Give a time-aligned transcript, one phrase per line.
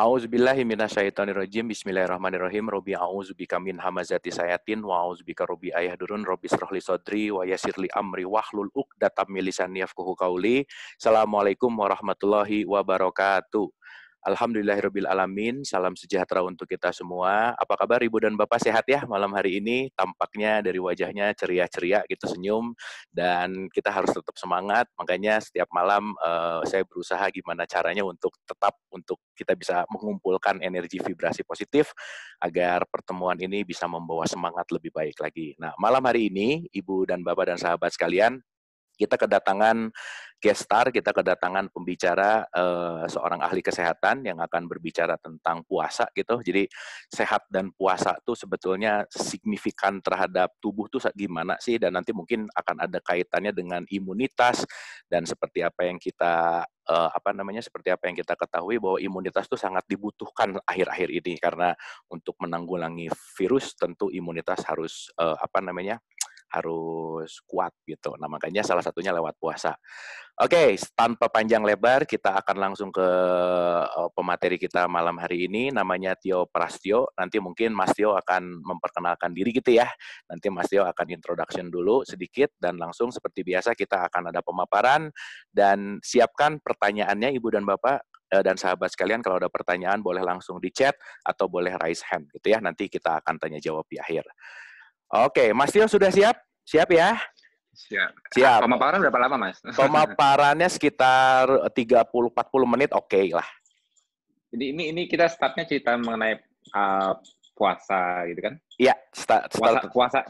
[0.00, 1.68] A'udzubillahi minasyaitonirrajim.
[1.68, 2.72] Bismillahirrahmanirrahim.
[2.72, 8.24] Robi a'udzubika min hamazati sayatin wa a'udzubika robi ayahdurun robi srohli sodri wa yasirli amri
[8.24, 10.16] wahlul uqdatam min lisani yafqahu.
[10.96, 13.68] Assalamualaikum warahmatullahi wabarakatuh.
[14.20, 15.64] Alhamdulillahirabbil alamin.
[15.64, 17.56] Salam sejahtera untuk kita semua.
[17.56, 19.88] Apa kabar Ibu dan Bapak sehat ya malam hari ini?
[19.96, 22.76] Tampaknya dari wajahnya ceria-ceria gitu senyum
[23.08, 24.92] dan kita harus tetap semangat.
[25.00, 31.00] Makanya setiap malam uh, saya berusaha gimana caranya untuk tetap untuk kita bisa mengumpulkan energi
[31.00, 31.96] vibrasi positif
[32.44, 35.56] agar pertemuan ini bisa membawa semangat lebih baik lagi.
[35.56, 38.36] Nah, malam hari ini Ibu dan Bapak dan sahabat sekalian,
[39.00, 39.88] kita kedatangan
[40.40, 46.40] guest kita kedatangan pembicara uh, seorang ahli kesehatan yang akan berbicara tentang puasa gitu.
[46.40, 46.64] Jadi
[47.12, 52.88] sehat dan puasa tuh sebetulnya signifikan terhadap tubuh tuh gimana sih dan nanti mungkin akan
[52.88, 54.64] ada kaitannya dengan imunitas
[55.12, 59.44] dan seperti apa yang kita uh, apa namanya seperti apa yang kita ketahui bahwa imunitas
[59.44, 61.76] itu sangat dibutuhkan akhir-akhir ini karena
[62.08, 66.00] untuk menanggulangi virus tentu imunitas harus uh, apa namanya
[66.50, 68.18] harus kuat gitu.
[68.18, 69.78] Nah, makanya salah satunya lewat puasa.
[70.40, 73.04] Oke, okay, tanpa panjang lebar, kita akan langsung ke
[73.84, 75.68] uh, pemateri kita malam hari ini.
[75.68, 77.12] Namanya Tio Prastio.
[77.12, 79.84] Nanti mungkin Mas Tio akan memperkenalkan diri gitu ya.
[80.32, 85.12] Nanti Mas Tio akan introduction dulu sedikit dan langsung seperti biasa kita akan ada pemaparan
[85.52, 88.00] dan siapkan pertanyaannya Ibu dan Bapak
[88.32, 92.32] eh, dan sahabat sekalian kalau ada pertanyaan boleh langsung di chat atau boleh raise hand
[92.32, 92.64] gitu ya.
[92.64, 94.24] Nanti kita akan tanya jawab di akhir.
[95.10, 96.38] Oke, Mas Tio sudah siap?
[96.62, 97.18] Siap ya?
[97.74, 98.10] Siap.
[98.30, 98.60] Siap.
[98.62, 99.58] Pemaparan berapa lama, Mas?
[99.78, 102.30] Pemaparannya sekitar 30-40
[102.70, 103.46] menit, oke okay lah.
[104.54, 106.38] Jadi ini ini kita startnya cerita mengenai
[106.74, 107.18] uh,
[107.54, 108.54] puasa gitu kan?
[108.78, 109.90] Iya, start, start.
[109.90, 110.20] Puasa, puasa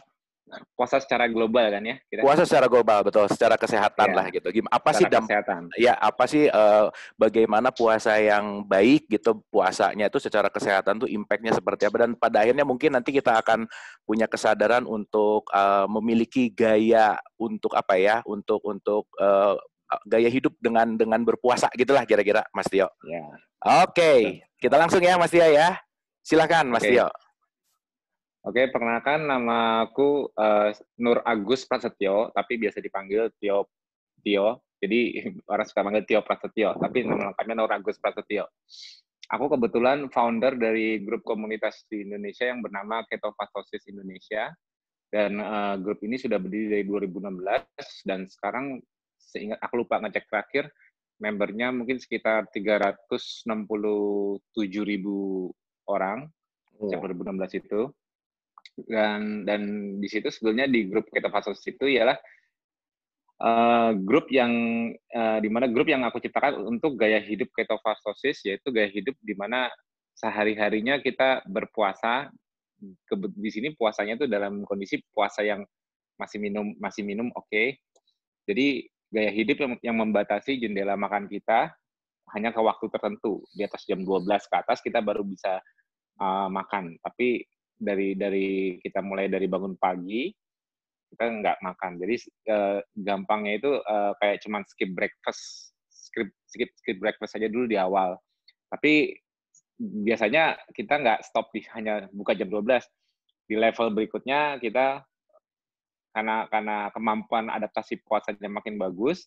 [0.75, 2.21] puasa secara global kan ya kita?
[2.23, 4.17] puasa secara global betul secara kesehatan ya.
[4.17, 5.43] lah gitu gimana apa sih dampak
[5.79, 11.55] ya apa sih uh, bagaimana puasa yang baik gitu puasanya itu secara kesehatan tuh impactnya
[11.55, 13.71] seperti apa dan pada akhirnya mungkin nanti kita akan
[14.03, 19.55] punya kesadaran untuk uh, memiliki gaya untuk apa ya untuk untuk uh,
[20.07, 22.87] gaya hidup dengan dengan berpuasa gitulah kira-kira Mas Tio.
[23.03, 23.27] Ya.
[23.83, 24.21] Oke, okay.
[24.63, 25.75] kita langsung ya Mas Tio ya.
[26.23, 26.95] Silakan Mas okay.
[26.95, 27.09] Tio.
[28.51, 33.71] Oke, perkenalkan nama aku uh, Nur Agus Prasetyo, tapi biasa dipanggil Tio
[34.27, 34.67] Tio.
[34.83, 35.23] Jadi
[35.55, 38.51] orang suka panggil Tio Prasetyo, tapi nama lengkapnya Nur Agus Prasetyo.
[39.31, 44.51] Aku kebetulan founder dari grup komunitas di Indonesia yang bernama Ketofastosis Indonesia.
[45.07, 47.39] Dan uh, grup ini sudah berdiri dari 2016
[48.03, 48.83] dan sekarang
[49.15, 50.75] seingat aku lupa ngecek terakhir
[51.23, 53.47] membernya mungkin sekitar 367
[54.83, 55.51] ribu
[55.87, 56.27] orang
[56.79, 57.91] sejak 2016 itu
[58.89, 59.61] dan dan
[60.01, 62.17] di situ sebetulnya di grup kita fasos itu ialah
[63.41, 64.53] uh, grup yang
[65.13, 69.35] uh, di mana grup yang aku ciptakan untuk gaya hidup ketofastosis yaitu gaya hidup di
[69.35, 69.69] mana
[70.15, 72.29] sehari-harinya kita berpuasa.
[72.81, 75.61] Ke, di sini puasanya itu dalam kondisi puasa yang
[76.17, 77.49] masih minum masih minum oke.
[77.49, 77.77] Okay.
[78.49, 81.69] jadi gaya hidup yang, yang membatasi jendela makan kita
[82.33, 83.45] hanya ke waktu tertentu.
[83.53, 85.61] Di atas jam 12 ke atas kita baru bisa
[86.23, 86.97] uh, makan.
[87.05, 87.45] Tapi
[87.81, 90.29] dari dari kita mulai dari bangun pagi
[91.11, 91.99] kita nggak makan.
[91.99, 92.15] Jadi
[92.53, 97.75] uh, gampangnya itu uh, kayak cuman skip breakfast skip skip skip breakfast saja dulu di
[97.75, 98.15] awal.
[98.71, 99.19] Tapi
[99.81, 102.85] biasanya kita nggak stop di hanya buka jam 12
[103.49, 105.03] di level berikutnya kita
[106.15, 109.27] karena karena kemampuan adaptasi puasanya makin bagus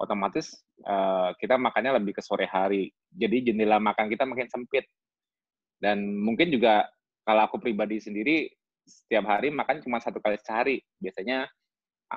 [0.00, 0.50] otomatis
[0.82, 2.90] uh, kita makannya lebih ke sore hari.
[3.14, 4.88] Jadi jendela makan kita makin sempit.
[5.78, 6.86] Dan mungkin juga
[7.22, 8.50] kalau aku pribadi sendiri
[8.82, 10.82] setiap hari makan cuma satu kali sehari.
[10.98, 11.46] Biasanya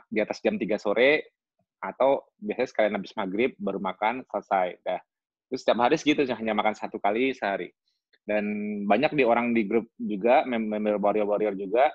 [0.09, 1.35] di atas jam 3 sore
[1.79, 4.81] atau biasanya sekalian habis maghrib baru makan selesai.
[4.81, 5.01] Dah.
[5.49, 7.69] Terus setiap hari segitu hanya makan satu kali sehari.
[8.25, 8.45] Dan
[8.89, 11.93] banyak di orang di grup juga, member warrior-warrior juga,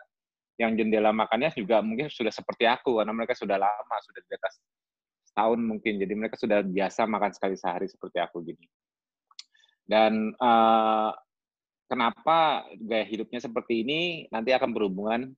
[0.62, 4.62] yang jendela makannya juga mungkin sudah seperti aku, karena mereka sudah lama, sudah di atas
[5.26, 5.98] setahun mungkin.
[5.98, 8.62] Jadi mereka sudah biasa makan sekali sehari seperti aku gini.
[9.82, 11.10] Dan uh,
[11.90, 14.00] kenapa gaya hidupnya seperti ini
[14.30, 15.34] nanti akan berhubungan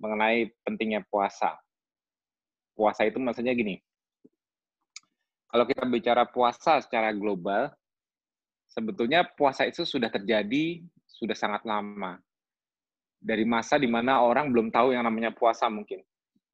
[0.00, 1.60] mengenai pentingnya puasa.
[2.72, 3.76] Puasa itu maksudnya gini,
[5.50, 7.68] kalau kita bicara puasa secara global,
[8.70, 10.80] sebetulnya puasa itu sudah terjadi
[11.10, 12.22] sudah sangat lama.
[13.20, 16.00] Dari masa di mana orang belum tahu yang namanya puasa mungkin.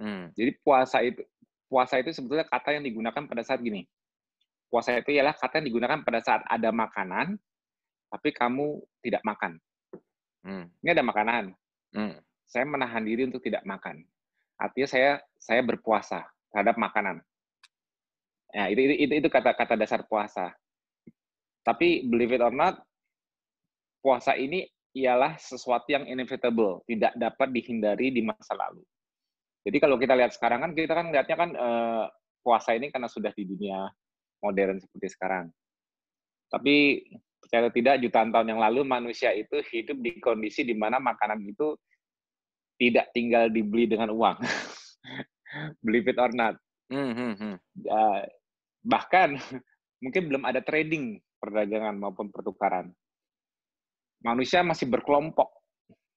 [0.03, 0.35] Hmm.
[0.35, 1.23] Jadi puasa itu
[1.71, 3.87] puasa itu sebetulnya kata yang digunakan pada saat gini.
[4.67, 7.39] Puasa itu ialah kata yang digunakan pada saat ada makanan
[8.11, 9.59] tapi kamu tidak makan.
[10.47, 10.71] Hmm.
[10.83, 11.45] Ini ada makanan.
[11.95, 12.15] Hmm.
[12.47, 14.07] Saya menahan diri untuk tidak makan.
[14.57, 16.23] Artinya saya saya berpuasa
[16.55, 17.21] terhadap makanan.
[18.55, 20.55] Ya, itu itu itu kata-kata dasar puasa.
[21.67, 22.79] Tapi believe it or not,
[23.99, 24.65] puasa ini
[24.97, 28.81] ialah sesuatu yang inevitable, tidak dapat dihindari di masa lalu.
[29.67, 32.05] Jadi kalau kita lihat sekarang kan kita kan lihatnya kan eh,
[32.41, 33.91] puasa ini karena sudah di dunia
[34.41, 35.51] modern seperti sekarang.
[36.47, 37.03] Tapi
[37.47, 41.79] percaya tidak jutaan tahun yang lalu manusia itu hidup di kondisi di mana makanan itu
[42.75, 44.43] tidak tinggal dibeli dengan uang.
[45.87, 46.59] Believe it or not.
[46.91, 47.55] Mm -hmm.
[47.87, 48.21] uh,
[48.83, 49.39] bahkan
[50.03, 52.91] mungkin belum ada trading perdagangan maupun pertukaran.
[54.27, 55.55] Manusia masih berkelompok.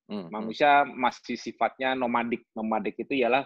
[0.09, 0.25] Hmm.
[0.33, 2.41] Manusia masih sifatnya nomadik.
[2.57, 3.45] Nomadik itu ialah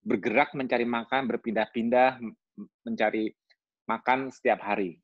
[0.00, 2.16] bergerak mencari makan, berpindah-pindah
[2.88, 3.28] mencari
[3.84, 4.96] makan setiap hari.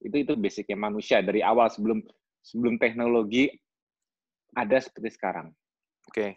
[0.00, 2.00] Itu itu basicnya manusia dari awal sebelum
[2.40, 3.52] sebelum teknologi
[4.56, 5.52] ada seperti sekarang.
[6.08, 6.14] Oke.
[6.16, 6.30] Okay.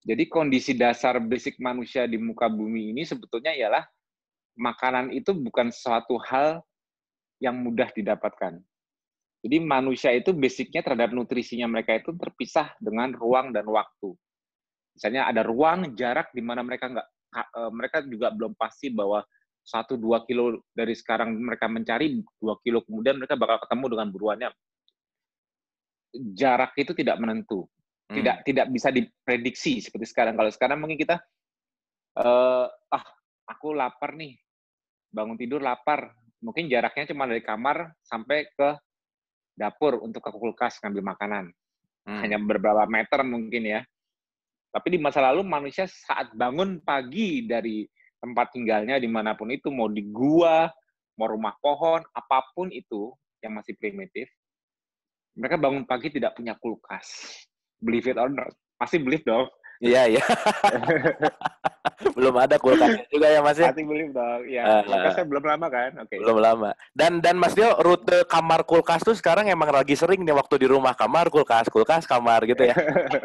[0.00, 3.84] Jadi kondisi dasar basic manusia di muka bumi ini sebetulnya ialah
[4.56, 6.64] makanan itu bukan suatu hal
[7.40, 8.60] yang mudah didapatkan.
[9.40, 14.12] Jadi manusia itu basicnya terhadap nutrisinya mereka itu terpisah dengan ruang dan waktu.
[14.92, 19.24] Misalnya ada ruang, jarak di mana mereka nggak, eh, mereka juga belum pasti bahwa
[19.60, 24.50] satu dua kilo dari sekarang mereka mencari dua kilo kemudian mereka bakal ketemu dengan buruannya.
[26.34, 27.70] Jarak itu tidak menentu,
[28.10, 28.16] hmm.
[28.18, 30.34] tidak tidak bisa diprediksi seperti sekarang.
[30.34, 31.22] Kalau sekarang mungkin kita,
[32.18, 33.04] uh, ah
[33.46, 34.34] aku lapar nih,
[35.14, 36.10] bangun tidur lapar,
[36.42, 38.74] mungkin jaraknya cuma dari kamar sampai ke
[39.54, 41.44] dapur untuk ke kulkas ngambil makanan.
[42.08, 42.20] Hmm.
[42.26, 43.80] Hanya beberapa meter mungkin ya.
[44.70, 47.86] Tapi di masa lalu manusia saat bangun pagi dari
[48.20, 50.68] tempat tinggalnya di mana pun itu, mau di gua,
[51.16, 54.28] mau rumah pohon, apa pun itu yang masih primitif,
[55.36, 57.32] mereka bangun pagi tidak punya kulkas.
[57.80, 58.52] Believe it or not.
[58.76, 59.48] Pasti believe dong.
[59.80, 60.24] Iya, iya.
[62.16, 63.72] belum ada kulkas juga ya Mas ya?
[63.72, 64.40] Pasti belum dong.
[64.44, 65.90] Iya, uh, kulkasnya belum lama kan?
[66.04, 66.08] Oke.
[66.12, 66.18] Okay.
[66.20, 66.70] Belum lama.
[66.92, 70.66] Dan dan Mas Dio, rute kamar kulkas tuh sekarang emang lagi sering nih waktu di
[70.68, 72.76] rumah kamar kulkas, kulkas kamar gitu ya.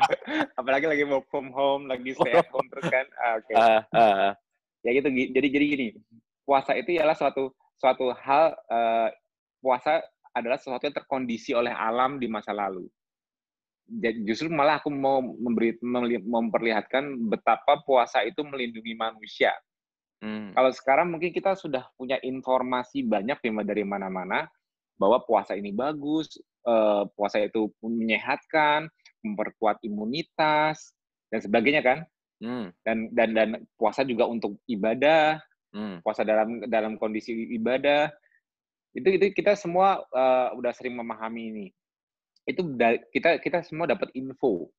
[0.60, 3.06] Apalagi lagi work from home, lagi stay at home terus kan.
[3.20, 3.52] Ah, Oke.
[3.52, 3.56] Okay.
[3.60, 4.34] Uh, uh.
[4.86, 5.10] Ya gitu.
[5.10, 5.88] Jadi jadi gini,
[6.46, 7.50] puasa itu ialah suatu
[7.82, 9.10] suatu hal uh,
[9.60, 10.00] puasa
[10.38, 12.86] adalah sesuatu yang terkondisi oleh alam di masa lalu
[14.26, 15.78] justru malah aku mau memberi
[16.26, 19.54] memperlihatkan betapa puasa itu melindungi manusia.
[20.26, 20.50] Hmm.
[20.58, 24.50] Kalau sekarang mungkin kita sudah punya informasi banyak dari mana-mana
[24.98, 28.90] bahwa puasa ini bagus, uh, puasa itu menyehatkan,
[29.22, 30.96] memperkuat imunitas
[31.30, 32.00] dan sebagainya kan.
[32.46, 32.70] Hmm.
[32.86, 35.42] Dan dan dan puasa juga untuk ibadah,
[35.74, 36.06] hmm.
[36.06, 38.14] puasa dalam dalam kondisi ibadah.
[38.94, 41.68] Itu itu kita semua uh, udah sering memahami ini
[42.46, 42.62] itu
[43.10, 44.70] kita kita semua dapat info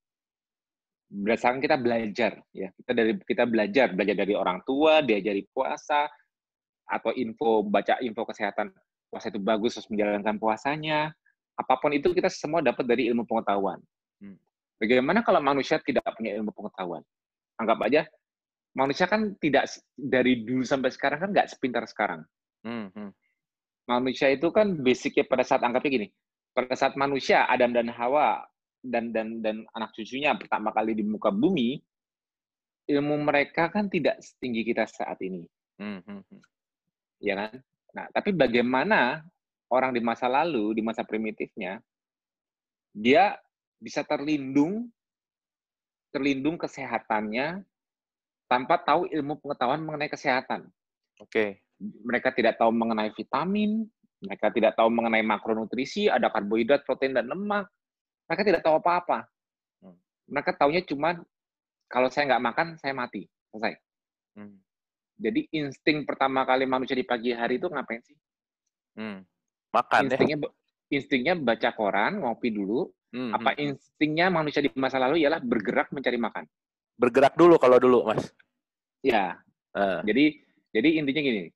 [1.06, 6.06] berdasarkan kita belajar ya kita dari kita belajar belajar dari orang tua diajari puasa
[6.86, 8.70] atau info baca info kesehatan
[9.10, 11.10] puasa itu bagus terus menjalankan puasanya
[11.58, 13.82] apa pun itu kita semua dapat dari ilmu pengetahuan
[14.22, 14.38] hmm.
[14.78, 17.02] bagaimana kalau manusia tidak punya ilmu pengetahuan
[17.60, 18.02] anggap aja
[18.76, 22.20] manusia kan tidak dari dulu sampai sekarang kan nggak sepintar sekarang
[22.62, 23.10] hmm, hmm.
[23.88, 26.08] manusia itu kan basicnya pada saat anggapnya gini
[26.52, 28.44] pada saat manusia Adam dan Hawa
[28.84, 31.80] dan dan dan anak cucunya pertama kali di muka bumi
[32.86, 35.48] ilmu mereka kan tidak setinggi kita saat ini
[35.80, 36.40] hmm, hmm.
[37.24, 37.52] ya kan
[37.96, 39.24] nah tapi bagaimana
[39.72, 41.80] orang di masa lalu di masa primitifnya
[42.92, 43.36] dia
[43.80, 44.88] bisa terlindung
[46.16, 47.60] terlindung kesehatannya
[48.48, 50.72] tanpa tahu ilmu pengetahuan mengenai kesehatan
[51.20, 51.60] oke okay.
[52.00, 53.84] mereka tidak tahu mengenai vitamin
[54.22, 57.68] mereka tidak tahu mengenai makronutrisi, ada karbohidrat, protein, dan lemak.
[58.26, 59.28] Mereka tidak tahu apa-apa.
[59.84, 59.96] Hmm.
[60.32, 61.20] Mereka taunya cuma
[61.86, 63.28] kalau saya nggak makan, saya mati.
[63.52, 63.76] Selesai.
[64.34, 64.56] Hmm.
[65.16, 68.16] Jadi insting pertama kali manusia di pagi hari itu ngapain sih?
[68.96, 69.24] Hmm.
[69.72, 70.50] Makan instingnya, ya?
[70.86, 72.88] Instingnya baca koran, ngopi dulu.
[73.16, 73.32] Hmm.
[73.32, 73.64] Apa hmm, hmm.
[73.72, 76.44] instingnya manusia di masa lalu ialah bergerak mencari makan?
[77.00, 78.28] Bergerak dulu kalau dulu, Mas.
[79.00, 79.40] Ya.
[79.72, 80.04] Uh.
[80.04, 80.44] Jadi
[80.76, 81.48] jadi intinya gini,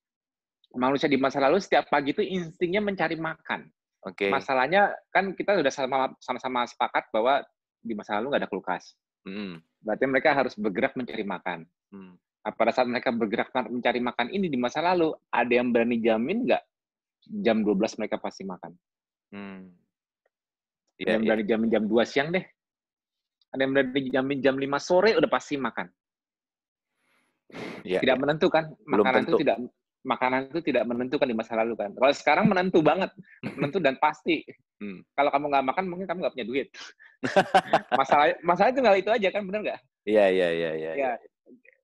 [0.73, 3.69] manusia di masa lalu setiap pagi itu instingnya mencari makan.
[4.09, 4.29] Oke.
[4.29, 4.31] Okay.
[4.33, 5.73] Masalahnya kan kita sudah
[6.25, 7.45] sama-sama sepakat bahwa
[7.85, 8.97] di masa lalu nggak ada kulkas.
[9.29, 9.61] Mm.
[9.85, 11.69] Berarti mereka harus bergerak mencari makan.
[11.93, 12.17] Mm.
[12.17, 16.49] Nah, pada saat mereka bergerak mencari makan ini di masa lalu, ada yang berani jamin
[16.49, 16.64] nggak
[17.45, 18.73] jam 12 mereka pasti makan?
[19.37, 19.80] Mm.
[21.00, 21.28] Yeah, yang iya.
[21.33, 22.45] berani jamin jam 2 siang deh.
[23.57, 25.88] Ada yang berani jamin jam 5 sore udah pasti makan.
[27.83, 28.21] Yeah, tidak yeah.
[28.21, 28.69] menentu kan?
[28.85, 29.57] Makanan itu tidak
[30.00, 31.92] makanan itu tidak menentukan di masa lalu kan.
[31.92, 33.12] Kalau sekarang menentu banget,
[33.45, 34.45] menentu dan pasti.
[34.80, 35.04] Hmm.
[35.12, 36.69] Kalau kamu nggak makan, mungkin kamu nggak punya duit.
[38.00, 39.80] masalah masalah tinggal itu aja kan, benar nggak?
[40.09, 40.92] Iya iya iya iya.
[40.97, 41.11] Ya,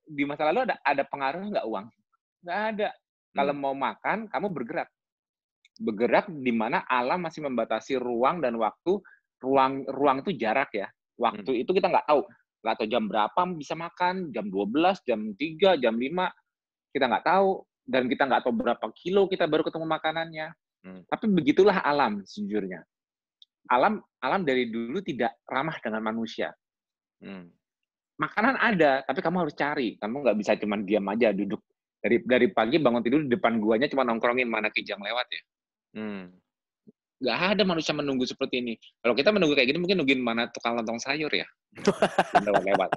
[0.09, 1.87] di masa lalu ada ada pengaruh nggak uang?
[2.45, 2.89] Nggak ada.
[2.89, 3.37] Hmm.
[3.37, 4.89] Kalau mau makan, kamu bergerak.
[5.79, 9.01] Bergerak di mana alam masih membatasi ruang dan waktu.
[9.37, 10.89] Ruang ruang itu jarak ya.
[11.21, 11.63] Waktu hmm.
[11.65, 12.25] itu kita nggak tahu.
[12.65, 16.93] Nggak tahu jam berapa bisa makan, jam 12, jam 3, jam 5.
[16.93, 17.51] Kita nggak tahu.
[17.87, 20.47] Dan kita nggak tahu berapa kilo kita baru ketemu makanannya.
[20.83, 21.01] Hmm.
[21.07, 22.83] Tapi begitulah alam sejujurnya.
[23.71, 26.51] Alam alam dari dulu tidak ramah dengan manusia.
[27.23, 27.51] Hmm.
[28.17, 30.01] Makanan ada, tapi kamu harus cari.
[30.01, 31.61] Kamu nggak bisa cuma diam aja duduk
[32.01, 35.43] dari dari pagi bangun tidur di depan guanya cuma nongkrongin mana kijang lewat ya.
[35.97, 36.29] Hmm.
[37.17, 38.77] Gak ada manusia menunggu seperti ini.
[39.01, 41.49] Kalau kita menunggu kayak gini mungkin nungguin mana tukang lontong sayur ya.
[42.45, 42.91] lewat-lewat.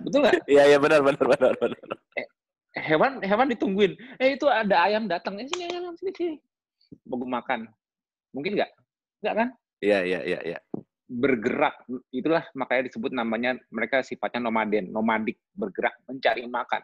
[0.00, 0.48] Betul nggak?
[0.48, 1.80] Iya iya benar benar benar benar.
[2.16, 2.26] Eh,
[2.80, 3.92] hewan hewan ditungguin.
[4.16, 5.36] Eh itu ada ayam datang.
[5.36, 6.34] Eh sini ayam sini sini.
[7.04, 7.68] Mau makan.
[8.32, 8.70] Mungkin nggak?
[9.20, 9.48] Nggak kan?
[9.84, 10.58] Iya iya iya iya.
[11.04, 11.84] Bergerak
[12.16, 16.80] itulah makanya disebut namanya mereka sifatnya nomaden, nomadik, bergerak mencari makan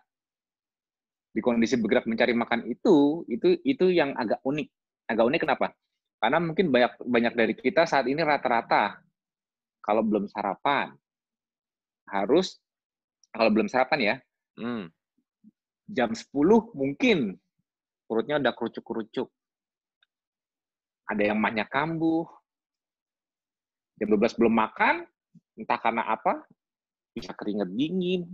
[1.31, 4.69] di kondisi bergerak mencari makan itu itu itu yang agak unik.
[5.07, 5.67] Agak unik kenapa?
[6.21, 9.01] Karena mungkin banyak banyak dari kita saat ini rata-rata
[9.81, 10.93] kalau belum sarapan
[12.11, 12.59] harus
[13.31, 14.15] kalau belum sarapan ya
[14.59, 14.91] hmm.
[15.87, 16.27] jam 10
[16.75, 17.39] mungkin
[18.11, 19.31] perutnya udah kerucuk-kerucuk.
[21.11, 22.27] Ada yang mahnya kambuh.
[23.99, 25.07] Jam 12 belum makan
[25.61, 26.43] entah karena apa
[27.13, 28.25] bisa keringet dingin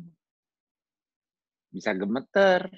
[1.74, 2.70] bisa gemeter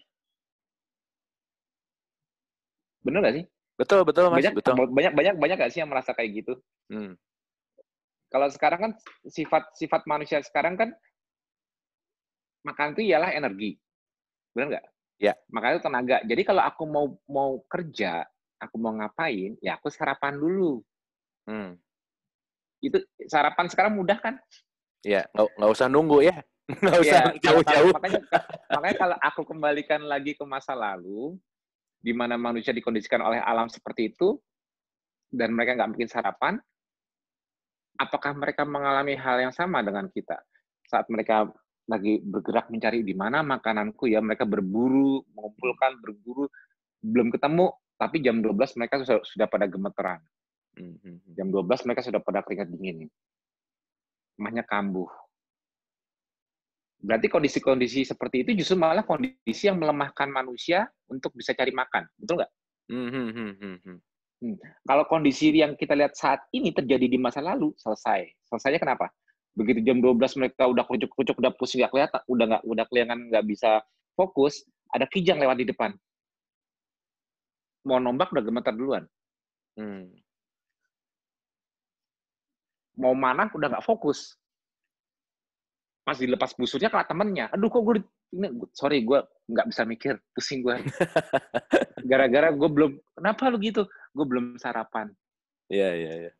[3.02, 3.44] Bener gak sih?
[3.78, 4.42] Betul, betul, Mas.
[4.42, 4.74] Banyak, betul.
[4.74, 6.58] banyak, banyak, banyak gak sih yang merasa kayak gitu?
[6.90, 7.14] Hmm.
[8.28, 8.92] Kalau sekarang kan
[9.24, 10.92] sifat sifat manusia sekarang kan
[12.60, 13.80] makan itu ialah energi,
[14.52, 14.86] benar nggak?
[15.18, 15.32] Ya.
[15.48, 16.16] Makanya itu tenaga.
[16.28, 18.28] Jadi kalau aku mau mau kerja,
[18.60, 20.84] aku mau ngapain, ya aku sarapan dulu.
[21.48, 21.80] Hmm.
[22.84, 24.36] Itu sarapan sekarang mudah kan?
[25.02, 26.36] Ya, nggak usah nunggu ya.
[26.84, 27.96] Nggak usah iya, jauh-jauh.
[27.96, 28.20] makanya,
[28.68, 31.40] makanya kalau aku kembalikan lagi ke masa lalu,
[31.98, 34.38] di mana manusia dikondisikan oleh alam seperti itu,
[35.28, 36.54] dan mereka nggak mungkin sarapan,
[37.98, 40.38] apakah mereka mengalami hal yang sama dengan kita?
[40.88, 41.50] Saat mereka
[41.88, 46.48] lagi bergerak mencari di mana makananku ya, mereka berburu, mengumpulkan, berburu,
[47.02, 50.22] belum ketemu, tapi jam 12 mereka sudah, sudah pada gemeteran.
[50.78, 51.32] Hmm, hmm, hmm.
[51.34, 53.10] Jam 12 mereka sudah pada keringat dingin.
[54.38, 55.10] Mahnya kambuh.
[56.98, 62.42] Berarti kondisi-kondisi seperti itu justru malah kondisi yang melemahkan manusia untuk bisa cari makan, betul
[62.42, 62.52] nggak?
[62.90, 63.98] Hmm, hmm, hmm.
[64.82, 68.26] Kalau kondisi yang kita lihat saat ini terjadi di masa lalu, selesai.
[68.50, 69.14] Selesainya kenapa?
[69.54, 73.44] Begitu jam 12 mereka udah kerucuk-kerucuk, udah pusing nggak kelihatan, udah nggak udah kelihatan nggak
[73.46, 73.70] bisa
[74.18, 75.94] fokus, ada kijang lewat di depan.
[77.86, 79.06] Mau nombak udah gemetar duluan.
[79.78, 80.10] Hmm.
[82.98, 84.34] Mau mana udah nggak fokus
[86.08, 87.52] pas dilepas busurnya ke temennya.
[87.52, 88.00] Aduh kok gue
[88.32, 89.20] ini sorry gue
[89.52, 90.16] nggak bisa mikir.
[90.32, 90.80] Pusing gue
[92.08, 93.84] gara-gara gue belum kenapa lu gitu?
[94.16, 95.12] Gue belum sarapan.
[95.68, 96.32] Iya iya iya.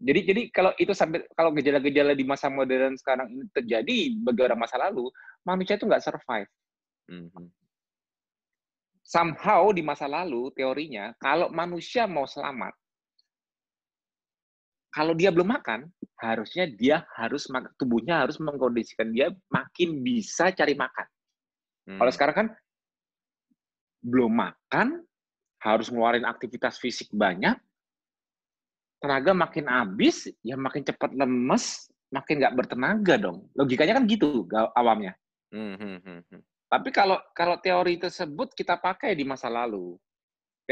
[0.00, 4.64] Jadi jadi kalau itu sampai kalau gejala-gejala di masa modern sekarang ini terjadi bagi orang
[4.64, 5.12] masa lalu
[5.44, 6.48] manusia itu nggak survive.
[7.12, 7.46] Mm -hmm.
[9.02, 12.72] somehow di masa lalu teorinya kalau manusia mau selamat
[14.92, 15.88] kalau dia belum makan,
[16.20, 17.48] harusnya dia harus
[17.80, 21.06] tubuhnya harus mengkondisikan dia makin bisa cari makan.
[21.88, 21.98] Hmm.
[21.98, 22.48] Kalau sekarang kan
[24.04, 25.00] belum makan,
[25.64, 27.56] harus ngeluarin aktivitas fisik banyak,
[29.00, 33.48] tenaga makin habis, ya makin cepat lemes, makin nggak bertenaga dong.
[33.56, 34.44] Logikanya kan gitu
[34.76, 35.16] awamnya.
[35.48, 36.42] Hmm, hmm, hmm, hmm.
[36.68, 39.96] Tapi kalau kalau teori tersebut kita pakai di masa lalu,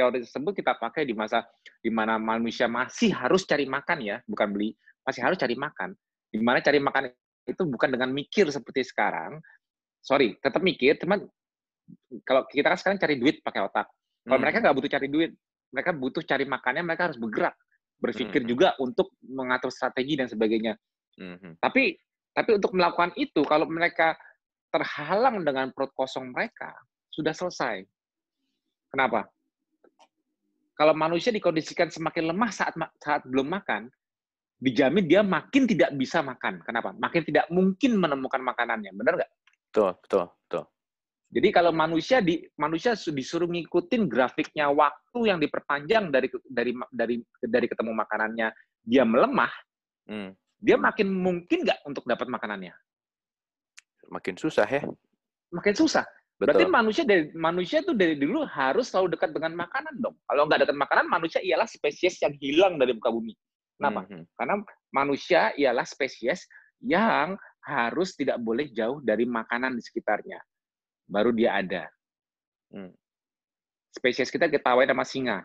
[0.01, 1.45] teori tersebut kita pakai di masa
[1.85, 4.73] di mana manusia masih harus cari makan ya, bukan beli,
[5.05, 5.93] masih harus cari makan.
[6.33, 7.13] Di mana cari makan
[7.45, 9.37] itu bukan dengan mikir seperti sekarang.
[10.01, 11.29] Sorry, tetap mikir, cuman
[12.25, 13.93] kalau kita kan sekarang cari duit pakai otak.
[14.25, 14.41] Kalau hmm.
[14.41, 15.31] mereka nggak butuh cari duit,
[15.69, 17.53] mereka butuh cari makannya, mereka harus bergerak,
[18.01, 18.49] berpikir hmm.
[18.49, 20.73] juga untuk mengatur strategi dan sebagainya.
[21.21, 21.61] Hmm.
[21.61, 24.17] Tapi tapi untuk melakukan itu, kalau mereka
[24.71, 26.71] terhalang dengan perut kosong mereka,
[27.11, 27.83] sudah selesai.
[28.95, 29.27] Kenapa?
[30.81, 32.73] Kalau manusia dikondisikan semakin lemah saat
[33.05, 33.93] saat belum makan,
[34.57, 36.65] dijamin dia makin tidak bisa makan.
[36.65, 36.97] Kenapa?
[36.97, 38.89] Makin tidak mungkin menemukan makanannya.
[38.97, 39.31] Benar nggak?
[39.69, 40.65] Betul, betul, betul.
[41.37, 47.67] Jadi kalau manusia di manusia disuruh ngikutin grafiknya waktu yang diperpanjang dari dari dari dari
[47.69, 48.49] ketemu makanannya,
[48.81, 49.53] dia melemah,
[50.09, 50.33] hmm.
[50.65, 52.73] dia makin mungkin nggak untuk dapat makanannya.
[54.09, 54.89] Makin susah ya.
[55.53, 56.09] Makin susah.
[56.41, 56.57] Betul.
[56.57, 60.17] Berarti manusia dari manusia tuh dari dulu harus selalu dekat dengan makanan dong.
[60.25, 63.37] Kalau nggak dekat makanan, manusia ialah spesies yang hilang dari muka bumi.
[63.77, 64.09] Kenapa?
[64.09, 64.23] Mm -hmm.
[64.41, 64.55] Karena
[64.89, 66.49] manusia ialah spesies
[66.81, 70.41] yang harus tidak boleh jauh dari makanan di sekitarnya.
[71.05, 71.85] Baru dia ada.
[72.71, 72.95] Hmm.
[73.91, 75.43] spesies kita diketahui nama singa.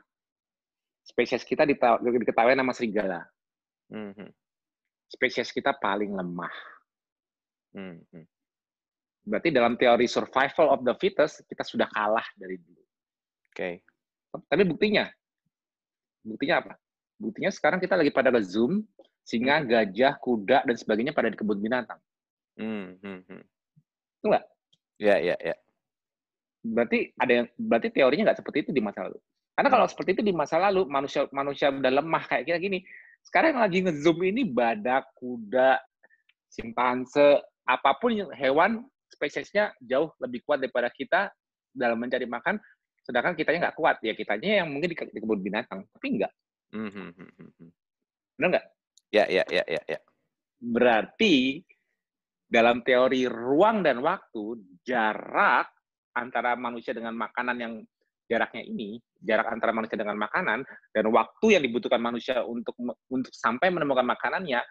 [1.01, 3.25] Spesies kita diketahui nama serigala.
[3.89, 4.29] Mm-hmm.
[5.09, 6.53] Spesies kita paling lemah.
[7.73, 8.25] Mm-hmm.
[9.25, 12.77] Berarti dalam teori survival of the fittest, kita sudah kalah dari dulu.
[13.49, 13.57] Oke.
[13.57, 13.73] Okay.
[14.45, 15.09] Tapi buktinya,
[16.21, 16.73] buktinya apa?
[17.17, 18.85] Buktinya sekarang kita lagi pada Zoom,
[19.25, 19.65] singa, hmm.
[19.65, 21.97] gajah, kuda, dan sebagainya pada di kebun binatang.
[22.55, 23.43] Hmm, hmm, hmm.
[24.21, 24.45] Itu nggak?
[25.01, 25.55] Ya, ya, ya.
[26.61, 29.19] Berarti ada yang berarti teorinya nggak seperti itu di masa lalu.
[29.57, 29.93] Karena kalau hmm.
[29.95, 32.79] seperti itu di masa lalu manusia manusia udah lemah kayak kita gini.
[33.25, 35.81] Sekarang yang lagi ngezoom ini badak, kuda,
[36.45, 41.31] simpanse, apa pun hewan spesiesnya jauh lebih kuat daripada kita
[41.71, 42.59] dalam mencari makan,
[43.01, 46.33] sedangkan kitanya nggak kuat ya kitanya yang mungkin di, di kebun binatang, tapi enggak.
[46.75, 47.69] Mm -hmm.
[48.35, 48.65] Benar nggak?
[49.15, 49.99] Ya, ya, ya, ya, ya.
[50.59, 51.63] Berarti
[52.45, 55.71] dalam teori ruang dan waktu, jarak
[56.15, 57.73] antara manusia dengan makanan yang
[58.25, 62.73] jaraknya ini, jarak antara manusia dengan makanan dan waktu yang dibutuhkan manusia untuk
[63.11, 64.61] untuk sampai menemukan makanannya,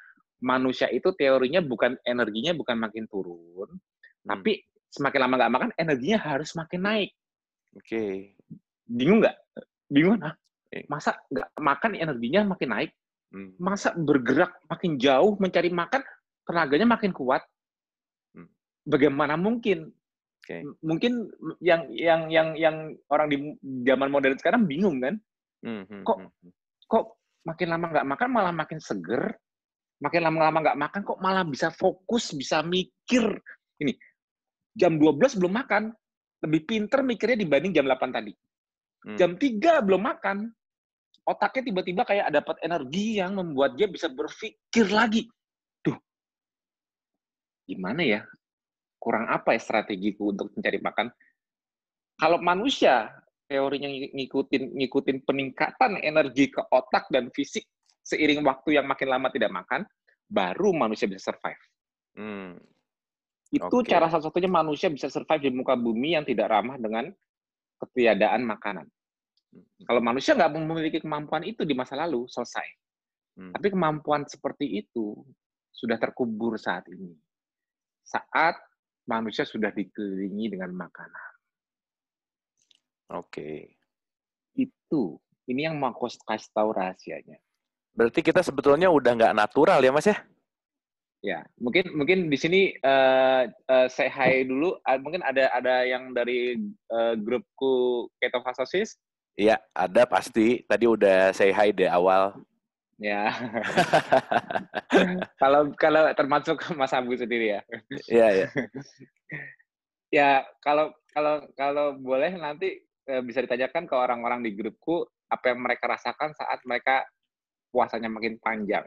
[0.42, 3.93] manusia itu teorinya bukan energinya bukan makin turun, hmm.
[4.24, 7.10] Tapi semakin lama nggak makan, energinya harus makin naik.
[7.76, 7.86] Oke.
[7.86, 8.12] Okay.
[8.88, 9.36] Bingung nggak?
[9.92, 10.34] Bingung ah?
[10.90, 12.90] Masa nggak makan energinya makin naik?
[13.30, 13.54] Hmm.
[13.62, 16.02] Masa bergerak makin jauh mencari makan
[16.44, 17.42] tenaganya makin kuat?
[18.84, 19.90] bagaimana mungkin?
[20.44, 20.60] Okay.
[20.84, 21.32] Mungkin
[21.64, 22.76] yang yang yang yang
[23.08, 23.36] orang di
[23.88, 25.16] zaman modern sekarang bingung kan?
[26.04, 26.52] Kok hmm.
[26.84, 27.04] kok
[27.48, 29.32] makin lama nggak makan malah makin seger,
[30.04, 33.24] makin lama-lama nggak makan kok malah bisa fokus, bisa mikir.
[33.80, 33.96] Ini
[34.74, 35.94] jam 12 belum makan,
[36.44, 38.32] lebih pinter mikirnya dibanding jam 8 tadi.
[39.04, 39.16] Hmm.
[39.16, 40.50] Jam 3 belum makan,
[41.24, 45.30] otaknya tiba-tiba kayak dapat energi yang membuat dia bisa berpikir lagi.
[45.80, 45.96] Duh,
[47.64, 48.20] gimana ya?
[49.04, 51.06] kurang apa ya strategiku untuk mencari makan?
[52.16, 53.12] Kalau manusia
[53.44, 57.68] teorinya ngikutin ngikutin peningkatan energi ke otak dan fisik
[58.00, 59.84] seiring waktu yang makin lama tidak makan,
[60.24, 61.60] baru manusia bisa survive.
[62.16, 62.56] Hmm.
[63.54, 63.94] Itu okay.
[63.94, 67.06] cara satu-satunya manusia bisa survive di muka bumi yang tidak ramah dengan
[67.78, 68.86] ketiadaan makanan.
[69.54, 69.66] Hmm.
[69.86, 72.66] Kalau manusia nggak memiliki kemampuan itu di masa lalu, selesai.
[73.38, 73.52] Hmm.
[73.54, 75.22] Tapi kemampuan seperti itu
[75.70, 77.14] sudah terkubur saat ini.
[78.02, 78.58] Saat
[79.06, 81.32] manusia sudah dikelilingi dengan makanan.
[83.14, 83.78] Oke.
[84.58, 85.22] Itu.
[85.44, 87.36] Ini yang mau kasih tahu rahasianya.
[87.94, 90.18] Berarti kita sebetulnya udah nggak natural ya, Mas ya?
[91.24, 94.76] Ya, mungkin mungkin di sini uh, uh, say hi dulu.
[94.84, 96.60] Uh, mungkin ada ada yang dari
[96.92, 99.00] uh, grupku Ketofasosis.
[99.40, 100.60] Iya, ada pasti.
[100.68, 102.36] Tadi udah say hi di awal.
[103.00, 103.32] Ya.
[105.40, 107.60] kalau kalau termasuk Mas Abu sendiri ya.
[108.04, 108.48] Iya, iya.
[110.20, 112.84] ya, kalau kalau kalau boleh nanti
[113.24, 117.08] bisa ditanyakan ke orang-orang di grupku apa yang mereka rasakan saat mereka
[117.72, 118.84] puasanya makin panjang.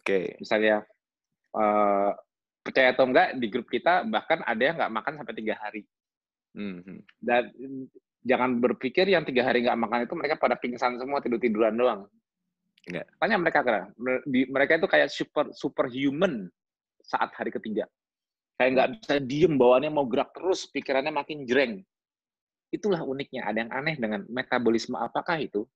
[0.00, 0.26] Okay.
[0.40, 0.88] Misalnya
[1.56, 2.12] uh,
[2.60, 5.82] percaya atau enggak di grup kita bahkan ada yang nggak makan sampai tiga hari.
[6.52, 6.98] -hmm.
[7.16, 7.42] Dan
[8.26, 12.00] jangan berpikir yang tiga hari nggak makan itu mereka pada pingsan semua tidur tiduran doang.
[12.86, 13.06] Enggak.
[13.18, 13.90] Tanya mereka kan,
[14.26, 16.46] mereka itu kayak super superhuman
[17.02, 17.86] saat hari ketiga.
[18.56, 21.74] Kayak nggak bisa diem, bawaannya mau gerak terus, pikirannya makin jreng.
[22.72, 23.46] Itulah uniknya.
[23.46, 25.68] Ada yang aneh dengan metabolisme apakah itu?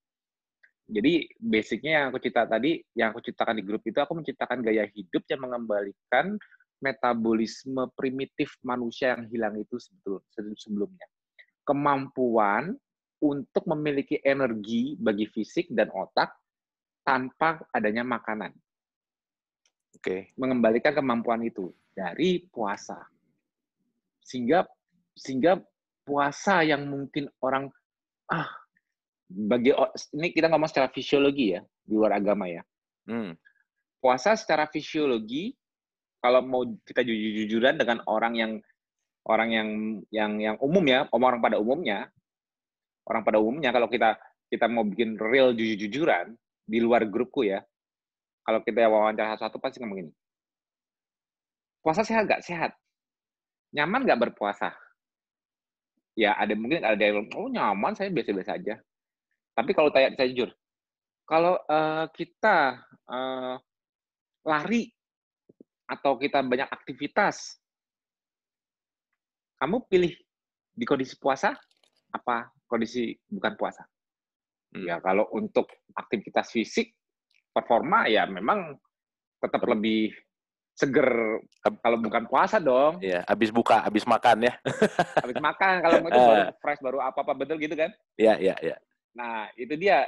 [0.91, 4.85] Jadi basicnya yang aku cerita tadi, yang aku ceritakan di grup itu, aku menciptakan gaya
[4.91, 6.35] hidup yang mengembalikan
[6.83, 9.79] metabolisme primitif manusia yang hilang itu
[10.59, 11.07] sebelumnya.
[11.63, 12.75] Kemampuan
[13.23, 16.35] untuk memiliki energi bagi fisik dan otak
[17.05, 18.51] tanpa adanya makanan.
[19.95, 20.03] Oke.
[20.03, 20.21] Okay.
[20.41, 22.99] Mengembalikan kemampuan itu dari puasa.
[24.25, 24.65] Sehingga
[25.13, 25.61] sehingga
[26.03, 27.69] puasa yang mungkin orang
[28.33, 28.60] ah
[29.31, 29.71] bagi
[30.19, 32.67] ini kita ngomong secara fisiologi ya di luar agama ya.
[33.07, 33.39] Hmm.
[34.03, 35.55] Puasa secara fisiologi
[36.19, 38.53] kalau mau kita jujur-jujuran dengan orang yang
[39.25, 39.69] orang yang
[40.11, 42.11] yang yang umum ya, orang pada umumnya,
[43.07, 44.19] orang pada umumnya kalau kita
[44.51, 46.35] kita mau bikin real jujur-jujuran,
[46.67, 47.63] di luar grupku ya,
[48.43, 50.13] kalau kita wawancara satu-satu pasti ngomong gini.
[51.81, 52.43] Puasa sehat nggak?
[52.45, 52.75] Sehat.
[53.73, 54.75] Nyaman nggak berpuasa?
[56.19, 58.75] Ya ada mungkin ada yang oh nyaman saya biasa-biasa aja.
[59.55, 60.51] Tapi kalau tanya saya jujur,
[61.27, 63.55] kalau uh, kita uh,
[64.47, 64.91] lari
[65.91, 67.59] atau kita banyak aktivitas,
[69.61, 70.15] kamu pilih
[70.71, 71.53] di kondisi puasa
[72.15, 73.85] apa kondisi bukan puasa?
[74.71, 74.87] Hmm.
[74.87, 75.67] Ya kalau untuk
[75.99, 76.95] aktivitas fisik
[77.51, 78.79] performa ya memang
[79.43, 80.15] tetap lebih
[80.79, 81.09] seger
[81.85, 83.03] kalau bukan puasa dong.
[83.05, 84.55] Iya, habis buka, habis makan ya.
[85.21, 87.91] habis makan kalau itu baru fresh baru apa-apa betul gitu kan?
[88.17, 88.77] Iya, iya, iya.
[89.17, 90.07] Nah, itu dia.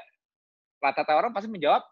[0.83, 1.83] Rata-rata orang pasti menjawab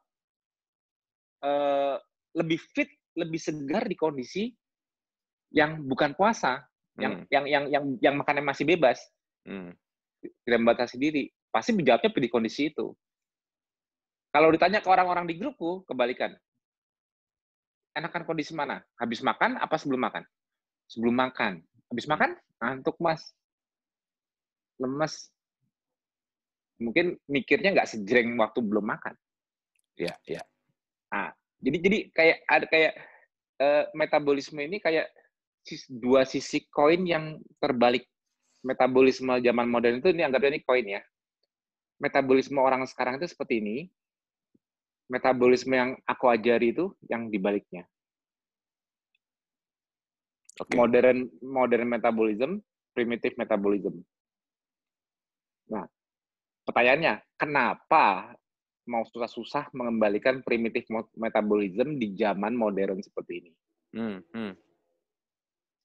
[1.47, 1.95] uh,
[2.35, 4.51] lebih fit, lebih segar di kondisi
[5.55, 6.59] yang bukan puasa,
[6.99, 7.03] hmm.
[7.03, 8.99] yang yang yang yang yang makannya masih bebas.
[9.47, 9.71] Hmm.
[10.19, 11.31] Tidak membatasi diri.
[11.55, 12.91] Pasti menjawabnya di kondisi itu.
[14.31, 16.35] Kalau ditanya ke orang-orang di grupku, kebalikan
[17.95, 18.79] enakan kondisi mana?
[18.99, 20.23] Habis makan apa sebelum makan?
[20.91, 21.63] Sebelum makan.
[21.91, 22.31] Habis makan,
[22.63, 23.35] ngantuk mas.
[24.79, 25.31] Lemes.
[26.81, 29.15] Mungkin mikirnya nggak sejreng waktu belum makan.
[30.01, 30.43] Iya, iya.
[31.13, 31.29] Nah,
[31.61, 32.93] jadi jadi kayak ada kayak
[33.61, 35.13] uh, metabolisme ini kayak
[35.93, 38.09] dua sisi koin yang terbalik.
[38.61, 41.01] Metabolisme zaman modern itu ini anggapnya ini koin ya.
[42.01, 43.77] Metabolisme orang sekarang itu seperti ini,
[45.09, 47.85] metabolisme yang aku ajari itu yang dibaliknya.
[50.61, 50.77] Okay.
[50.77, 52.61] Modern modern metabolism,
[52.93, 54.01] primitive metabolism.
[55.73, 55.89] Nah,
[56.71, 58.35] pertanyaannya, kenapa
[58.87, 60.87] mau susah-susah mengembalikan primitive
[61.19, 63.51] metabolism di zaman modern seperti ini?
[63.91, 64.55] Hmm, hmm.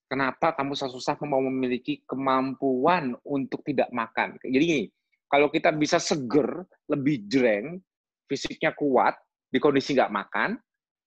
[0.06, 4.38] Kenapa kamu susah-susah mau memiliki kemampuan untuk tidak makan?
[4.38, 4.84] Jadi gini,
[5.26, 7.82] kalau kita bisa seger, lebih jreng,
[8.30, 9.18] fisiknya kuat,
[9.50, 10.54] di kondisi nggak makan,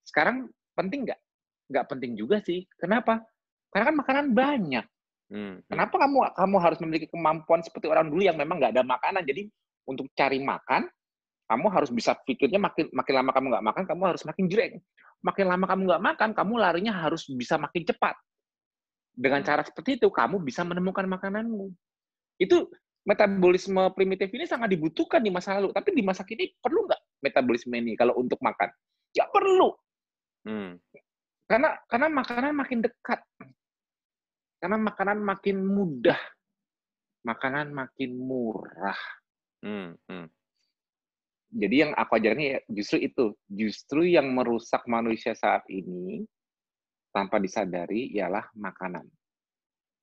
[0.04, 1.20] sekarang penting nggak?
[1.72, 2.68] Nggak penting juga sih.
[2.76, 3.24] Kenapa?
[3.72, 4.86] Karena kan makanan banyak.
[5.30, 5.62] Hmm.
[5.70, 9.24] Kenapa kamu kamu harus memiliki kemampuan seperti orang dulu yang memang nggak ada makanan?
[9.24, 9.48] Jadi
[9.89, 10.86] untuk cari makan,
[11.49, 14.78] kamu harus bisa pikirnya makin makin lama kamu nggak makan, kamu harus makin jreng.
[15.25, 18.13] Makin lama kamu nggak makan, kamu larinya harus bisa makin cepat.
[19.17, 21.73] Dengan cara seperti itu, kamu bisa menemukan makananmu.
[22.39, 22.69] Itu
[23.04, 25.73] metabolisme primitif ini sangat dibutuhkan di masa lalu.
[25.73, 28.69] Tapi di masa kini perlu nggak metabolisme ini kalau untuk makan?
[29.17, 29.73] Ya perlu.
[30.45, 30.78] Hmm.
[31.49, 33.19] Karena karena makanan makin dekat.
[34.62, 36.19] Karena makanan makin mudah.
[37.25, 38.95] Makanan makin murah.
[39.60, 39.95] Hmm.
[40.08, 40.28] Hmm.
[41.50, 43.26] Jadi yang aku ajarin ya justru itu.
[43.50, 46.24] Justru yang merusak manusia saat ini
[47.10, 49.10] tanpa disadari ialah makanan.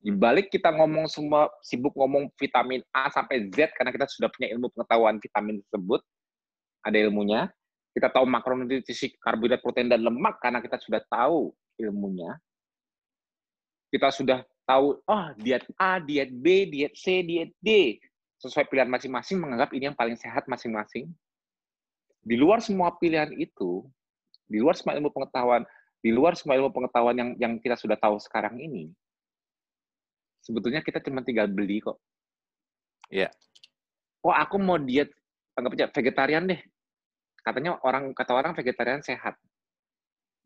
[0.03, 4.53] Di balik kita ngomong semua sibuk ngomong vitamin A sampai Z karena kita sudah punya
[4.55, 6.03] ilmu pengetahuan vitamin tersebut,
[6.83, 7.51] ada ilmunya.
[7.97, 11.49] Kita tahu makronutrisi karbohidrat, protein dan lemak karena kita sudah tahu
[11.81, 12.37] ilmunya.
[13.89, 17.97] Kita sudah tahu oh diet A, diet B, diet C, diet D
[18.41, 21.09] sesuai pilihan masing-masing menganggap ini yang paling sehat masing-masing.
[22.27, 23.87] Di luar semua pilihan itu,
[24.51, 25.63] di luar semua ilmu pengetahuan,
[26.03, 28.91] di luar semua ilmu pengetahuan yang yang kita sudah tahu sekarang ini,
[30.43, 31.99] sebetulnya kita cuma tinggal beli kok.
[33.11, 33.31] Iya.
[33.31, 33.33] Yeah.
[34.27, 35.15] Oh, aku mau diet
[35.55, 36.61] anggap aja vegetarian deh.
[37.47, 39.39] Katanya orang kata orang vegetarian sehat.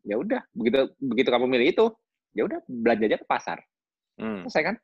[0.05, 1.85] Ya udah, begitu begitu kamu milih itu,
[2.37, 3.57] ya udah belanja aja ke pasar.
[4.21, 4.45] Hmm.
[4.45, 4.75] Selesai kan?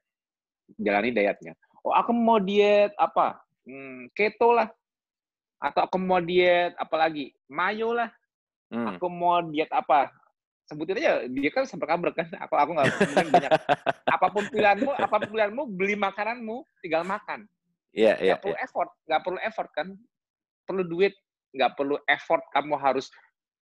[0.82, 1.54] Jalani dietnya.
[1.86, 3.42] Oh, aku mau diet apa?
[3.68, 4.70] Hmm, keto lah.
[5.62, 7.34] Atau aku mau diet apa lagi?
[7.50, 8.10] Mayo lah.
[8.72, 8.96] Hmm.
[8.96, 10.12] Aku mau diet apa?
[10.68, 12.92] sebutin aja dia kan sampai kabar kan aku aku nggak
[13.40, 13.52] banyak
[14.04, 17.48] apa pun pilihanmu apa pun pilihanmu beli makananmu tinggal makan
[17.98, 18.34] Iya, yeah, iya.
[18.38, 18.66] Gak perlu yeah.
[18.70, 19.88] effort, nggak perlu effort kan?
[20.70, 21.14] Perlu duit,
[21.58, 22.44] nggak perlu effort.
[22.54, 23.10] Kamu harus,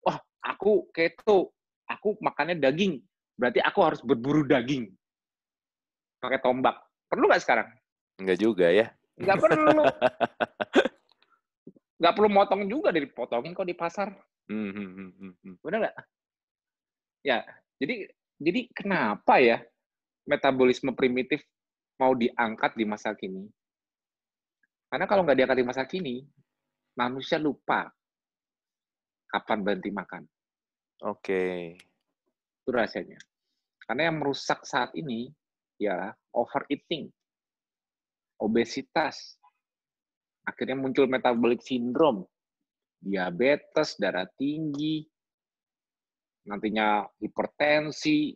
[0.08, 1.52] wah, oh, aku keto,
[1.89, 3.04] aku makannya daging,
[3.36, 4.88] berarti aku harus berburu daging,
[6.24, 6.80] pakai tombak.
[7.12, 7.67] Perlu nggak sekarang?
[8.21, 8.93] Nggak juga ya.
[9.17, 9.84] Nggak perlu.
[12.01, 14.13] nggak perlu motong juga, dipotongin kok di pasar.
[14.49, 15.53] Hmm, hmm, hmm.
[15.62, 15.97] Benar nggak?
[17.21, 17.45] Ya,
[17.77, 18.10] jadi
[18.41, 19.62] jadi kenapa ya
[20.25, 21.45] metabolisme primitif
[22.01, 23.45] mau diangkat di masa kini?
[24.89, 26.25] Karena kalau nggak diangkat di masa kini,
[26.97, 27.89] manusia lupa
[29.29, 30.23] kapan berhenti makan.
[31.05, 31.21] Oke.
[31.21, 31.57] Okay.
[32.65, 33.19] Itu rahasianya.
[33.88, 35.31] Karena yang merusak saat ini
[35.79, 37.10] ya overeating,
[38.41, 39.38] obesitas,
[40.43, 42.25] akhirnya muncul metabolic syndrome,
[42.97, 45.06] diabetes, darah tinggi,
[46.49, 48.34] nantinya hipertensi,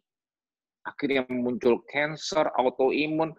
[0.85, 3.33] akhirnya muncul cancer, autoimun,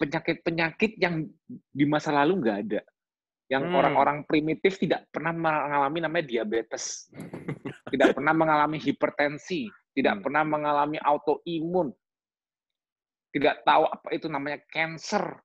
[0.00, 2.80] penyakit-penyakit yang di masa lalu nggak ada.
[3.46, 3.78] Yang hmm.
[3.78, 4.26] orang-orang hmm.
[4.26, 7.06] primitif tidak pernah mengalami namanya diabetes,
[7.92, 10.22] tidak pernah mengalami hipertensi, tidak hmm.
[10.26, 11.94] pernah mengalami autoimun,
[13.36, 15.36] tidak tahu apa itu namanya cancer.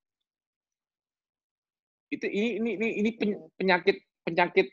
[2.07, 3.11] Itu ini ini ini, ini
[3.59, 4.71] penyakit penyakit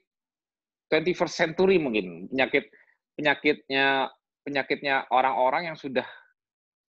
[0.86, 2.70] 21st century mungkin penyakit
[3.18, 4.06] penyakitnya
[4.46, 6.06] penyakitnya orang-orang yang sudah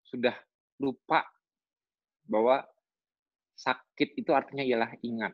[0.05, 0.37] sudah
[0.77, 1.25] lupa
[2.29, 2.61] bahwa
[3.57, 5.33] sakit itu artinya ialah ingat.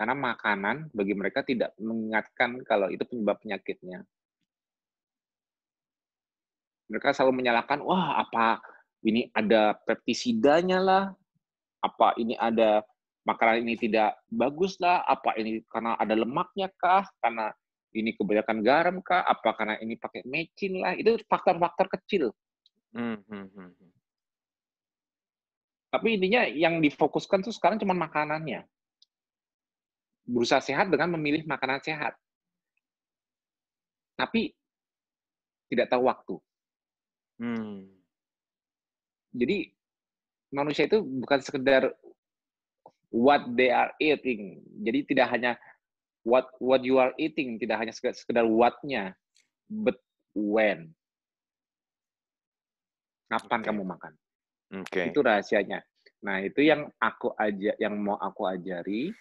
[0.00, 4.00] Karena makanan bagi mereka tidak mengingatkan kalau itu penyebab penyakitnya.
[6.88, 8.64] Mereka selalu menyalahkan, wah apa
[9.04, 11.04] ini ada peptisidanya lah,
[11.80, 12.84] apa ini ada
[13.24, 17.52] makanan ini tidak bagus lah, apa ini karena ada lemaknya kah, karena
[17.96, 22.32] ini kebanyakan garam kah, apa karena ini pakai mecin lah, itu faktor-faktor kecil.
[22.92, 23.22] Hmm.
[23.26, 23.90] hmm.
[25.90, 28.62] Tapi intinya yang difokuskan tuh sekarang cuma makanannya.
[30.22, 32.14] Berusaha sehat dengan memilih makanan sehat.
[34.14, 34.54] Tapi
[35.66, 36.34] tidak tahu waktu.
[37.42, 37.99] Hmm.
[39.30, 39.70] Jadi
[40.50, 41.90] manusia itu bukan sekedar
[43.10, 44.62] what they are eating.
[44.82, 45.52] Jadi tidak hanya
[46.26, 49.14] what what you are eating, tidak hanya sekedar what-nya,
[49.70, 49.98] but
[50.34, 50.92] when.
[53.30, 53.68] Kapan okay.
[53.70, 54.12] kamu makan?
[54.86, 55.14] Okay.
[55.14, 55.82] Itu rahasianya.
[56.26, 59.14] Nah, itu yang aku aja yang mau aku ajari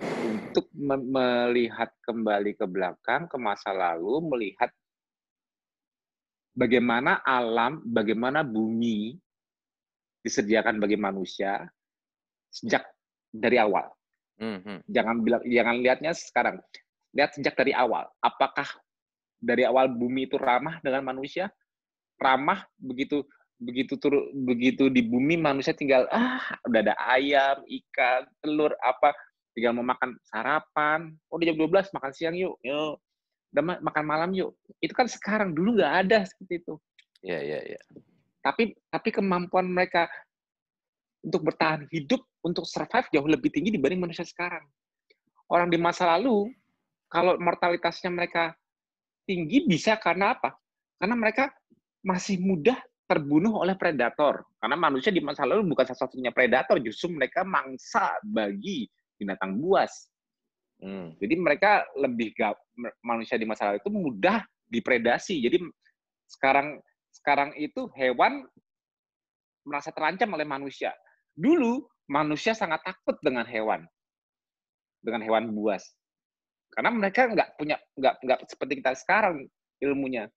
[0.00, 4.70] untuk me melihat kembali ke belakang ke masa lalu, melihat
[6.56, 9.14] bagaimana alam, bagaimana bumi
[10.24, 11.68] disediakan bagi manusia
[12.48, 12.82] sejak
[13.30, 13.86] dari awal.
[14.40, 14.78] Mm -hmm.
[14.88, 16.56] Jangan bilang jangan lihatnya sekarang.
[17.12, 18.08] Lihat sejak dari awal.
[18.24, 18.66] Apakah
[19.36, 21.52] dari awal bumi itu ramah dengan manusia?
[22.16, 23.22] Ramah begitu
[23.56, 29.12] begitu tur begitu di bumi manusia tinggal ah udah ada ayam, ikan, telur apa
[29.56, 31.12] tinggal mau makan sarapan.
[31.32, 32.56] Oh udah jam 12 makan siang yuk.
[32.60, 33.00] Yuk.
[33.56, 34.52] Udah makan malam yuk.
[34.84, 36.76] Itu kan sekarang dulu nggak ada seperti itu.
[37.24, 37.80] Iya, iya, iya.
[38.44, 40.04] Tapi tapi kemampuan mereka
[41.24, 44.68] untuk bertahan hidup, untuk survive jauh lebih tinggi dibanding manusia sekarang.
[45.48, 46.52] Orang di masa lalu
[47.08, 48.52] kalau mortalitasnya mereka
[49.24, 50.52] tinggi bisa karena apa?
[51.00, 51.48] Karena mereka
[52.04, 52.76] masih mudah
[53.08, 54.44] terbunuh oleh predator.
[54.60, 60.10] Karena manusia di masa lalu bukan satu-satunya predator, justru mereka mangsa bagi binatang buas.
[60.86, 61.18] Hmm.
[61.18, 62.54] Jadi mereka lebih gak,
[63.02, 65.42] manusia di masa lalu itu mudah dipredasi.
[65.42, 65.58] Jadi
[66.30, 66.78] sekarang
[67.10, 68.46] sekarang itu hewan
[69.66, 70.94] merasa terancam oleh manusia.
[71.34, 73.82] Dulu manusia sangat takut dengan hewan,
[75.02, 75.82] dengan hewan buas,
[76.70, 79.42] karena mereka nggak punya nggak nggak seperti kita sekarang
[79.82, 80.30] ilmunya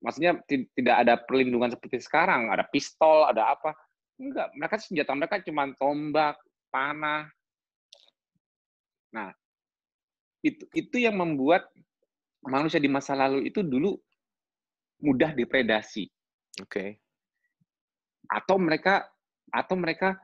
[0.00, 3.72] maksudnya tidak ada perlindungan seperti sekarang, ada pistol, ada apa.
[4.16, 6.36] Enggak, mereka senjata mereka cuma tombak,
[6.72, 7.28] panah.
[9.16, 9.32] Nah,
[10.44, 11.72] itu itu yang membuat
[12.44, 13.96] manusia di masa lalu itu dulu
[15.00, 16.06] mudah dipredasi.
[16.60, 16.68] Oke.
[16.68, 16.88] Okay.
[18.28, 19.08] Atau mereka
[19.48, 20.20] atau mereka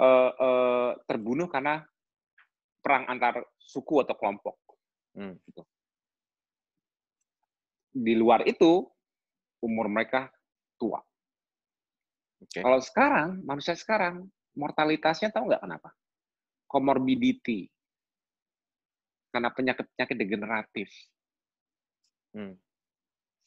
[0.00, 1.86] uh, uh, terbunuh karena
[2.82, 4.58] perang antar suku atau kelompok.
[5.14, 5.38] Hmm.
[5.46, 5.62] Gitu.
[7.92, 8.88] Di luar itu,
[9.60, 10.32] umur mereka
[10.80, 10.98] tua.
[12.42, 12.64] Okay.
[12.64, 14.26] Kalau sekarang, manusia sekarang,
[14.56, 15.92] mortalitasnya tahu nggak kenapa?
[16.66, 17.68] Comorbidity.
[19.32, 20.88] Karena penyakit-penyakit degeneratif.
[22.36, 22.54] Hmm.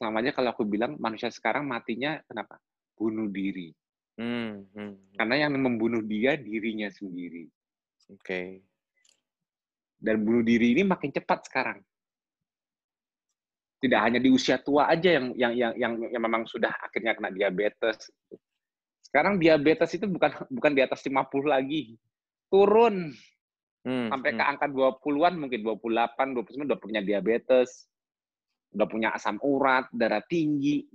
[0.01, 2.57] Sama aja kalau aku bilang manusia sekarang matinya kenapa?
[2.97, 3.69] Bunuh diri.
[4.17, 4.65] Hmm.
[4.73, 4.97] Hmm.
[5.13, 7.45] Karena yang membunuh dia dirinya sendiri.
[8.09, 8.19] Oke.
[8.19, 8.47] Okay.
[9.95, 11.79] Dan bunuh diri ini makin cepat sekarang
[13.85, 17.29] tidak hanya di usia tua aja yang yang yang yang, yang memang sudah akhirnya kena
[17.29, 18.09] diabetes.
[19.05, 21.93] Sekarang diabetes itu bukan bukan di atas 50 lagi.
[22.49, 23.13] Turun.
[23.85, 24.39] Hmm, sampai hmm.
[24.41, 27.85] ke angka 20-an mungkin 28, 29 udah punya diabetes.
[28.73, 30.89] Udah punya asam urat, darah tinggi.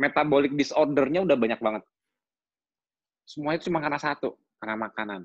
[0.00, 1.84] Metabolic disordernya udah banyak banget.
[3.28, 5.20] Semua itu cuma karena satu, karena makanan.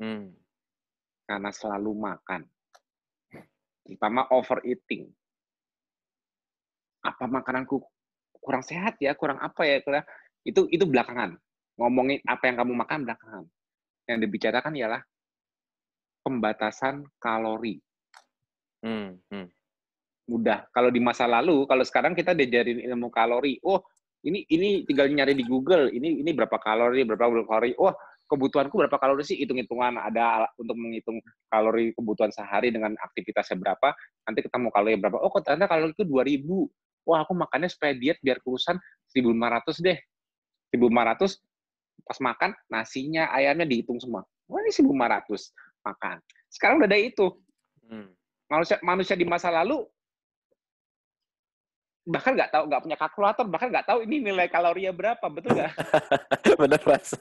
[0.00, 0.32] Hmm.
[1.28, 2.48] Karena selalu makan.
[3.84, 5.12] Terutama overeating
[7.04, 7.84] apa makananku
[8.40, 10.08] kurang sehat ya, kurang apa ya, kurang
[10.48, 11.36] itu itu belakangan.
[11.76, 13.44] Ngomongin apa yang kamu makan belakangan.
[14.08, 15.00] Yang dibicarakan ialah
[16.28, 17.80] pembatasan kalori.
[18.84, 19.48] Hmm, hmm.
[20.28, 20.68] Mudah.
[20.76, 23.56] Kalau di masa lalu, kalau sekarang kita diajarin ilmu kalori.
[23.64, 23.80] Oh,
[24.28, 25.88] ini ini tinggal nyari di Google.
[25.88, 27.72] Ini ini berapa kalori, berapa kalori.
[27.80, 27.96] Oh,
[28.28, 29.40] kebutuhanku berapa kalori sih?
[29.40, 31.16] Hitung-hitungan ada untuk menghitung
[31.48, 33.96] kalori kebutuhan sehari dengan aktivitasnya berapa.
[34.28, 35.16] Nanti ketemu kalori berapa.
[35.16, 36.44] Oh, ternyata kalori itu 2000
[37.08, 38.76] wah aku makannya supaya diet biar kurusan
[39.16, 39.96] 1500 deh.
[40.76, 41.40] 1500
[42.04, 44.28] pas makan nasinya, ayamnya dihitung semua.
[44.44, 45.48] Wah ini 1500
[45.84, 46.16] makan.
[46.48, 47.26] Sekarang udah ada itu.
[47.88, 48.10] Hmm.
[48.48, 49.84] Manusia manusia di masa lalu
[52.08, 55.76] bahkan nggak tahu nggak punya kalkulator bahkan nggak tahu ini nilai kalorinya berapa betul nggak
[56.64, 57.12] benar mas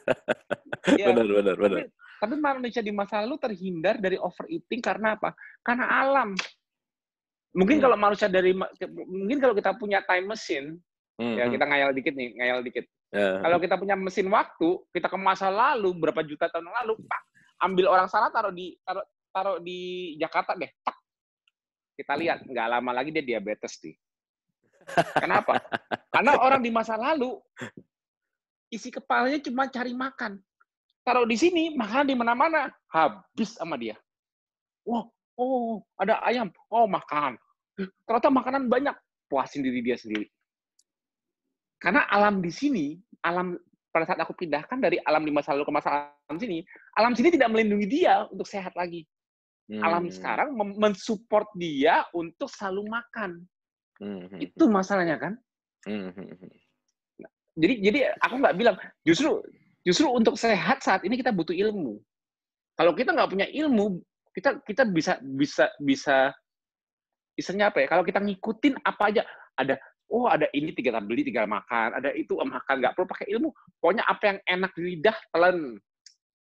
[0.96, 1.91] ya, benar benar benar tapi,
[2.24, 6.39] tapi manusia di masa lalu terhindar dari overeating karena apa karena alam
[7.58, 7.84] Mungkin hmm.
[7.89, 8.54] kalau manusia dari
[9.08, 10.78] mungkin kalau kita punya time machine,
[11.17, 11.36] hmm.
[11.41, 11.54] ya hmm.
[11.58, 12.86] kita ngayal dikit nih, ngayal dikit.
[13.10, 13.41] Yeah.
[13.41, 17.22] Kalau kita punya mesin waktu, kita ke masa lalu berapa juta tahun lalu, pak,
[17.62, 20.98] ambil orang sana taruh di taruh taruh di Jakarta deh, pak.
[21.98, 23.98] Kita lihat nggak lama lagi dia diabetes nih.
[25.17, 25.60] Kenapa?
[26.13, 27.38] Karena orang di masa lalu
[28.72, 30.39] isi kepalanya cuma cari makan.
[31.08, 33.96] Taruh di sini, makanan di mana-mana, habis sama dia.
[34.84, 35.08] Wah,
[35.39, 36.52] oh, ada ayam.
[36.67, 37.39] Oh, makan.
[37.80, 38.96] Ternyata makanan banyak.
[39.32, 40.28] Puasin diri dia sendiri.
[41.80, 43.56] Karena alam di sini, alam
[43.97, 46.62] pada saat aku pindahkan dari alam di masa lalu ke masa alam sini,
[46.93, 49.01] alam sini tidak melindungi dia untuk sehat lagi.
[49.67, 49.81] Hmm.
[49.81, 53.31] Alam sekarang mensupport dia untuk selalu makan.
[53.97, 54.38] Hmm.
[54.38, 55.33] Itu masalahnya kan?
[55.89, 56.13] Hmm.
[57.19, 59.41] Nah, jadi jadi aku nggak bilang justru
[59.88, 61.95] Justru untuk sehat saat ini kita butuh ilmu.
[62.75, 64.03] Kalau kita nggak punya ilmu,
[64.36, 66.36] kita kita bisa bisa bisa
[67.39, 67.88] istilahnya apa ya?
[67.88, 69.23] Kalau kita ngikutin apa aja,
[69.55, 73.50] ada oh ada ini tinggal beli tinggal makan, ada itu makan nggak perlu pakai ilmu.
[73.80, 75.58] Pokoknya apa yang enak di lidah telan.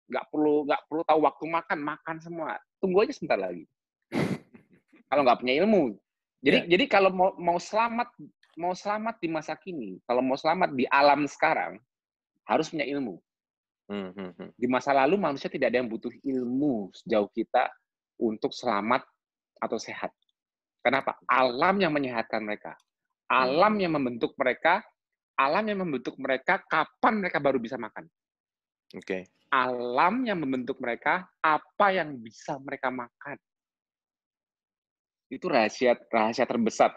[0.09, 2.57] Nggak perlu nggak perlu tahu waktu makan, makan semua.
[2.81, 3.65] Tunggu aja sebentar lagi.
[5.09, 5.97] kalau nggak punya ilmu.
[6.43, 6.69] Jadi yeah.
[6.69, 8.09] jadi kalau mau mau selamat
[8.59, 11.81] mau selamat di masa kini, kalau mau selamat di alam sekarang,
[12.45, 13.17] harus punya ilmu.
[13.88, 14.51] Hmm, hmm, hmm.
[14.57, 17.73] Di masa lalu manusia tidak ada yang butuh ilmu sejauh kita
[18.21, 19.05] untuk selamat
[19.61, 20.12] atau sehat.
[20.83, 21.17] Kenapa?
[21.31, 22.75] Alam yang menyehatkan mereka.
[23.33, 24.85] Alam yang membentuk mereka,
[25.40, 28.05] alam yang membentuk mereka kapan mereka baru bisa makan.
[28.92, 29.01] Oke.
[29.01, 29.23] Okay.
[29.49, 33.37] Alam yang membentuk mereka apa yang bisa mereka makan.
[35.33, 36.92] Itu rahasia rahasia terbesar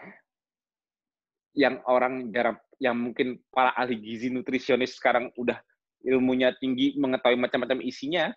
[1.56, 5.56] yang orang jarang yang mungkin para ahli gizi nutrisionis sekarang udah
[6.04, 8.28] ilmunya tinggi mengetahui macam-macam isinya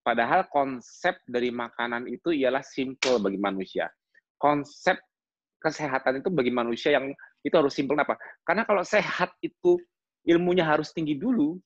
[0.00, 3.92] padahal konsep dari makanan itu ialah simple bagi manusia
[4.40, 4.96] konsep
[5.60, 7.10] kesehatan itu bagi manusia yang
[7.42, 9.80] itu harus simple apa karena kalau sehat itu
[10.26, 11.56] ilmunya harus tinggi dulu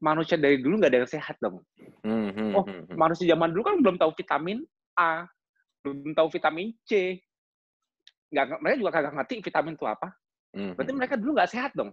[0.00, 1.60] manusia dari dulu nggak ada yang sehat dong
[2.04, 4.64] hmm, hmm, oh hmm, manusia zaman dulu kan belum tahu vitamin
[4.96, 5.28] A
[5.84, 7.20] belum tahu vitamin C
[8.30, 10.08] nggak mereka juga kagak ngerti vitamin itu apa.
[10.74, 11.90] Berarti mereka dulu nggak sehat dong.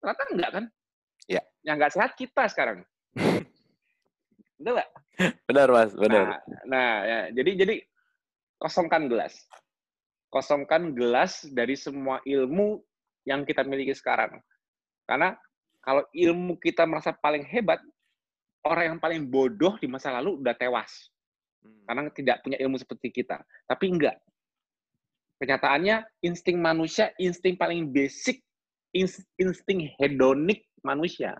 [0.00, 0.64] Ternyata enggak kan?
[1.30, 1.42] Ya.
[1.62, 2.78] Yang nggak sehat kita sekarang.
[4.58, 4.90] Benar nggak?
[5.48, 6.24] Benar mas, benar.
[6.28, 7.74] Nah, nah ya, jadi jadi
[8.60, 9.32] kosongkan gelas.
[10.30, 12.82] Kosongkan gelas dari semua ilmu
[13.24, 14.38] yang kita miliki sekarang.
[15.06, 15.34] Karena
[15.80, 17.78] kalau ilmu kita merasa paling hebat,
[18.66, 21.10] orang yang paling bodoh di masa lalu udah tewas.
[21.62, 21.82] Hmm.
[21.86, 23.38] Karena tidak punya ilmu seperti kita.
[23.70, 24.18] Tapi enggak
[25.40, 28.40] kenyataannya insting manusia, insting paling basic,
[29.36, 31.36] insting hedonik manusia.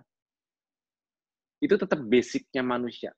[1.57, 3.11] Itu tetap basicnya manusia.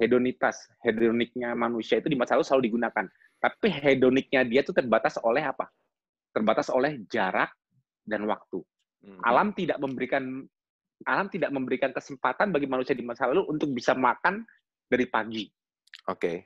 [0.00, 3.04] Hedonitas, hedoniknya manusia itu di masa lalu selalu digunakan.
[3.40, 5.66] Tapi hedoniknya dia itu terbatas oleh apa?
[6.30, 7.50] Terbatas oleh jarak
[8.04, 8.60] dan waktu.
[9.00, 9.20] Hmm.
[9.24, 10.44] Alam tidak memberikan
[11.08, 14.44] alam tidak memberikan kesempatan bagi manusia di masa lalu untuk bisa makan
[14.84, 15.48] dari pagi.
[16.04, 16.20] Oke.
[16.20, 16.36] Okay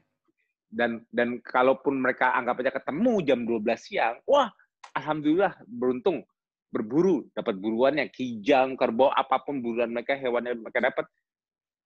[0.75, 4.51] dan dan kalaupun mereka anggap aja ketemu jam 12 siang, wah
[4.99, 6.27] alhamdulillah beruntung
[6.75, 11.07] berburu dapat buruannya kijang, kerbau apa pun buruan mereka hewan yang mereka dapat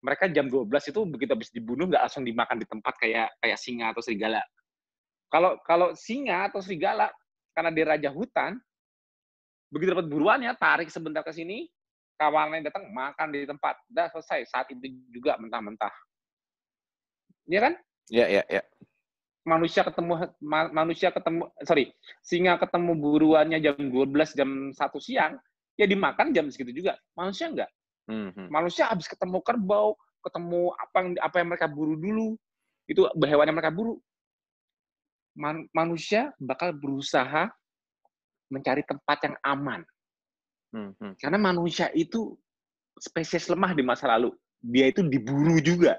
[0.00, 3.92] mereka jam 12 itu begitu habis dibunuh nggak langsung dimakan di tempat kayak kayak singa
[3.92, 4.40] atau serigala.
[5.28, 7.12] Kalau kalau singa atau serigala
[7.52, 8.56] karena dia raja hutan
[9.68, 11.68] begitu dapat buruannya tarik sebentar ke sini
[12.18, 15.94] kawannya datang makan di tempat udah selesai saat itu juga mentah-mentah.
[17.46, 17.74] Iya kan?
[18.10, 18.62] Ya, ya, ya.
[19.46, 20.28] Manusia ketemu
[20.74, 25.40] manusia ketemu sorry, singa ketemu buruannya jam 12 jam 1 siang,
[25.78, 27.00] ya dimakan jam segitu juga.
[27.16, 27.70] Manusia enggak.
[28.10, 28.48] Hmm, hmm.
[28.52, 32.28] Manusia habis ketemu kerbau, ketemu apa yang apa yang mereka buru dulu,
[32.90, 33.96] itu hewan yang mereka buru.
[35.38, 37.46] Man, manusia bakal berusaha
[38.50, 39.80] mencari tempat yang aman.
[40.74, 41.14] Hmm, hmm.
[41.22, 42.34] Karena manusia itu
[42.98, 44.34] spesies lemah di masa lalu.
[44.58, 45.94] Dia itu diburu juga.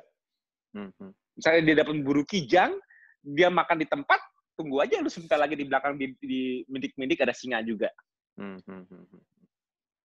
[0.76, 2.76] Hmm, hmm misalnya dia dapat buru kijang,
[3.24, 4.20] dia makan di tempat,
[4.60, 7.88] tunggu aja lu sebentar lagi di belakang di, di mindik-mindik ada singa juga.
[8.36, 9.24] Hmm, hmm, hmm, hmm.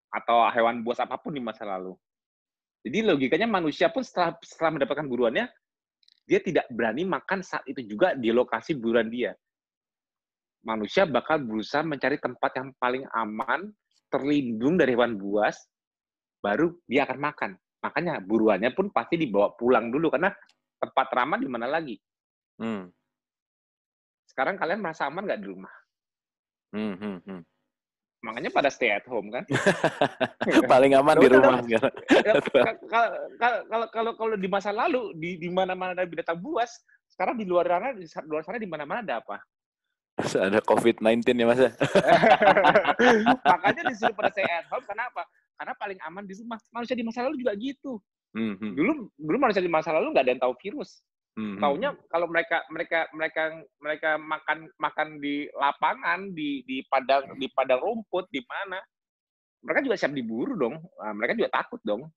[0.10, 1.94] Atau hewan buas apa pun di masa lalu.
[2.82, 5.46] Jadi logikanya manusia pun setelah, setelah mendapatkan buruannya,
[6.30, 9.34] dia tidak berani makan saat itu juga di lokasi buruan dia.
[10.62, 13.74] Manusia bakal berusaha mencari tempat yang paling aman,
[14.14, 15.58] terlindung dari hewan buas,
[16.46, 17.52] baru dia akan makan.
[17.82, 20.30] Makanya buruannya pun pasti dibawa pulang dulu, karena
[20.78, 21.98] tempat ramah di mana lagi?
[22.62, 22.94] Hmm.
[24.30, 25.74] Sekarang kalian merasa aman nggak di rumah?
[26.70, 27.42] Hmm, hmm, hmm.
[28.20, 29.48] Makanya pada stay at home kan?
[30.72, 31.64] Paling aman di rumah.
[31.64, 31.80] Ya,
[33.72, 36.68] kalau kalau kalau di masa lalu di di mana-mana ada binatang buas,
[37.08, 39.40] sekarang di luar sana di luar sana di mana-mana ada apa?
[40.20, 41.60] Ada COVID-19 ya Mas.
[41.64, 41.72] Ya?
[43.56, 45.24] Makanya disuruh pada stay at home kenapa?
[45.56, 46.60] Karena paling aman di rumah.
[46.76, 48.04] Manusia di masa lalu juga gitu.
[48.36, 48.74] Hmm, hmm.
[48.76, 51.00] Dulu dulu manusia di masa lalu nggak ada yang tahu virus.
[51.38, 51.58] Hmm.
[51.62, 53.44] Taunya kalau mereka mereka mereka
[53.80, 58.82] mereka makan makan di lapangan di di padang di padang rumput di mana
[59.64, 60.76] mereka juga siap diburu dong.
[60.80, 62.08] Nah, mereka juga takut dong.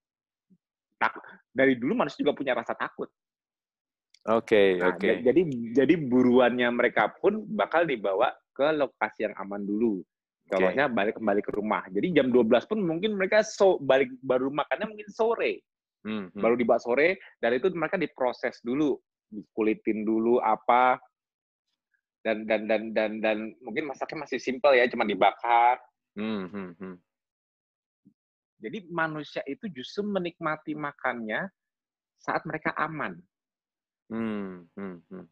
[0.99, 1.23] Takut.
[1.51, 3.11] Dari dulu manusia juga punya rasa takut.
[4.23, 5.03] Oke, okay, nah, oke.
[5.03, 5.15] Okay.
[5.27, 5.43] Jadi
[5.75, 9.99] jadi buruannya mereka pun bakal dibawa ke lokasi yang aman dulu.
[10.47, 10.95] Contohnya okay.
[10.95, 11.83] balik kembali ke rumah.
[11.91, 15.65] Jadi jam 12 pun mungkin mereka so, balik baru makannya mungkin sore.
[16.03, 16.43] Hmm, hmm.
[16.43, 18.99] Baru dibawa sore dan itu mereka diproses dulu,
[19.31, 20.99] dikulitin dulu apa
[22.23, 25.79] dan dan dan dan dan mungkin masaknya masih simpel ya, cuma dibakar.
[26.15, 26.97] Hmm, hmm, hmm.
[28.63, 31.51] Jadi manusia itu justru menikmati makannya
[32.23, 33.19] saat mereka aman.
[34.07, 35.27] Hmm, hmm, hmm.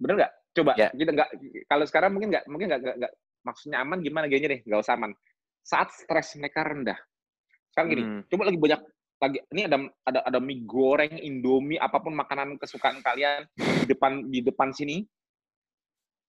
[0.00, 0.32] Bener nggak?
[0.54, 0.88] Coba ya.
[0.94, 1.30] kita nggak
[1.68, 3.12] kalau sekarang mungkin nggak mungkin nggak nggak
[3.44, 5.12] maksudnya aman gimana gini deh nggak usah aman.
[5.64, 6.96] Saat stres mereka rendah.
[7.72, 8.20] Sekarang gini, hmm.
[8.30, 8.80] coba lagi banyak
[9.22, 14.12] lagi ini ada ada ada mie goreng, indomie, apa pun makanan kesukaan kalian di depan
[14.28, 15.04] di depan sini.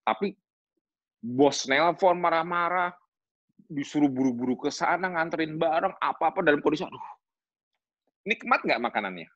[0.05, 0.31] Tapi
[1.19, 2.93] bos nelpon marah-marah,
[3.65, 7.01] disuruh buru-buru ke sana nganterin barang apa-apa dalam kondisi aduh.
[8.25, 9.29] Nikmat nggak makanannya?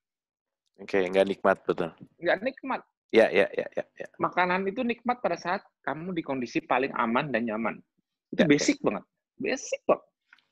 [0.80, 1.91] Oke, okay, nggak nikmat betul.
[2.22, 2.82] Nggak nikmat.
[3.10, 4.08] Ya, ya, ya, ya, ya.
[4.22, 7.82] Makanan itu nikmat pada saat kamu di kondisi paling aman dan nyaman.
[8.30, 8.50] Itu ya, ya.
[8.50, 8.84] basic ya.
[8.86, 9.04] banget.
[9.41, 10.09] Basic banget.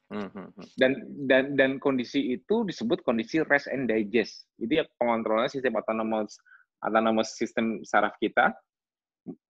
[0.08, 0.68] Hmm, hmm, hmm.
[0.80, 0.92] Dan
[1.28, 4.48] dan dan kondisi itu disebut kondisi rest and digest.
[4.56, 6.40] Itu ya pengontrolnya sistem autonomous
[6.80, 8.56] autonomous sistem saraf kita.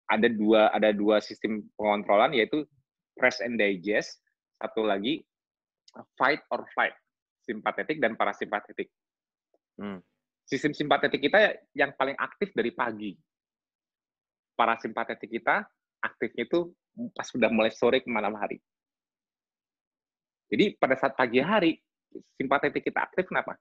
[0.10, 2.66] Ada dua ada dua sistem pengontrolan yaitu
[3.22, 4.18] rest and digest,
[4.58, 5.22] satu lagi
[6.18, 6.94] fight or flight,
[7.46, 8.90] simpatetik dan parasimpatetik.
[9.78, 10.02] Hmm.
[10.48, 13.14] Sistem simpatetik kita yang paling aktif dari pagi.
[14.58, 15.62] Parasimpatetik kita
[16.02, 16.74] aktifnya itu
[17.14, 18.58] pas sudah mulai sore ke malam hari.
[20.48, 21.76] Jadi pada saat pagi hari,
[22.40, 23.60] simpatetik kita aktif kenapa?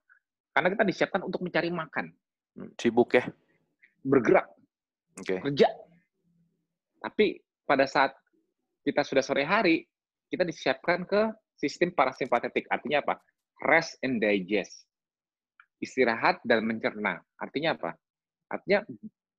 [0.55, 2.09] Karena kita disiapkan untuk mencari makan.
[2.57, 3.27] Hmm, sibuk ya?
[4.01, 4.47] Bergerak.
[5.21, 5.43] Okay.
[5.43, 5.69] Kerja.
[7.03, 8.15] Tapi pada saat
[8.81, 9.83] kita sudah sore hari,
[10.31, 11.29] kita disiapkan ke
[11.59, 12.65] sistem parasimpatetik.
[12.71, 13.19] Artinya apa?
[13.67, 14.87] Rest and digest.
[15.83, 17.21] Istirahat dan mencerna.
[17.37, 17.91] Artinya apa?
[18.47, 18.81] Artinya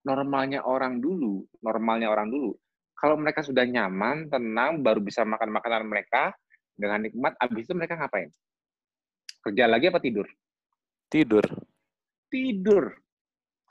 [0.06, 2.54] normalnya orang dulu, normalnya orang dulu,
[2.98, 6.34] kalau mereka sudah nyaman, tenang, baru bisa makan makanan mereka
[6.78, 8.30] dengan nikmat, habis itu mereka ngapain?
[9.42, 10.26] Kerja lagi apa tidur?
[11.10, 11.44] Tidur.
[12.30, 12.94] Tidur.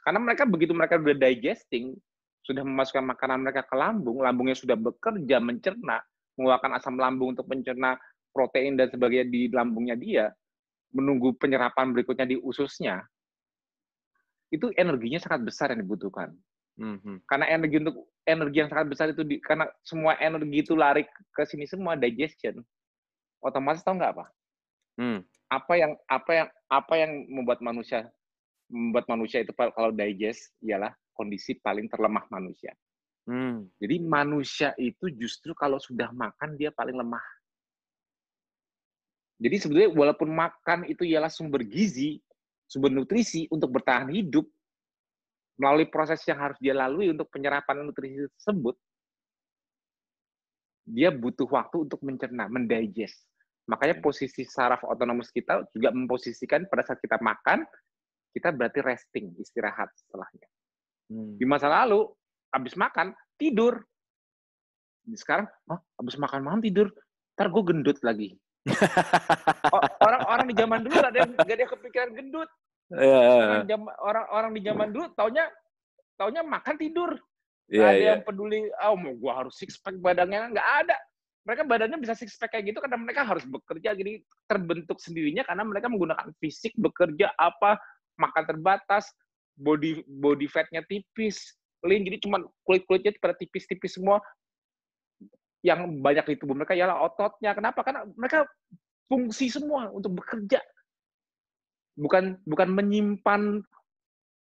[0.04, 1.96] Karena mereka begitu mereka udah digesting,
[2.44, 6.04] sudah memasukkan makanan mereka ke lambung, lambungnya sudah bekerja mencerna,
[6.36, 7.96] mengeluarkan asam lambung untuk mencerna
[8.32, 10.32] protein dan sebagainya di lambungnya dia,
[10.96, 13.04] menunggu penyerapan berikutnya di ususnya,
[14.52, 16.32] itu energinya sangat besar yang dibutuhkan.
[16.78, 17.26] Mm-hmm.
[17.26, 21.04] Karena energi untuk energi yang sangat besar itu di, karena semua energi itu lari
[21.34, 22.62] ke sini semua digestion,
[23.42, 24.26] otomatis tahu nggak apa?
[24.98, 25.20] Mm.
[25.48, 28.12] Apa yang apa yang apa yang membuat manusia
[28.68, 32.76] membuat manusia itu kalau digest ialah kondisi paling terlemah manusia.
[33.28, 33.68] Hmm.
[33.80, 37.24] Jadi manusia itu justru kalau sudah makan dia paling lemah.
[39.38, 42.18] Jadi sebetulnya walaupun makan itu ialah sumber gizi,
[42.66, 44.48] sumber nutrisi untuk bertahan hidup,
[45.60, 48.78] melalui proses yang harus dia lalui untuk penyerapan nutrisi tersebut,
[50.88, 53.28] dia butuh waktu untuk mencerna, mendigest.
[53.68, 57.68] Makanya posisi saraf otonomus kita juga memposisikan pada saat kita makan,
[58.32, 60.48] kita berarti resting, istirahat setelahnya.
[61.12, 61.36] Hmm.
[61.36, 62.08] Di masa lalu,
[62.56, 63.84] habis makan, tidur.
[65.12, 66.88] Sekarang, oh, habis makan malam tidur,
[67.36, 68.40] ntar gue gendut lagi.
[70.08, 72.50] Orang-orang di zaman dulu ada yang, gak ada yang kepikiran gendut.
[72.88, 73.68] Yeah.
[74.00, 75.52] Orang-orang di zaman dulu taunya
[76.16, 77.20] taunya makan tidur.
[77.68, 78.08] Yeah, ada yeah.
[78.16, 80.98] yang peduli, oh mau gue harus six pack badannya nggak ada.
[81.44, 85.64] Mereka badannya bisa six pack kayak gitu karena mereka harus bekerja jadi terbentuk sendirinya karena
[85.68, 87.76] mereka menggunakan fisik bekerja apa
[88.20, 89.12] makan terbatas
[89.60, 94.22] body body fatnya tipis, lean, jadi cuma kulit kulitnya pada tipis-tipis semua.
[95.66, 97.52] Yang banyak di tubuh mereka ialah ototnya.
[97.58, 97.84] Kenapa?
[97.84, 98.46] Karena mereka
[99.10, 100.62] fungsi semua untuk bekerja.
[101.98, 103.66] Bukan bukan menyimpan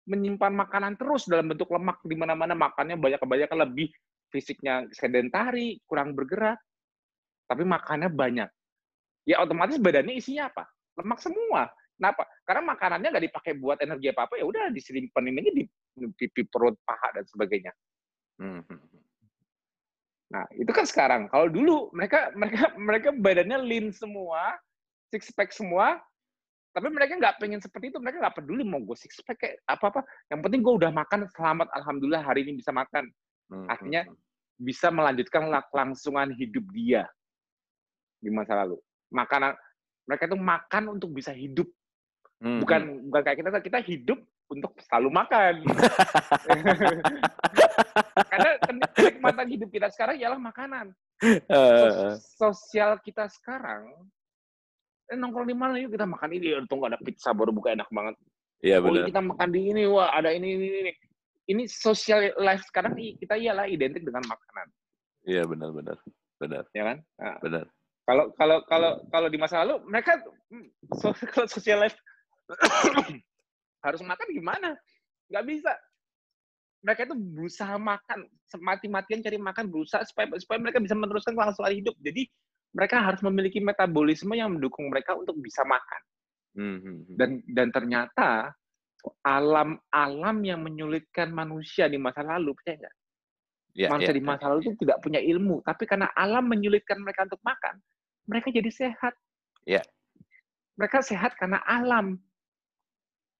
[0.04, 3.88] menyimpan makanan terus dalam bentuk lemak di mana-mana makannya banyak kebanyakan lebih
[4.28, 6.60] fisiknya sedentari, kurang bergerak,
[7.48, 8.50] tapi makannya banyak.
[9.24, 10.68] Ya otomatis badannya isinya apa?
[11.00, 11.70] Lemak semua.
[11.94, 12.26] Kenapa?
[12.42, 15.62] Karena makanannya nggak dipakai buat energi apa apa ya udah disimpan ini di
[16.18, 17.72] pipi perut paha dan sebagainya.
[18.42, 18.66] Hmm.
[20.34, 21.30] Nah itu kan sekarang.
[21.30, 24.58] Kalau dulu mereka mereka mereka badannya lean semua,
[25.14, 26.02] six pack semua,
[26.74, 28.02] tapi mereka nggak pengen seperti itu.
[28.02, 30.00] Mereka nggak peduli mau gue six pack kayak apa apa.
[30.28, 33.06] Yang penting gue udah makan selamat, alhamdulillah hari ini bisa makan.
[33.70, 34.02] Artinya
[34.58, 37.06] bisa melanjutkan langsungan hidup dia
[38.18, 38.82] di masa lalu.
[39.14, 39.54] Makanan
[40.04, 41.70] mereka itu makan untuk bisa hidup
[42.44, 42.60] Hmm.
[42.60, 44.20] Bukan bukan kayak kita kita hidup
[44.52, 45.64] untuk selalu makan.
[48.30, 48.50] Karena
[48.92, 50.92] kenikmatan hidup kita sekarang ialah makanan.
[52.20, 53.88] Sosial kita sekarang,
[55.14, 58.14] eh, nongkrong di mana yuk kita makan ini, untung ada pizza baru buka enak banget.
[58.64, 59.06] Iya oh, benar.
[59.06, 60.92] kita makan di ini, wah ada ini, ini, ini.
[61.44, 64.66] Ini social life sekarang kita ialah identik dengan makanan.
[65.28, 65.98] Iya benar benar
[66.40, 66.64] benar.
[66.72, 66.98] Ya kan?
[67.20, 67.64] Nah, benar.
[68.04, 70.20] Kalau kalau kalau kalau di masa lalu mereka
[70.52, 70.68] hmm,
[71.00, 71.96] so, kalau social life
[73.84, 74.76] harus makan gimana?
[75.32, 75.72] Nggak bisa.
[76.84, 78.28] Mereka itu berusaha makan,
[78.60, 81.96] mati-matian cari makan, berusaha supaya supaya mereka bisa meneruskan kelangsungan hidup.
[82.04, 82.28] Jadi
[82.74, 86.02] mereka harus memiliki metabolisme yang mendukung mereka untuk bisa makan.
[86.54, 87.14] Hmm, hmm, hmm.
[87.14, 88.28] Dan dan ternyata
[89.22, 92.96] alam-alam yang menyulitkan manusia di masa lalu, percaya nggak?
[93.74, 97.26] Ya, manusia ya, di masa lalu itu tidak punya ilmu, tapi karena alam menyulitkan mereka
[97.26, 97.74] untuk makan,
[98.26, 99.14] mereka jadi sehat.
[99.66, 99.82] Ya.
[100.78, 102.18] Mereka sehat karena alam.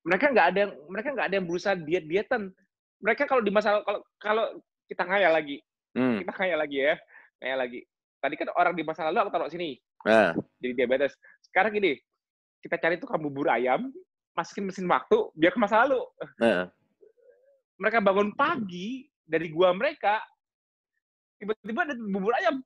[0.04, 2.50] Mereka nggak ada yang mereka nggak ada yang berusaha diet dietan.
[3.02, 4.44] Mereka kalau di masa kalau kalau
[4.90, 5.58] kita ngaya lagi,
[5.94, 6.18] Hmm.
[6.20, 6.94] kita ngaya lagi ya,
[7.40, 7.80] ngaya lagi.
[8.24, 9.76] Tadi kan orang di masa lalu aku taruh sini,
[10.08, 11.12] Nah, jadi diabetes.
[11.44, 12.00] Sekarang gini,
[12.64, 13.92] kita cari tukang bubur ayam,
[14.32, 16.00] masukin mesin waktu, biar ke masa lalu.
[16.40, 16.72] nah.
[17.76, 20.24] Mereka bangun pagi dari gua mereka,
[21.36, 22.64] tiba-tiba ada bubur ayam.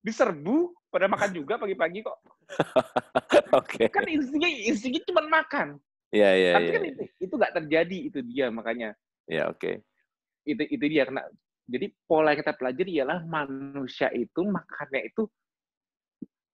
[0.00, 2.16] Diserbu, pada makan juga pagi-pagi kok.
[3.60, 3.92] Oke.
[3.92, 5.76] Kan instingnya, instingnya cuma makan.
[6.08, 6.72] Iya iya Tapi iya.
[6.72, 8.96] kan itu, itu nggak terjadi, itu dia makanya.
[9.28, 9.84] Ya oke.
[10.48, 11.28] Itu itu dia karena
[11.68, 15.28] jadi pola yang kita pelajari ialah manusia itu makannya itu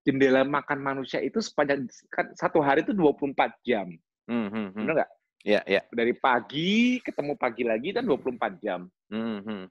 [0.04, 3.88] jendela makan manusia itu sepanjang kan satu hari itu 24 jam.
[4.26, 4.82] Hmm, hmm, hmm.
[4.84, 5.10] Benar nggak?
[5.46, 5.80] Iya iya.
[5.88, 8.80] Dari pagi ketemu pagi lagi kan 24 jam.
[9.08, 9.64] Hmm, hmm.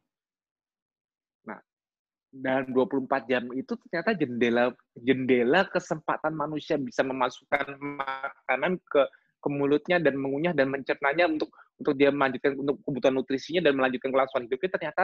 [2.33, 9.05] Dan 24 jam itu ternyata jendela jendela kesempatan manusia bisa memasukkan makanan ke
[9.37, 14.09] ke mulutnya dan mengunyah dan mencernanya untuk untuk dia melanjutkan untuk kebutuhan nutrisinya dan melanjutkan
[14.09, 15.03] kelangsungan hidupnya ternyata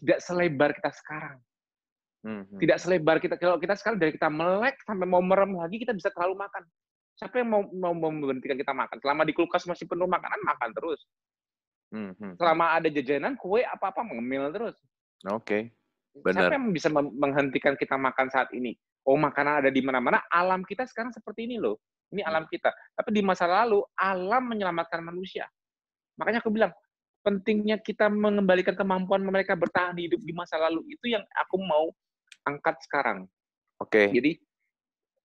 [0.00, 1.38] tidak selebar kita sekarang.
[2.24, 2.58] Hmm, hmm.
[2.58, 6.08] Tidak selebar kita kalau kita sekarang dari kita melek sampai mau merem lagi kita bisa
[6.08, 6.64] terlalu makan.
[7.14, 8.96] Siapa yang mau mau memberhentikan kita makan?
[8.98, 11.00] Selama di kulkas masih penuh makanan makan terus.
[11.94, 12.34] Hmm, hmm.
[12.40, 14.74] Selama ada jajanan kue apa-apa mengemil terus.
[15.30, 15.70] Oke.
[16.14, 16.48] Benar.
[16.48, 18.74] Siapa yang bisa menghentikan kita makan saat ini?
[19.04, 20.24] Oh, makanan ada di mana-mana.
[20.32, 21.76] Alam kita sekarang seperti ini loh.
[22.08, 22.30] Ini Hmm.
[22.30, 22.70] alam kita.
[22.94, 25.44] Tapi di masa lalu, alam menyelamatkan manusia.
[26.16, 26.70] Makanya aku bilang,
[27.24, 30.84] pentingnya kita mengembalikan kemampuan mereka bertahan hidup di masa lalu.
[30.92, 31.88] Itu yang aku mau
[32.44, 33.24] angkat sekarang.
[33.80, 34.12] Oke.
[34.12, 34.36] Jadi,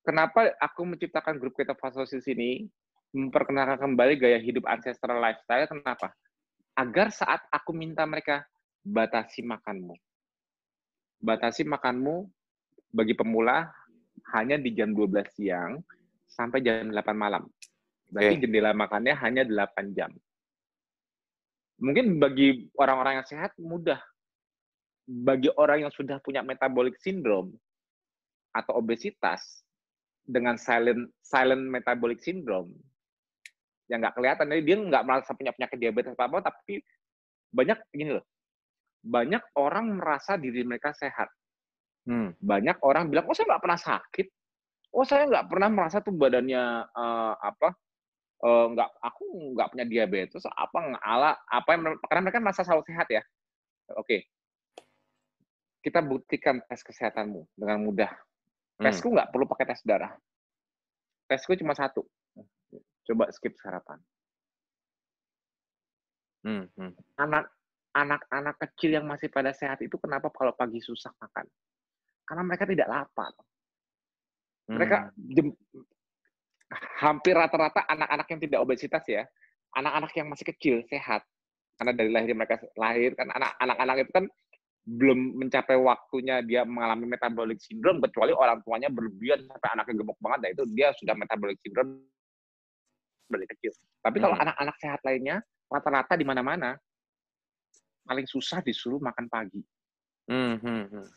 [0.08, 2.72] kenapa aku menciptakan grup kita Fasosis ini,
[3.12, 6.16] memperkenalkan kembali gaya hidup ancestral lifestyle, kenapa?
[6.80, 8.48] Agar saat aku minta mereka,
[8.80, 9.94] batasi makanmu.
[11.20, 12.32] Batasi makanmu
[12.96, 13.68] bagi pemula
[14.32, 15.84] hanya di jam 12 siang
[16.32, 17.44] sampai jam 8 malam.
[18.08, 18.42] Berarti Oke.
[18.48, 20.16] jendela makannya hanya 8 jam.
[21.80, 24.00] Mungkin bagi orang-orang yang sehat mudah.
[25.10, 27.58] Bagi orang yang sudah punya metabolic syndrome
[28.54, 29.66] atau obesitas
[30.30, 32.78] dengan silent silent metabolic syndrome
[33.90, 36.78] yang nggak kelihatan, jadi dia nggak merasa punya penyakit diabetes apa apa, tapi
[37.50, 38.26] banyak gini loh,
[39.02, 41.26] banyak orang merasa diri mereka sehat.
[42.06, 42.38] Hmm.
[42.38, 44.28] Banyak orang bilang, oh saya nggak pernah sakit,
[44.94, 47.74] oh saya nggak pernah merasa tuh badannya eh, apa,
[48.40, 49.24] eh, nggak aku
[49.56, 53.24] nggak punya diabetes, apa ala apa yang karena mereka merasa selalu sehat ya.
[53.98, 54.30] Oke,
[55.80, 58.12] kita buktikan tes kesehatanmu dengan mudah.
[58.80, 58.88] Hmm.
[58.88, 60.12] Tesku nggak perlu pakai tes darah.
[61.28, 62.04] Tesku cuma satu.
[63.08, 64.00] Coba skip sarapan.
[66.44, 66.68] Hmm.
[66.76, 66.94] hmm.
[67.20, 67.52] Anak
[67.96, 71.48] anak-anak kecil yang masih pada sehat itu kenapa kalau pagi susah makan?
[72.24, 73.34] Karena mereka tidak lapar.
[74.70, 75.84] Mereka Hmm.
[77.02, 79.26] Hampir rata-rata anak-anak yang tidak obesitas ya,
[79.74, 81.26] anak-anak yang masih kecil sehat.
[81.80, 84.26] Karena dari lahir mereka lahir kan anak- anak-anak itu kan
[84.90, 90.40] belum mencapai waktunya dia mengalami metabolic syndrome kecuali orang tuanya berlebihan sampai anaknya gemuk banget,
[90.42, 92.04] nah itu dia sudah metabolic syndrome
[93.30, 93.72] dari kecil.
[94.02, 94.44] Tapi kalau Hmm.
[94.50, 96.74] anak-anak sehat lainnya rata-rata di mana-mana
[98.10, 99.62] paling susah disuruh makan pagi.
[100.26, 100.58] Hmm.
[100.58, 100.86] Hmm.
[100.90, 101.08] hmm.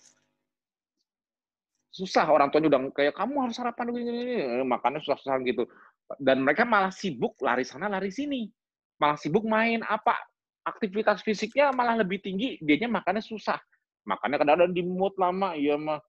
[1.92, 2.24] Susah.
[2.32, 5.68] Orang tuanya udah kayak kamu harus sarapan gini, gini, makannya susah-susah gitu.
[6.16, 8.48] Dan mereka malah sibuk lari sana lari sini.
[8.96, 10.16] Malah sibuk main apa
[10.64, 12.56] aktivitas fisiknya malah lebih tinggi.
[12.64, 13.60] Dianya makannya susah.
[14.08, 15.52] Makannya kadang-kadang di mood lama.
[15.54, 16.00] Iya mah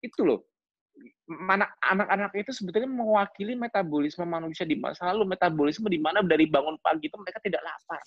[0.00, 0.40] itu loh.
[1.24, 6.76] Mana anak-anak itu sebetulnya mewakili metabolisme manusia di masa lalu metabolisme di mana dari bangun
[6.84, 8.00] pagi itu mereka tidak lapar.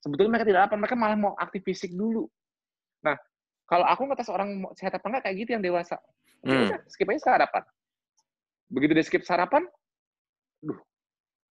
[0.00, 0.76] Sebetulnya mereka tidak lapar.
[0.80, 2.24] Mereka malah mau aktif fisik dulu.
[3.04, 3.16] Nah
[3.74, 5.98] kalau aku ngetes orang sehat apa enggak kayak gitu yang dewasa.
[6.46, 6.70] Hmm.
[6.70, 7.66] udah, skip aja sarapan.
[8.70, 9.66] Begitu dia skip sarapan,
[10.62, 10.78] duh,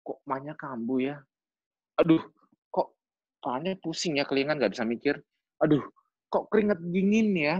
[0.07, 1.19] kok mahnya kambuh ya?
[1.99, 2.23] Aduh,
[2.71, 2.95] kok
[3.43, 5.19] kepalanya pusing ya, kelingan nggak bisa mikir.
[5.59, 5.83] Aduh,
[6.31, 7.55] kok keringet dingin ya?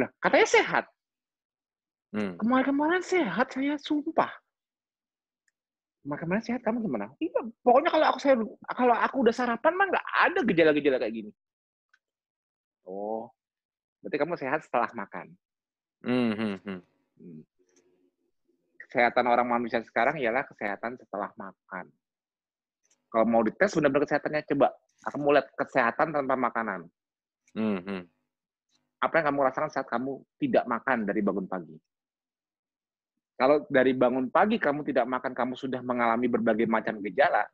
[0.00, 0.84] Lah, katanya sehat.
[2.16, 2.40] Hmm.
[2.40, 4.32] Kemarin-kemarin sehat saya, sumpah.
[6.00, 7.12] Kemarin-kemarin sehat, kamu gimana?
[7.20, 8.40] Iya, pokoknya kalau aku saya
[8.72, 11.30] kalau aku udah sarapan mah nggak ada gejala-gejala kayak gini.
[12.88, 13.28] Oh,
[14.00, 15.36] berarti kamu sehat setelah makan.
[16.00, 16.80] Hmm, hmm.
[18.88, 21.92] Kesehatan orang manusia sekarang ialah kesehatan setelah makan.
[23.12, 24.72] Kalau mau dites benar-benar kesehatannya, coba
[25.04, 26.80] kamu lihat kesehatan tanpa makanan.
[27.52, 28.02] Hmm, hmm.
[29.04, 31.76] Apa yang kamu rasakan saat kamu tidak makan dari bangun pagi?
[33.38, 37.46] Kalau dari bangun pagi kamu tidak makan, kamu sudah mengalami berbagai macam gejala,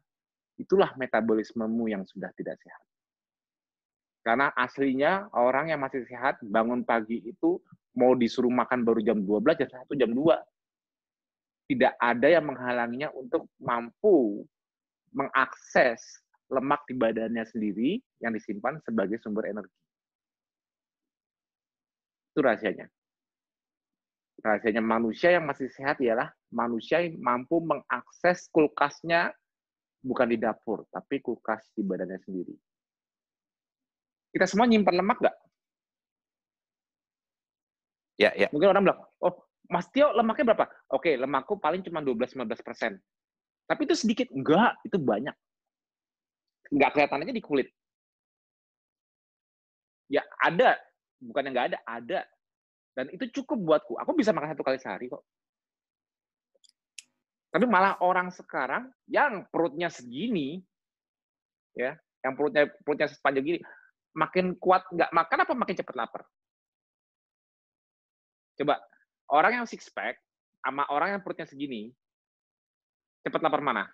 [0.56, 2.93] itulah metabolismemu yang sudah tidak sehat.
[4.24, 7.60] Karena aslinya orang yang masih sehat bangun pagi itu
[7.92, 11.68] mau disuruh makan baru jam 12, jam 1, jam 2.
[11.68, 14.44] Tidak ada yang menghalanginya untuk mampu
[15.12, 19.76] mengakses lemak di badannya sendiri yang disimpan sebagai sumber energi.
[22.32, 22.88] Itu rahasianya
[24.44, 29.32] rahasianya manusia yang masih sehat ialah manusia yang mampu mengakses kulkasnya
[30.04, 32.52] bukan di dapur, tapi kulkas di badannya sendiri.
[34.34, 35.36] Kita semua nyimpan lemak nggak?
[38.18, 38.50] Ya, ya.
[38.50, 39.34] Mungkin orang bilang, oh,
[39.70, 40.66] Mas Tio lemaknya berapa?
[40.90, 42.92] Oke, lemakku paling cuma 12-15 persen.
[43.70, 44.26] Tapi itu sedikit.
[44.34, 45.34] Enggak, itu banyak.
[46.74, 47.70] Enggak kelihatan aja di kulit.
[50.10, 50.82] Ya, ada.
[51.22, 52.20] Bukan yang enggak ada, ada.
[52.94, 53.94] Dan itu cukup buatku.
[54.02, 55.22] Aku bisa makan satu kali sehari kok.
[57.54, 60.58] Tapi malah orang sekarang yang perutnya segini,
[61.70, 61.94] ya,
[62.26, 63.60] yang perutnya perutnya sepanjang gini,
[64.14, 66.22] makin kuat nggak makan apa makin cepat lapar?
[68.54, 68.78] Coba
[69.30, 70.18] orang yang six pack
[70.62, 71.90] sama orang yang perutnya segini,
[73.26, 73.84] cepat lapar mana?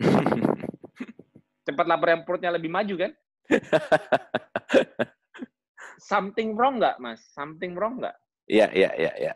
[1.68, 3.12] cepat lapar yang perutnya lebih maju kan?
[6.00, 7.20] something wrong nggak, Mas?
[7.34, 8.16] Something wrong nggak?
[8.46, 9.34] Iya, iya, iya, iya.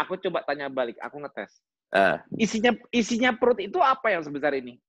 [0.00, 1.60] Aku coba tanya balik, aku ngetes.
[1.94, 2.18] Uh.
[2.34, 4.80] Isinya isinya perut itu apa yang sebesar ini?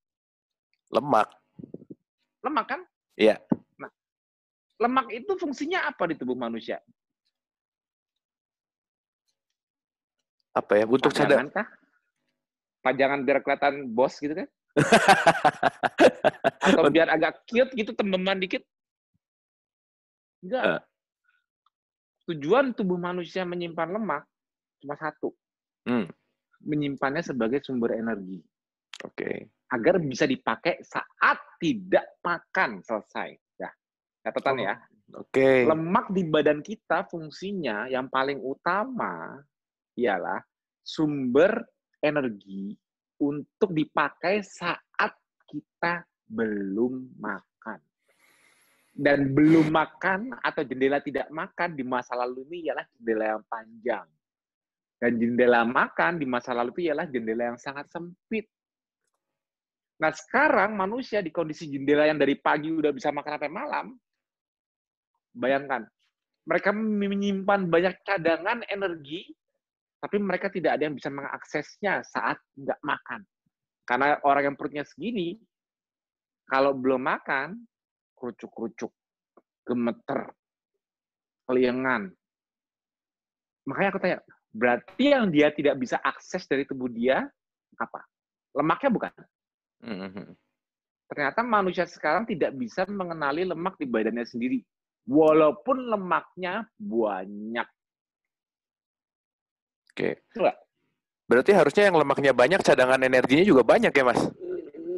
[0.90, 1.30] Lemak.
[2.42, 2.82] Lemak kan?
[3.20, 3.38] Iya.
[4.76, 6.84] Lemak itu fungsinya apa di tubuh manusia?
[10.56, 10.86] Apa ya?
[10.88, 11.68] Untuk kah?
[12.84, 14.48] Pajangan biar kelihatan bos gitu kan?
[16.66, 18.64] Atau biar agak cute gitu, tembeman dikit?
[20.44, 20.64] Enggak.
[20.64, 20.82] Uh.
[22.26, 24.24] Tujuan tubuh manusia menyimpan lemak
[24.82, 25.32] cuma satu.
[25.88, 26.10] Hmm.
[26.66, 28.42] Menyimpannya sebagai sumber energi.
[29.06, 29.14] Oke.
[29.14, 29.36] Okay.
[29.72, 33.45] Agar bisa dipakai saat tidak makan selesai.
[34.26, 34.76] Catatan ya.
[35.14, 35.30] Oke.
[35.30, 35.58] Okay.
[35.70, 39.38] Lemak di badan kita fungsinya yang paling utama
[39.94, 40.42] ialah
[40.82, 41.62] sumber
[42.02, 42.74] energi
[43.22, 45.14] untuk dipakai saat
[45.46, 47.46] kita belum makan
[48.96, 54.08] dan belum makan atau jendela tidak makan di masa lalu ini ialah jendela yang panjang.
[54.96, 58.48] Dan jendela makan di masa lalu itu ialah jendela yang sangat sempit.
[60.00, 63.86] Nah sekarang manusia di kondisi jendela yang dari pagi udah bisa makan sampai malam,
[65.36, 65.84] bayangkan,
[66.48, 69.28] mereka menyimpan banyak cadangan energi,
[70.00, 73.22] tapi mereka tidak ada yang bisa mengaksesnya saat nggak makan.
[73.86, 75.38] Karena orang yang perutnya segini,
[76.46, 77.58] kalau belum makan,
[78.18, 78.94] kerucuk-kerucuk,
[79.66, 80.30] gemeter,
[81.50, 82.14] keliengan.
[83.66, 84.20] Makanya aku tanya,
[84.54, 87.26] berarti yang dia tidak bisa akses dari tubuh dia
[87.82, 88.02] apa?
[88.54, 89.14] Lemaknya bukan?
[89.84, 90.28] Mm-hmm.
[91.06, 94.62] Ternyata manusia sekarang tidak bisa mengenali lemak di badannya sendiri,
[95.06, 97.68] walaupun lemaknya banyak.
[99.96, 100.22] Oke.
[101.26, 104.22] Berarti harusnya yang lemaknya banyak, cadangan energinya juga banyak ya, Mas?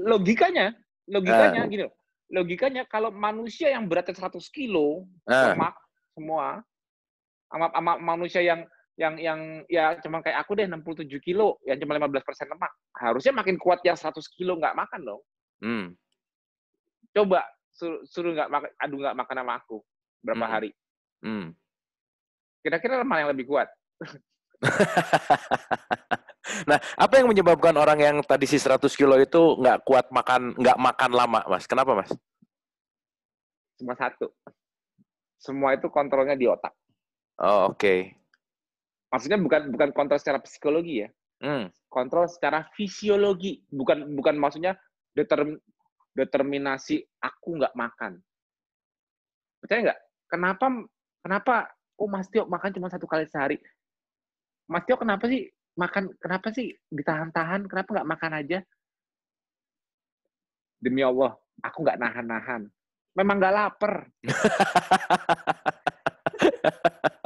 [0.03, 0.75] Logikanya,
[1.07, 1.69] logikanya uh.
[1.69, 1.95] gini loh
[2.31, 5.55] logikanya kalau manusia yang beratnya 100 kilo ah.
[5.55, 5.75] lemak
[6.11, 6.59] semua
[7.47, 9.39] sama, sama manusia yang yang yang
[9.69, 13.79] ya cuma kayak aku deh 67 kilo yang cuma 15 persen lemak harusnya makin kuat
[13.85, 15.21] yang 100 kilo nggak makan dong
[15.63, 15.87] hmm.
[17.15, 19.77] coba suruh suruh nggak makan aduh nggak makan sama aku
[20.23, 20.53] berapa hmm.
[20.53, 20.69] hari
[21.23, 21.47] hmm.
[22.63, 23.67] kira-kira mana yang lebih kuat
[26.65, 30.79] Nah, apa yang menyebabkan orang yang tadi si 100 kilo itu nggak kuat makan, nggak
[30.79, 31.67] makan lama, Mas?
[31.67, 32.09] Kenapa, Mas?
[33.77, 34.31] Cuma satu.
[35.37, 36.73] Semua itu kontrolnya di otak.
[37.37, 37.77] Oh, oke.
[37.77, 37.99] Okay.
[39.13, 41.09] Maksudnya bukan bukan kontrol secara psikologi ya.
[41.43, 41.69] Hmm.
[41.91, 43.61] Kontrol secara fisiologi.
[43.69, 44.73] Bukan bukan maksudnya
[45.13, 45.61] determ,
[46.17, 48.17] determinasi aku nggak makan.
[49.61, 49.99] Percaya nggak?
[50.27, 50.67] Kenapa
[51.23, 51.55] kenapa
[51.97, 53.57] oh Mas Tio makan cuma satu kali sehari?
[54.67, 55.47] Mas Tio kenapa sih
[55.79, 57.67] makan kenapa sih ditahan-tahan?
[57.67, 58.59] Kenapa nggak makan aja?
[60.77, 62.61] Demi Allah aku nggak nahan-nahan.
[63.17, 63.93] Memang nggak lapar.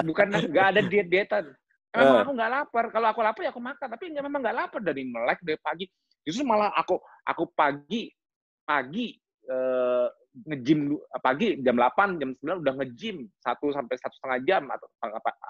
[0.08, 1.46] Bukan nggak ada diet dietan
[1.92, 2.24] memang uh.
[2.24, 2.86] aku nggak lapar.
[2.90, 4.80] Kalau aku lapar ya aku makan tapi nggak memang nggak lapar.
[4.82, 5.86] Dari melek dari pagi.
[6.24, 6.96] Justru malah aku
[7.28, 8.12] aku pagi
[8.64, 9.18] pagi
[9.52, 10.08] eh,
[10.48, 14.88] ngejim pagi jam 8 jam 9 udah ngejim satu sampai satu setengah jam atau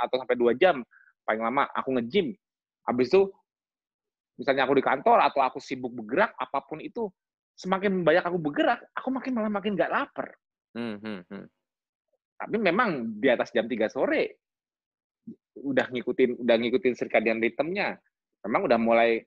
[0.01, 0.81] atau sampai dua jam
[1.21, 2.33] paling lama aku ngejim
[2.89, 3.29] habis itu
[4.41, 7.13] misalnya aku di kantor atau aku sibuk bergerak apa pun itu
[7.53, 10.33] semakin banyak aku bergerak aku makin malah makin nggak lapar
[10.73, 11.45] hmm, hmm, hmm.
[12.41, 14.41] tapi memang di atas jam 3 sore
[15.61, 18.01] udah ngikutin udah ngikutin circadian rhythmnya
[18.49, 19.21] memang udah mulai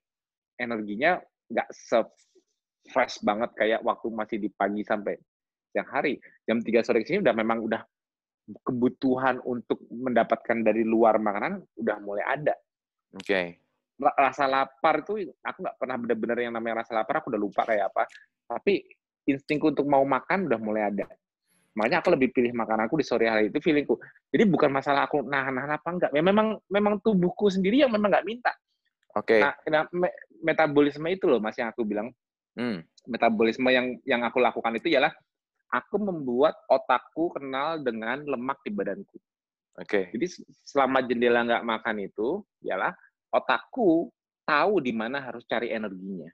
[0.58, 2.02] energinya nggak se
[2.88, 5.16] fresh banget kayak waktu masih di pagi sampai
[5.72, 6.20] siang hari.
[6.44, 7.82] Jam 3 sore ke sini udah memang udah
[8.60, 12.54] kebutuhan untuk mendapatkan dari luar makanan udah mulai ada.
[13.16, 13.24] Oke.
[13.24, 13.46] Okay.
[13.98, 17.88] Rasa lapar itu aku nggak pernah benar-benar yang namanya rasa lapar aku udah lupa kayak
[17.94, 18.04] apa.
[18.44, 18.84] Tapi
[19.24, 21.06] instingku untuk mau makan udah mulai ada.
[21.74, 23.98] Makanya aku lebih pilih makan aku di sore hari itu feelingku.
[24.30, 26.10] Jadi bukan masalah aku nahan-nahan apa enggak.
[26.14, 28.52] Ya memang memang tubuhku sendiri yang memang nggak minta.
[29.18, 29.42] Oke.
[29.42, 29.70] Okay.
[29.70, 30.10] Nah, nah
[30.42, 32.14] metabolisme itu loh Mas yang aku bilang.
[32.54, 32.82] Hmm.
[33.10, 35.12] Metabolisme yang yang aku lakukan itu ialah
[35.74, 39.18] aku membuat otakku kenal dengan lemak di badanku.
[39.74, 39.86] Oke.
[39.90, 40.04] Okay.
[40.14, 40.26] Jadi
[40.62, 42.94] selama jendela nggak makan itu, ialah
[43.34, 44.08] otakku
[44.46, 46.30] tahu di mana harus cari energinya.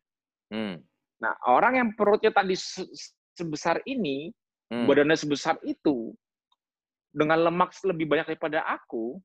[0.53, 0.77] Hmm.
[1.21, 2.57] Nah, orang yang perutnya tadi
[3.37, 4.29] sebesar ini,
[4.69, 4.85] hmm.
[4.85, 6.13] badannya sebesar itu,
[7.11, 9.17] dengan lemak lebih banyak daripada aku,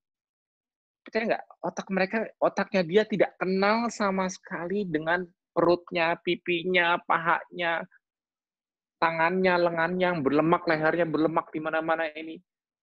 [1.04, 1.46] percaya nggak?
[1.62, 7.88] Otak mereka, otaknya dia tidak kenal sama sekali dengan perutnya, pipinya, pahanya,
[9.00, 12.36] tangannya, lengannya yang berlemak, lehernya berlemak di mana-mana ini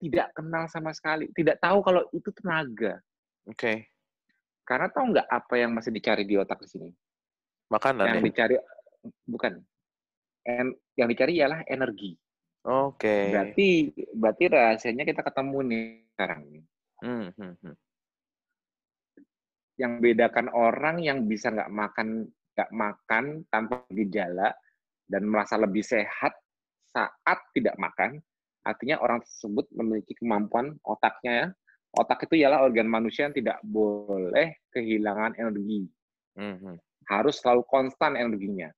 [0.02, 2.98] tidak kenal sama sekali, tidak tahu kalau itu tenaga.
[3.46, 3.54] Oke.
[3.54, 3.76] Okay.
[4.66, 6.88] Karena tahu nggak apa yang masih dicari di otak di sini?
[7.70, 8.06] Makanan.
[8.10, 8.26] Yang ya?
[8.26, 8.54] dicari
[9.26, 9.52] bukan.
[10.42, 12.18] En, yang dicari ialah energi.
[12.66, 12.98] Oke.
[12.98, 13.22] Okay.
[13.30, 13.68] Berarti
[14.14, 16.40] berarti rahasianya kita ketemu nih sekarang.
[17.02, 17.74] Hmm, hmm, hmm.
[19.78, 24.52] Yang bedakan orang yang bisa nggak makan nggak makan tanpa gejala
[25.08, 26.32] dan merasa lebih sehat
[26.92, 28.20] saat tidak makan,
[28.64, 31.46] artinya orang tersebut memiliki kemampuan otaknya ya.
[31.92, 35.84] Otak itu ialah organ manusia yang tidak boleh kehilangan energi.
[36.40, 36.74] Mm-hmm.
[37.04, 38.72] Harus selalu konstan energinya.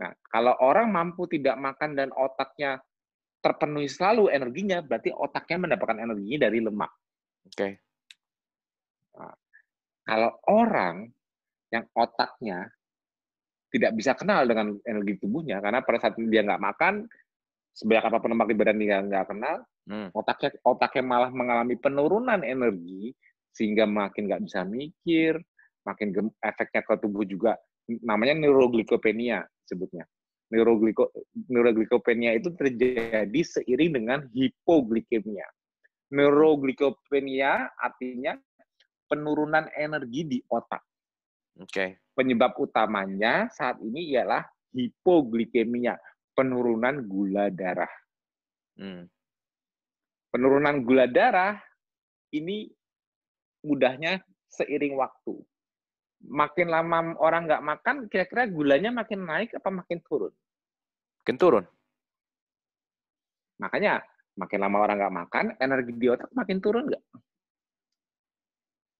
[0.00, 2.80] Nah, kalau orang mampu tidak makan dan otaknya
[3.44, 6.92] terpenuhi selalu energinya, berarti otaknya mendapatkan energinya dari lemak.
[7.44, 7.52] Oke.
[7.52, 7.72] Okay.
[9.20, 9.36] Nah,
[10.08, 11.12] kalau orang
[11.74, 12.70] yang otaknya
[13.74, 17.10] tidak bisa kenal dengan energi tubuhnya karena pada saat dia nggak makan
[17.74, 19.56] sebanyak apa pun lemak di badan dia nggak kenal
[19.90, 20.08] hmm.
[20.14, 23.10] otaknya otaknya malah mengalami penurunan energi
[23.50, 25.42] sehingga makin nggak bisa mikir
[25.82, 27.58] makin gem, efeknya ke tubuh juga
[28.06, 30.06] namanya neuroglikopenia sebutnya
[30.54, 31.10] neurogliko
[31.50, 35.44] neuroglikopenia itu terjadi seiring dengan hipoglikemia
[36.14, 38.38] neuroglikopenia artinya
[39.08, 40.82] penurunan energi di otak.
[41.54, 41.98] Okay.
[42.14, 44.42] Penyebab utamanya saat ini ialah
[44.74, 45.94] hipoglikemia,
[46.34, 47.90] penurunan gula darah.
[48.74, 49.06] Hmm.
[50.34, 51.62] Penurunan gula darah
[52.34, 52.66] ini
[53.62, 54.18] mudahnya
[54.50, 55.38] seiring waktu.
[56.24, 60.34] Makin lama orang nggak makan, kira-kira gulanya makin naik apa makin turun?
[61.22, 61.64] Makin turun.
[63.62, 64.02] Makanya
[64.34, 67.04] makin lama orang nggak makan, energi di otak makin turun nggak?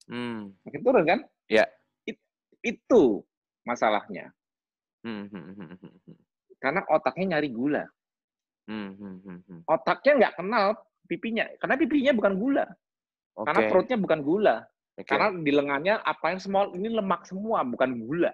[0.07, 0.55] Hmm.
[0.63, 1.21] Makin turun kan?
[1.51, 1.67] Ya.
[2.65, 3.23] Itu
[3.69, 4.33] masalahnya.
[5.05, 6.17] Hmm, hmm, hmm,
[6.65, 7.85] karena otaknya nyari gula.
[9.69, 12.65] Otaknya nggak kenal pipinya, karena pipinya bukan gula.
[13.37, 13.45] Okay.
[13.45, 14.57] Karena perutnya bukan gula.
[14.97, 15.05] Okay.
[15.13, 18.33] Karena di lengannya apa yang small ini lemak semua, bukan gula.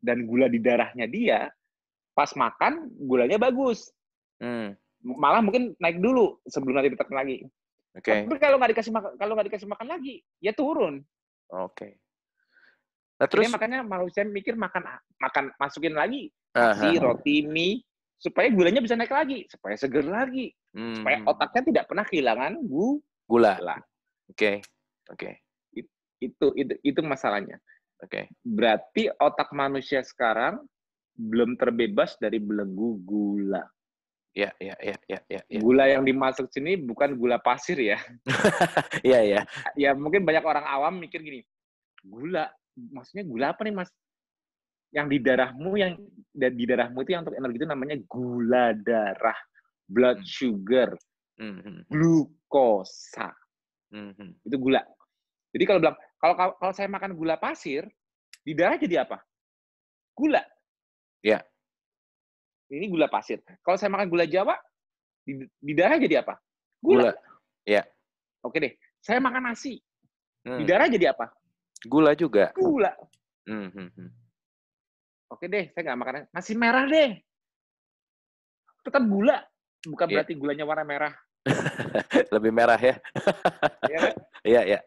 [0.00, 1.52] Dan gula di darahnya dia,
[2.16, 3.92] pas makan gulanya bagus.
[4.40, 4.72] Hmm.
[5.04, 7.44] Malah mungkin naik dulu sebelum nanti ditekan lagi.
[8.00, 8.24] Okay.
[8.24, 11.04] Tapi kalau nggak dikasih makan, kalau nggak dikasih makan lagi, ya turun.
[11.52, 11.76] Oke.
[11.76, 11.92] Okay.
[13.20, 14.80] Nah, terus Jadi makanya manusia mikir makan
[15.20, 17.84] makan masukin lagi nasi, uh, roti, mie
[18.16, 21.00] supaya gulanya bisa naik lagi, supaya seger lagi, hmm.
[21.00, 22.96] supaya otaknya tidak pernah kehilangan gu
[23.28, 23.60] gula.
[23.60, 23.76] Oke.
[24.32, 24.56] Okay.
[25.12, 25.30] Oke.
[25.76, 25.84] Okay.
[26.20, 27.60] Itu itu itu masalahnya.
[28.00, 28.08] Oke.
[28.08, 28.24] Okay.
[28.40, 30.64] Berarti otak manusia sekarang
[31.12, 33.64] belum terbebas dari belenggu gula.
[34.30, 35.58] Ya, ya, ya, ya, ya, ya.
[35.58, 37.98] Gula yang dimasuk sini bukan gula pasir ya.
[39.06, 39.40] Iya, iya.
[39.74, 41.42] Ya mungkin banyak orang awam mikir gini,
[42.04, 42.46] gula
[42.88, 43.90] maksudnya gula apa nih mas?
[44.90, 45.92] Yang di darahmu yang
[46.34, 49.38] di darahmu itu yang untuk energi itu namanya gula darah,
[49.86, 50.28] blood hmm.
[50.28, 50.90] sugar,
[51.38, 51.58] hmm.
[51.60, 53.30] hmm, glukosa.
[53.90, 54.34] Hmm.
[54.46, 54.82] Itu gula.
[55.50, 57.88] Jadi kalau bilang Kalau kalau saya makan gula pasir,
[58.44, 59.24] di darah jadi apa?
[60.12, 60.44] Gula.
[61.24, 61.40] Ya.
[62.68, 63.40] Ini gula pasir.
[63.64, 64.52] Kalau saya makan gula Jawa,
[65.24, 66.36] di, di darah jadi apa?
[66.84, 67.08] Gula.
[67.08, 67.12] gula.
[67.64, 67.88] Ya.
[68.44, 68.72] Oke deh.
[69.00, 69.80] Saya makan nasi.
[70.44, 70.60] Hmm.
[70.60, 71.32] Di darah jadi apa?
[71.86, 72.52] Gula juga.
[72.56, 72.92] Gula.
[73.48, 74.10] Hmm, hmm, hmm.
[75.30, 77.16] Oke deh, saya nggak makan nasi merah deh.
[78.84, 79.40] Tetap gula.
[79.86, 80.14] Bukan yeah.
[80.20, 81.12] berarti gulanya warna merah.
[82.34, 83.00] Lebih merah ya.
[83.88, 84.12] Iya, kan?
[84.50, 84.78] iya, iya.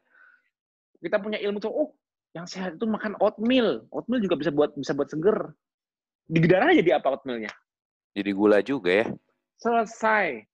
[1.02, 1.89] Kita punya ilmu tuh, oh,
[2.38, 3.89] yang sehat itu makan oatmeal.
[3.89, 5.54] Oatmeal juga bisa buat bisa buat seger.
[6.30, 7.50] Di darah jadi apa oatmealnya?
[8.14, 9.08] Jadi gula juga ya.
[9.58, 10.46] Selesai.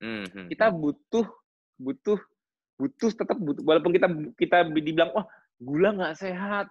[0.00, 0.46] Mm -hmm.
[0.52, 1.26] Kita butuh
[1.80, 2.20] butuh
[2.76, 5.26] butuh tetap butuh walaupun kita kita dibilang wah oh,
[5.60, 6.66] gula nggak sehat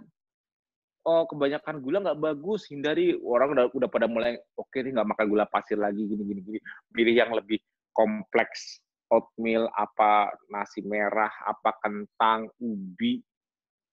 [1.06, 5.10] oh kebanyakan gula nggak bagus hindari orang udah udah pada mulai oke okay, nih nggak
[5.16, 6.60] makan gula pasir lagi gini gini gini
[6.92, 7.62] pilih yang lebih
[7.94, 8.82] kompleks
[9.14, 13.22] oatmeal apa nasi merah apa kentang ubi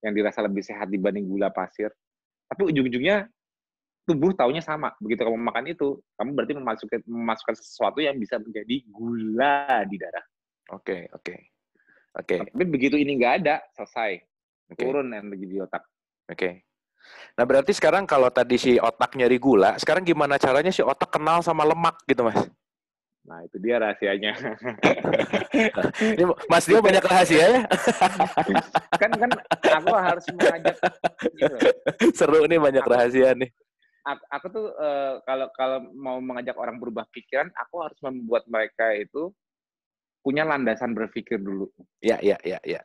[0.00, 1.92] yang dirasa lebih sehat dibanding gula pasir
[2.48, 3.28] tapi ujung-ujungnya
[4.06, 8.86] tubuh taunya sama begitu kamu makan itu kamu berarti memasukkan memasukkan sesuatu yang bisa menjadi
[8.86, 10.24] gula di darah
[10.72, 11.40] oke okay, oke okay.
[12.16, 12.40] Oke.
[12.40, 12.48] Okay.
[12.48, 14.24] Tapi begitu ini nggak ada, selesai.
[14.72, 14.86] Okay.
[14.86, 15.82] Turun energi di otak.
[16.26, 16.34] Oke.
[16.34, 16.52] Okay.
[17.38, 21.38] Nah berarti sekarang kalau tadi si otak nyari gula, sekarang gimana caranya si otak kenal
[21.38, 22.38] sama lemak gitu mas?
[23.26, 24.32] Nah itu dia rahasianya.
[26.14, 27.60] Ini Mas Dio banyak rahasia ya?
[29.02, 29.30] kan kan
[29.66, 30.76] aku harus mengajak.
[31.34, 31.56] Gitu.
[32.14, 33.50] Seru nih banyak rahasia nih.
[34.06, 38.94] Aku, aku tuh uh, kalau kalau mau mengajak orang berubah pikiran, aku harus membuat mereka
[38.94, 39.34] itu
[40.22, 41.66] punya landasan berpikir dulu.
[41.98, 42.80] Iya, iya, iya, iya.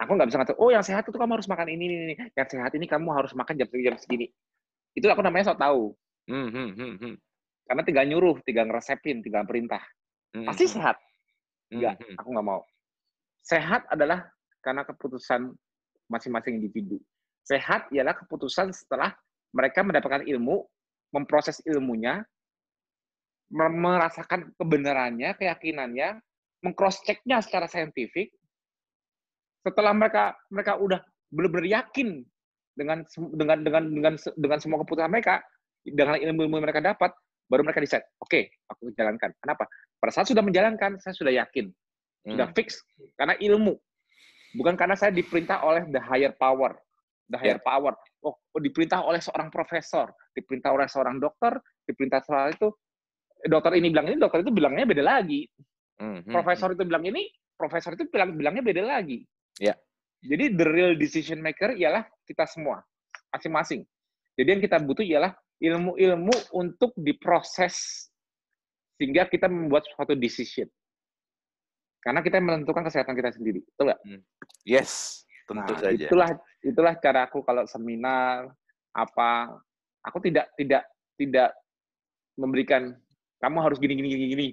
[0.00, 2.14] Aku nggak bisa ngatur, oh yang sehat itu kamu harus makan ini, ini, ini.
[2.32, 4.26] Yang sehat ini kamu harus makan jam segini, jam segini.
[4.96, 5.92] Itu aku namanya sok tahu.
[6.24, 7.14] Hmm, hmm, hmm, hmm.
[7.68, 9.84] Karena tinggal nyuruh, tinggal ngeresepin, tinggal perintah.
[10.32, 10.72] Hmm, Pasti hmm.
[10.72, 10.96] sehat.
[11.68, 12.16] Enggak, hmm, hmm.
[12.16, 12.60] aku nggak mau.
[13.44, 14.24] Sehat adalah
[14.64, 15.52] karena keputusan
[16.08, 16.96] masing-masing individu.
[17.44, 19.12] Sehat ialah keputusan setelah
[19.52, 20.64] mereka mendapatkan ilmu,
[21.12, 22.24] memproses ilmunya,
[23.52, 26.22] merasakan kebenarannya, keyakinannya,
[26.62, 28.30] mengcross checknya secara saintifik
[29.60, 31.00] setelah mereka mereka udah
[31.30, 32.24] benar-benar yakin
[32.74, 33.04] dengan
[33.36, 35.44] dengan dengan dengan dengan semua keputusan mereka
[35.84, 37.12] dengan ilmu-ilmu yang mereka dapat
[37.50, 39.34] baru mereka decide oke okay, aku jalankan.
[39.42, 39.66] Kenapa?
[39.98, 41.68] Pada saat sudah menjalankan saya sudah yakin.
[42.24, 42.56] Sudah hmm.
[42.56, 42.80] fix
[43.16, 43.76] karena ilmu.
[44.56, 46.78] Bukan karena saya diperintah oleh the higher power.
[47.30, 47.66] The higher yeah.
[47.66, 47.94] power.
[48.26, 50.10] Oh, oh diperintah oleh seorang profesor.
[50.34, 51.58] Diperintah oleh seorang dokter.
[51.86, 52.70] Diperintah soal itu
[53.46, 55.46] dokter ini bilang ini dokter itu bilangnya beda lagi.
[56.00, 56.32] Mm-hmm.
[56.32, 59.20] Profesor itu bilang ini, profesor itu bilang bilangnya beda lagi.
[59.58, 59.74] Ya.
[60.20, 62.84] Jadi the real decision maker ialah kita semua,
[63.32, 63.88] masing-masing.
[64.36, 68.06] Jadi yang kita butuh ialah ilmu-ilmu untuk diproses
[69.00, 70.68] sehingga kita membuat suatu decision.
[72.00, 74.00] Karena kita menentukan kesehatan kita sendiri, betul nggak?
[74.04, 74.20] Hmm.
[74.64, 76.08] Yes, tentu nah, saja.
[76.08, 76.30] Itulah
[76.64, 78.48] itulah cara aku kalau seminar
[78.92, 79.52] apa,
[80.04, 80.84] aku tidak tidak
[81.20, 81.52] tidak
[82.40, 82.96] memberikan
[83.40, 84.48] kamu harus gini gini gini gini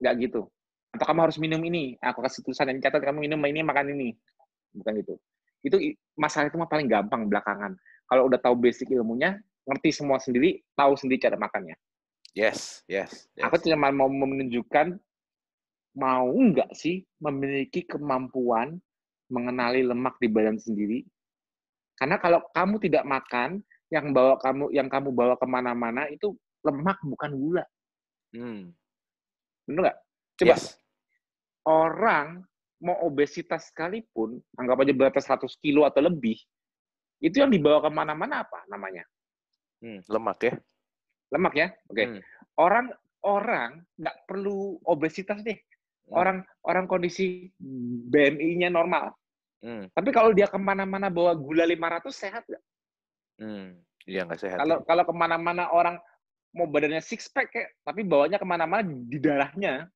[0.00, 0.48] nggak gitu
[0.90, 4.08] atau kamu harus minum ini aku kasih tulisan yang catat kamu minum ini makan ini
[4.74, 5.14] bukan gitu
[5.60, 5.76] itu
[6.18, 7.78] masalah itu mah paling gampang belakangan
[8.10, 9.38] kalau udah tahu basic ilmunya
[9.68, 11.78] ngerti semua sendiri tahu sendiri cara makannya
[12.34, 13.42] yes yes, yes.
[13.44, 14.98] aku cuma mau menunjukkan
[15.94, 18.78] mau nggak sih memiliki kemampuan
[19.30, 21.06] mengenali lemak di badan sendiri
[21.98, 26.34] karena kalau kamu tidak makan yang bawa kamu yang kamu bawa ke mana-mana itu
[26.66, 27.64] lemak bukan gula
[28.34, 28.74] hmm.
[29.70, 29.98] Benar nggak?
[30.42, 30.54] Coba.
[30.58, 30.64] Yes.
[31.68, 32.44] Orang
[32.80, 36.40] mau obesitas sekalipun, anggap aja berat 100 kilo atau lebih,
[37.20, 39.04] itu yang dibawa ke mana-mana apa namanya?
[39.84, 40.54] Hmm, lemak ya?
[41.28, 41.68] Lemak ya?
[41.92, 41.94] Oke.
[41.94, 42.06] Okay.
[42.08, 42.20] Hmm.
[42.56, 42.86] Orang
[43.20, 45.60] orang nggak perlu obesitas deh.
[46.08, 46.16] Hmm.
[46.16, 47.52] Orang orang kondisi
[48.08, 49.12] BMI-nya normal.
[49.60, 49.92] Hmm.
[49.92, 52.64] Tapi kalau dia ke mana-mana bawa gula 500 sehat nggak?
[53.40, 53.76] Hmm.
[54.08, 54.58] Iya nggak sehat.
[54.64, 54.84] Kalau ya.
[54.88, 55.96] kalau ke mana-mana orang
[56.56, 59.86] mau badannya six pack kayak tapi bawanya ke mana-mana di darahnya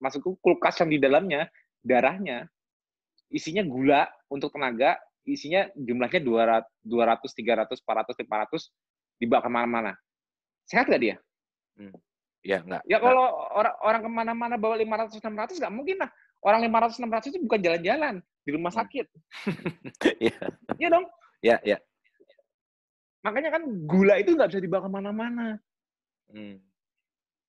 [0.00, 1.48] masukku kulkas yang di dalamnya
[1.84, 2.48] darahnya
[3.28, 9.92] isinya gula untuk tenaga isinya jumlahnya 200 200 300 400 500 dibawa ke mana-mana.
[10.68, 11.16] Sehat gak dia?
[11.74, 11.90] Hmm.
[12.44, 13.24] ya enggak ya kalau
[13.56, 16.10] orang orang ke mana-mana bawa 500 600 nggak mungkin lah.
[16.44, 18.14] Orang 500 600 itu bukan jalan-jalan
[18.44, 18.80] di rumah hmm.
[18.84, 19.06] sakit.
[20.28, 20.38] Iya.
[20.76, 21.06] Iya dong.
[21.40, 21.80] Ya ya.
[23.24, 25.56] Makanya kan gula itu nggak bisa dibawa ke mana-mana.
[26.28, 26.60] Hmm.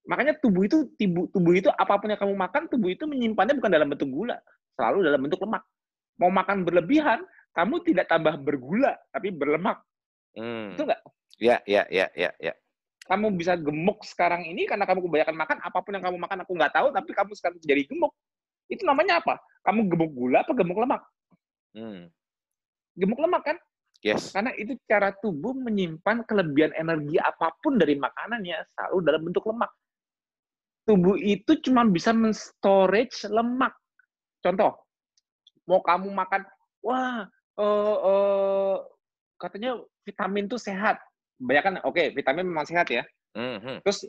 [0.06, 3.72] Makanya tubuh itu tubuh, tubuh itu apa pun yang kamu makan, tubuh itu menyimpannya bukan
[3.74, 4.38] dalam bentuk gula,
[4.78, 5.64] selalu dalam bentuk lemak.
[6.22, 7.20] Mau makan berlebihan,
[7.58, 9.82] kamu tidak tambah bergula, tapi berlemak.
[10.38, 10.78] Hmm.
[10.78, 11.02] Itu nggak?
[11.42, 12.54] Ya, ya, ya, ya, ya.
[13.06, 16.52] Kamu bisa gemuk sekarang ini karena kamu kebanyakan makan, apa pun yang kamu makan aku
[16.54, 18.14] nggak tahu, tapi kamu sekarang jadi gemuk.
[18.70, 19.42] Itu namanya apa?
[19.66, 21.02] Kamu gemuk gula apa gemuk lemak?
[21.74, 22.10] Hmm.
[22.94, 23.58] Gemuk lemak kan?
[24.06, 24.30] Yes.
[24.30, 29.74] Karena itu cara tubuh menyimpan kelebihan energi apa pun dari makanannya selalu dalam bentuk lemak.
[30.86, 33.74] Tubuh itu cuma bisa men-storage lemak.
[34.46, 34.78] Contoh,
[35.66, 36.46] mau kamu makan,
[36.86, 37.26] wah,
[37.58, 38.76] uh, uh,
[39.42, 41.02] katanya vitamin itu sehat.
[41.42, 43.02] Banyak kan, oke, okay, vitamin memang sehat ya.
[43.34, 43.82] Mm-hmm.
[43.82, 44.06] Terus,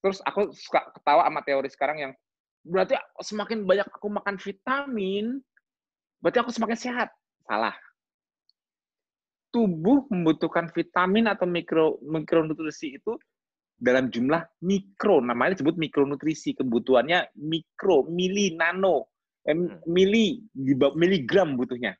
[0.00, 2.12] terus aku suka ketawa sama teori sekarang yang
[2.62, 5.42] berarti semakin banyak aku makan vitamin,
[6.22, 7.10] berarti aku semakin sehat.
[7.50, 7.74] Salah
[9.56, 13.16] tubuh membutuhkan vitamin atau mikro mikronutrisi itu
[13.76, 16.56] dalam jumlah mikro, namanya disebut mikronutrisi.
[16.56, 19.12] Kebutuhannya mikro, mili, nano,
[19.44, 19.56] eh,
[19.86, 20.40] mili,
[20.96, 21.92] miligram butuhnya.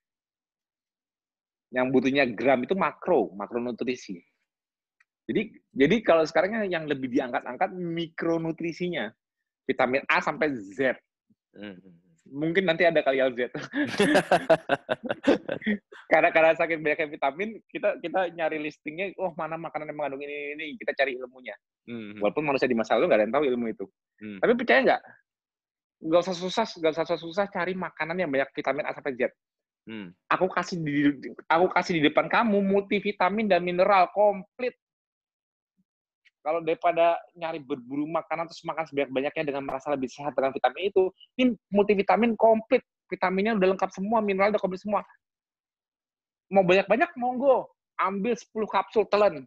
[1.70, 4.16] Yang butuhnya gram itu makro, makronutrisi.
[5.27, 9.11] Jadi, jadi kalau sekarang yang lebih diangkat-angkat mikronutrisinya,
[9.66, 10.95] vitamin A sampai Z.
[11.59, 13.51] Hmm, hmm, mungkin nanti ada kali LZ.
[16.12, 20.55] karena karena sakit banyak vitamin, kita kita nyari listingnya, oh mana makanan yang mengandung ini
[20.59, 21.55] ini, kita cari ilmunya.
[21.87, 22.18] Hmm.
[22.18, 23.85] Walaupun manusia di masa lalu nggak ada yang tahu ilmu itu.
[24.22, 24.39] Hmm.
[24.43, 25.03] Tapi percaya nggak?
[26.07, 29.31] Nggak usah susah, nggak usah susah cari makanan yang banyak vitamin A sampai Z.
[29.87, 30.11] Hmm.
[30.27, 31.14] Aku kasih di
[31.47, 34.74] aku kasih di depan kamu multivitamin dan mineral komplit
[36.47, 41.11] kalau daripada nyari berburu makanan terus makan sebanyak-banyaknya dengan merasa lebih sehat dengan vitamin itu,
[41.42, 42.86] ini multivitamin komplit.
[43.11, 45.03] Vitaminnya udah lengkap semua, mineral udah komplit semua.
[46.55, 47.66] Mau banyak-banyak, monggo.
[47.99, 49.42] Ambil 10 kapsul telan.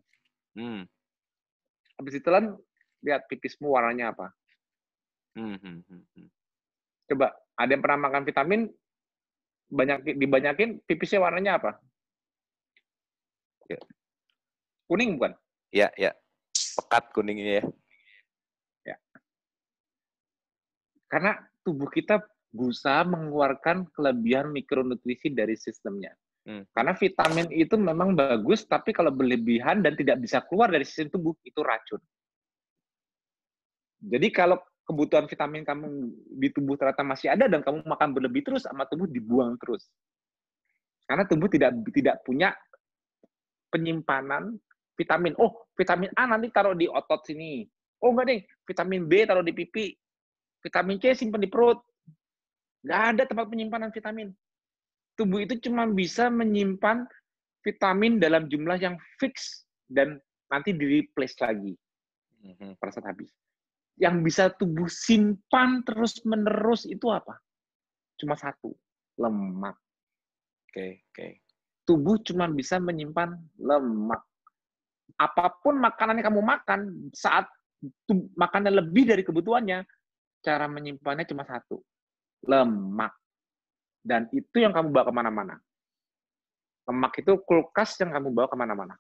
[0.60, 0.84] Hmm.
[1.96, 2.60] Habis ditelan,
[3.00, 4.36] lihat pipismu warnanya apa.
[5.40, 6.28] Hmm, hmm, hmm, hmm.
[7.16, 8.68] Coba, ada yang pernah makan vitamin,
[9.72, 11.80] banyak dibanyakin, pipisnya warnanya apa?
[13.72, 13.80] Ya.
[14.92, 15.32] Kuning bukan?
[15.72, 16.12] Ya, ya
[16.80, 17.66] pekat kuningnya ya.
[18.96, 18.98] Ya.
[21.12, 21.36] Karena
[21.68, 26.16] tubuh kita berusaha mengeluarkan kelebihan mikronutrisi dari sistemnya.
[26.48, 26.66] Hmm.
[26.74, 31.38] Karena vitamin itu memang bagus, tapi kalau berlebihan dan tidak bisa keluar dari sistem tubuh,
[31.46, 32.02] itu racun.
[34.00, 34.58] Jadi kalau
[34.88, 35.86] kebutuhan vitamin kamu
[36.40, 39.86] di tubuh ternyata masih ada dan kamu makan berlebih terus, sama tubuh dibuang terus.
[41.06, 42.56] Karena tubuh tidak tidak punya
[43.70, 44.58] penyimpanan
[45.00, 45.32] vitamin.
[45.40, 47.64] Oh, vitamin A nanti taruh di otot sini.
[48.04, 49.96] Oh, enggak deh, vitamin B taruh di pipi.
[50.60, 51.80] Vitamin C simpan di perut.
[52.84, 54.36] Nggak ada tempat penyimpanan vitamin.
[55.16, 57.08] Tubuh itu cuma bisa menyimpan
[57.64, 61.76] vitamin dalam jumlah yang fix dan nanti di-replace lagi
[62.44, 62.76] mhm.
[62.80, 63.32] pada saat habis.
[64.00, 67.36] Yang bisa tubuh simpan terus-menerus itu apa?
[68.16, 68.72] Cuma satu,
[69.20, 69.76] lemak.
[70.72, 71.16] Oke, okay, oke.
[71.16, 71.32] Okay.
[71.84, 74.29] Tubuh cuma bisa menyimpan lemak
[75.20, 77.44] apa pun makanan yang kamu makan, saat
[78.40, 79.84] makanan lebih dari kebutuhannya,
[80.40, 81.84] cara menyimpannya cuma satu,
[82.48, 83.12] lemak.
[84.00, 85.56] Dan itu yang kamu bawa ke mana-mana.
[86.88, 88.96] Lemak itu kulkas yang kamu bawa ke mana-mana.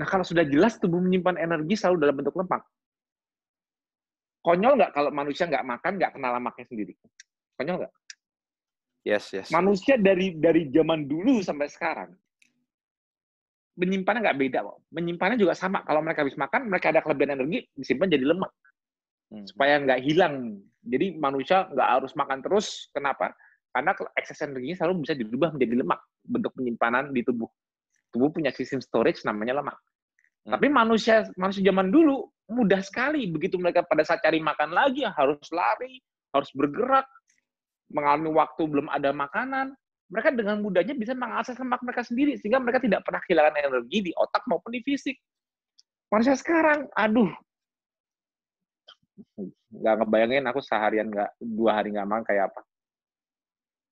[0.00, 2.64] Nah, kalau sudah jelas tubuh menyimpan energi selalu dalam bentuk lemak.
[4.40, 6.96] Konyol nggak kalau manusia nggak makan, nggak kenal lemaknya sendiri?
[7.60, 7.92] Konyol nggak?
[9.04, 9.52] Yes, yes.
[9.52, 12.16] Manusia dari dari zaman dulu sampai sekarang
[13.78, 14.78] menyimpannya nggak beda kok.
[14.90, 15.82] Menyimpannya juga sama.
[15.86, 18.52] Kalau mereka habis makan, mereka ada kelebihan energi, disimpan jadi lemak.
[19.30, 19.46] Hmm.
[19.46, 20.58] Supaya nggak hilang.
[20.82, 22.90] Jadi manusia nggak harus makan terus.
[22.90, 23.30] Kenapa?
[23.70, 26.00] Karena ekses energinya selalu bisa dirubah menjadi lemak.
[26.26, 27.50] Bentuk penyimpanan di tubuh.
[28.10, 29.78] Tubuh punya sistem storage namanya lemak.
[30.46, 30.58] Hmm.
[30.58, 33.30] Tapi manusia manusia zaman dulu mudah sekali.
[33.30, 36.02] Begitu mereka pada saat cari makan lagi, harus lari,
[36.34, 37.06] harus bergerak,
[37.90, 39.74] mengalami waktu belum ada makanan,
[40.10, 44.12] mereka dengan mudahnya bisa mengakses lemak mereka sendiri sehingga mereka tidak pernah kehilangan energi di
[44.18, 45.14] otak maupun di fisik.
[46.10, 47.30] Manusia sekarang, aduh,
[49.70, 52.60] nggak ngebayangin aku seharian nggak dua hari nggak makan kayak apa.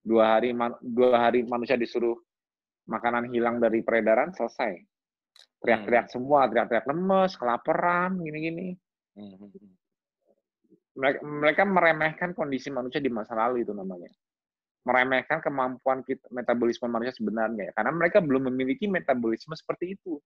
[0.03, 0.51] Dua hari
[0.83, 2.19] dua hari manusia disuruh
[2.91, 4.75] makanan hilang dari peredaran selesai.
[5.63, 6.15] Teriak-teriak hmm.
[6.19, 8.75] semua, teriak-teriak lemes, kelaparan, gini-gini.
[9.15, 9.55] Hmm.
[10.99, 14.11] Mereka, mereka meremehkan kondisi manusia di masa lalu itu namanya
[14.89, 17.73] meremehkan kemampuan kita, metabolisme manusia sebenarnya ya.
[17.77, 20.17] Karena mereka belum memiliki metabolisme seperti itu.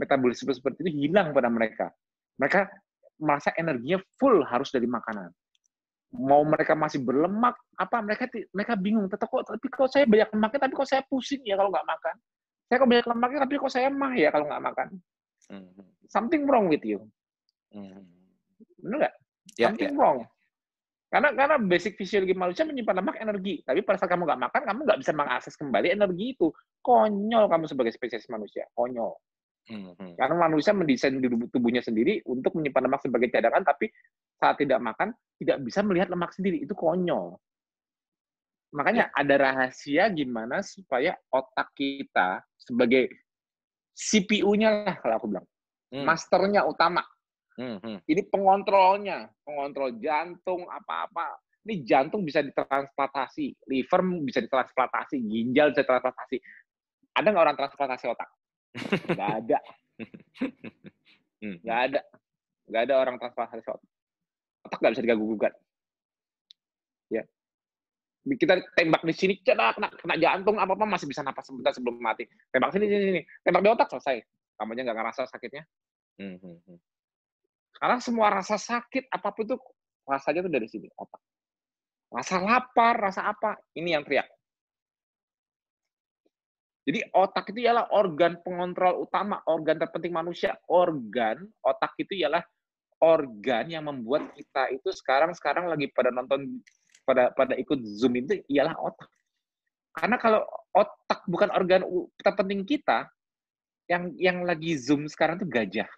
[0.00, 1.92] Metabolisme seperti itu hilang pada mereka.
[2.40, 2.64] Mereka
[3.20, 5.28] merasa energinya full harus dari makanan.
[6.16, 8.24] Mau mereka masih berlemak, apa mereka
[8.56, 9.06] mereka bingung.
[9.12, 12.16] Tetap kok, tapi kok saya banyak lemaknya, tapi kok saya pusing ya kalau nggak makan.
[12.66, 14.88] Saya kok banyak lemaknya, tapi kok saya mah ya kalau nggak makan.
[15.52, 15.68] Hmm.
[16.08, 17.04] Something wrong with you.
[17.70, 18.08] Hmm.
[18.80, 19.14] Benar nggak?
[19.60, 20.00] Ya, Something yeah.
[20.00, 20.18] wrong.
[21.10, 24.80] Karena karena basic fisiologi manusia menyimpan lemak energi, tapi pada saat kamu nggak makan, kamu
[24.86, 26.54] nggak bisa mengakses kembali energi itu.
[26.78, 29.18] Konyol kamu sebagai spesies manusia, konyol.
[29.66, 30.14] Hmm, hmm.
[30.14, 31.18] Karena manusia mendesain
[31.50, 33.90] tubuhnya sendiri untuk menyimpan lemak sebagai cadangan, tapi
[34.38, 35.10] saat tidak makan
[35.42, 36.62] tidak bisa melihat lemak sendiri.
[36.62, 37.34] Itu konyol.
[38.70, 43.10] Makanya ada rahasia gimana supaya otak kita sebagai
[43.98, 45.46] CPU-nya lah kalau aku bilang.
[45.90, 46.06] Hmm.
[46.06, 47.02] Masternya utama.
[47.60, 47.98] Hmm, hmm.
[48.08, 51.36] Ini pengontrolnya, pengontrol jantung apa-apa.
[51.68, 56.40] Ini jantung bisa ditransplantasi, liver bisa ditransplantasi, ginjal bisa ditransplantasi.
[57.12, 58.30] Ada nggak orang transplantasi otak?
[59.12, 59.58] Nggak ada.
[61.40, 62.00] Nggak ada.
[62.68, 63.90] Nggak ada orang transplantasi otak.
[64.64, 65.52] Otak nggak bisa diganggu gugat.
[67.12, 67.26] Ya,
[68.24, 71.96] kita tembak di sini cedak kena, kena jantung apa apa masih bisa napas sebentar sebelum
[71.98, 74.20] mati tembak sini sini sini tembak di otak selesai
[74.60, 75.64] kamu aja nggak ngerasa sakitnya
[76.20, 76.78] hmm, hmm, hmm.
[77.80, 79.56] Karena semua rasa sakit apa pun itu
[80.04, 81.22] rasanya tuh dari sini otak
[82.12, 84.28] rasa lapar rasa apa ini yang teriak
[86.84, 92.44] jadi otak itu ialah organ pengontrol utama organ terpenting manusia organ otak itu ialah
[93.00, 96.60] organ yang membuat kita itu sekarang sekarang lagi pada nonton
[97.04, 99.08] pada pada ikut Zoom itu ialah otak.
[99.90, 101.82] Karena kalau otak bukan organ
[102.22, 103.10] terpenting kita,
[103.90, 105.88] yang yang lagi Zoom sekarang tuh gajah,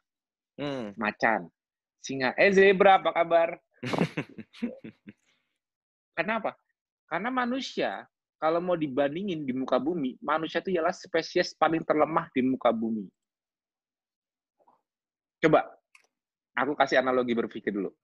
[0.56, 0.96] hmm.
[0.96, 1.50] macan,
[2.02, 2.34] singa.
[2.34, 3.56] Eh zebra apa kabar?
[6.18, 6.58] Kenapa?
[7.06, 8.04] Karena manusia
[8.42, 13.06] kalau mau dibandingin di muka bumi, manusia itu ialah spesies paling terlemah di muka bumi.
[15.38, 15.70] Coba,
[16.58, 17.94] aku kasih analogi berpikir dulu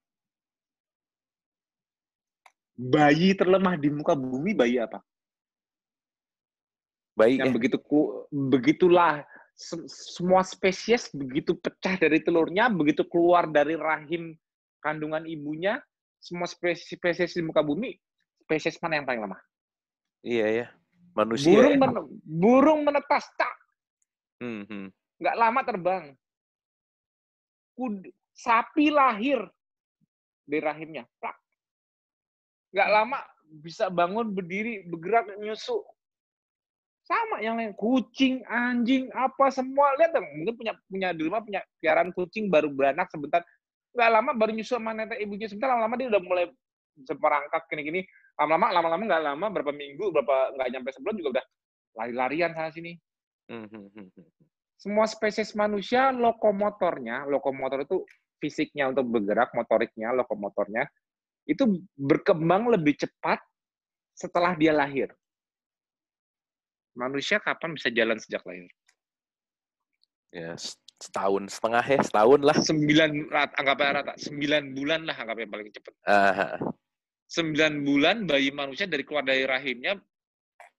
[2.79, 5.03] bayi terlemah di muka bumi bayi apa?
[7.19, 7.55] Bayi yang ya.
[7.59, 9.27] begitu ku, begitulah
[9.91, 14.39] semua spesies begitu pecah dari telurnya, begitu keluar dari rahim
[14.79, 15.83] kandungan ibunya,
[16.23, 17.99] semua spesies, spesies di muka bumi,
[18.47, 19.41] spesies mana yang paling lemah?
[20.23, 20.67] Iya ya,
[21.19, 21.51] manusia.
[21.51, 21.81] Burung ya.
[21.83, 23.55] men burung menetas tak,
[24.39, 24.87] hmm, hmm.
[25.19, 26.05] nggak lama terbang.
[27.75, 29.43] Kud sapi lahir
[30.47, 31.35] di rahimnya, plak
[32.73, 33.19] nggak lama
[33.65, 35.81] bisa bangun berdiri bergerak nyusu
[37.09, 39.97] sama yang lain kucing anjing apa semua.
[39.97, 43.41] Lihat dong mungkin punya punya di rumah punya piaraan kucing baru beranak sebentar.
[43.97, 46.45] Nggak lama baru nyusu sama nenek ibunya sebentar lama-lama dia udah mulai
[47.09, 48.01] seperangkat gini-gini.
[48.37, 51.45] Lama-lama lama-lama nggak lama berapa minggu berapa nggak nyampe sebulan juga udah
[51.97, 52.93] lari-larian sana sini.
[53.49, 54.29] Hmm, hmm, hmm,
[54.77, 58.05] semua spesies manusia lokomotornya lokomotor itu
[58.39, 60.85] fisiknya untuk bergerak motoriknya lokomotornya
[61.49, 63.41] itu berkembang lebih cepat
[64.13, 65.11] setelah dia lahir.
[66.99, 68.67] Manusia kapan bisa jalan sejak lahir?
[70.35, 70.59] Ya,
[70.99, 72.57] setahun setengah ya, setahun lah.
[72.59, 73.11] Sembilan,
[73.55, 75.95] anggapnya rata, sembilan bulan lah anggapnya paling cepat.
[76.05, 76.59] Uh.
[77.29, 79.95] Sembilan bulan bayi manusia dari keluar dari rahimnya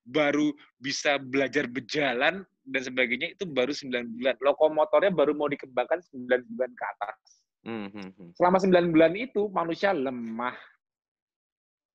[0.10, 0.50] baru
[0.82, 4.36] bisa belajar berjalan dan sebagainya itu baru sembilan bulan.
[4.42, 7.18] Lokomotornya baru mau dikembangkan sembilan bulan ke atas.
[7.60, 8.30] Hmm, hmm, hmm.
[8.40, 10.56] Selama 9 bulan itu manusia lemah.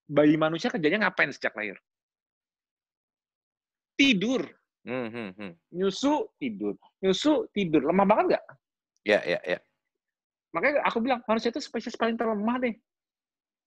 [0.04, 1.80] Bayi manusia kerjanya ngapain sejak lahir?
[3.94, 4.42] Tidur.
[5.72, 6.74] Nyusu, tidur.
[7.00, 7.82] Nyusu, tidur.
[7.88, 8.44] Lemah banget nggak?
[9.04, 9.58] Ya, ya, ya.
[10.54, 12.74] Makanya aku bilang, manusia itu spesies paling terlemah deh.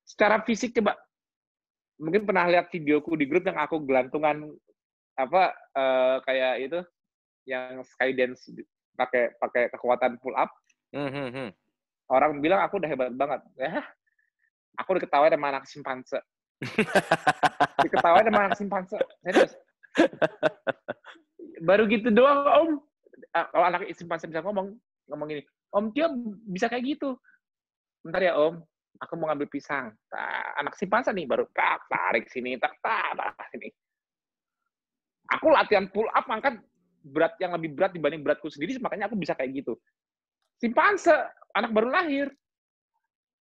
[0.08, 0.96] Secara fisik coba.
[1.98, 4.54] Mungkin pernah lihat videoku di grup yang aku gelantungan
[5.18, 6.80] apa uh, kayak itu
[7.50, 8.54] yang skydance
[8.94, 10.54] pakai pakai kekuatan pull up.
[10.94, 11.50] Hmm, hmm, hmm
[12.08, 13.42] orang bilang aku udah hebat banget.
[13.60, 13.84] Ya,
[14.80, 16.20] aku diketawain sama anak simpanse.
[17.86, 18.98] diketawain sama anak simpanse.
[19.24, 19.54] Serius.
[21.68, 22.70] Baru gitu doang, Om.
[23.34, 24.78] Ah, kalau anak simpanse bisa ngomong,
[25.10, 25.44] ngomong gini,
[25.74, 26.08] Om dia
[26.48, 27.18] bisa kayak gitu.
[28.06, 28.62] Bentar ya, Om.
[28.98, 29.94] Aku mau ngambil pisang.
[30.10, 33.70] Nah, anak simpanse nih baru tak tarik sini, tak tak sini.
[35.38, 36.58] Aku latihan pull up angkat
[37.08, 39.78] berat yang lebih berat dibanding beratku sendiri, makanya aku bisa kayak gitu.
[40.58, 41.14] Simpanse
[41.54, 42.28] anak baru lahir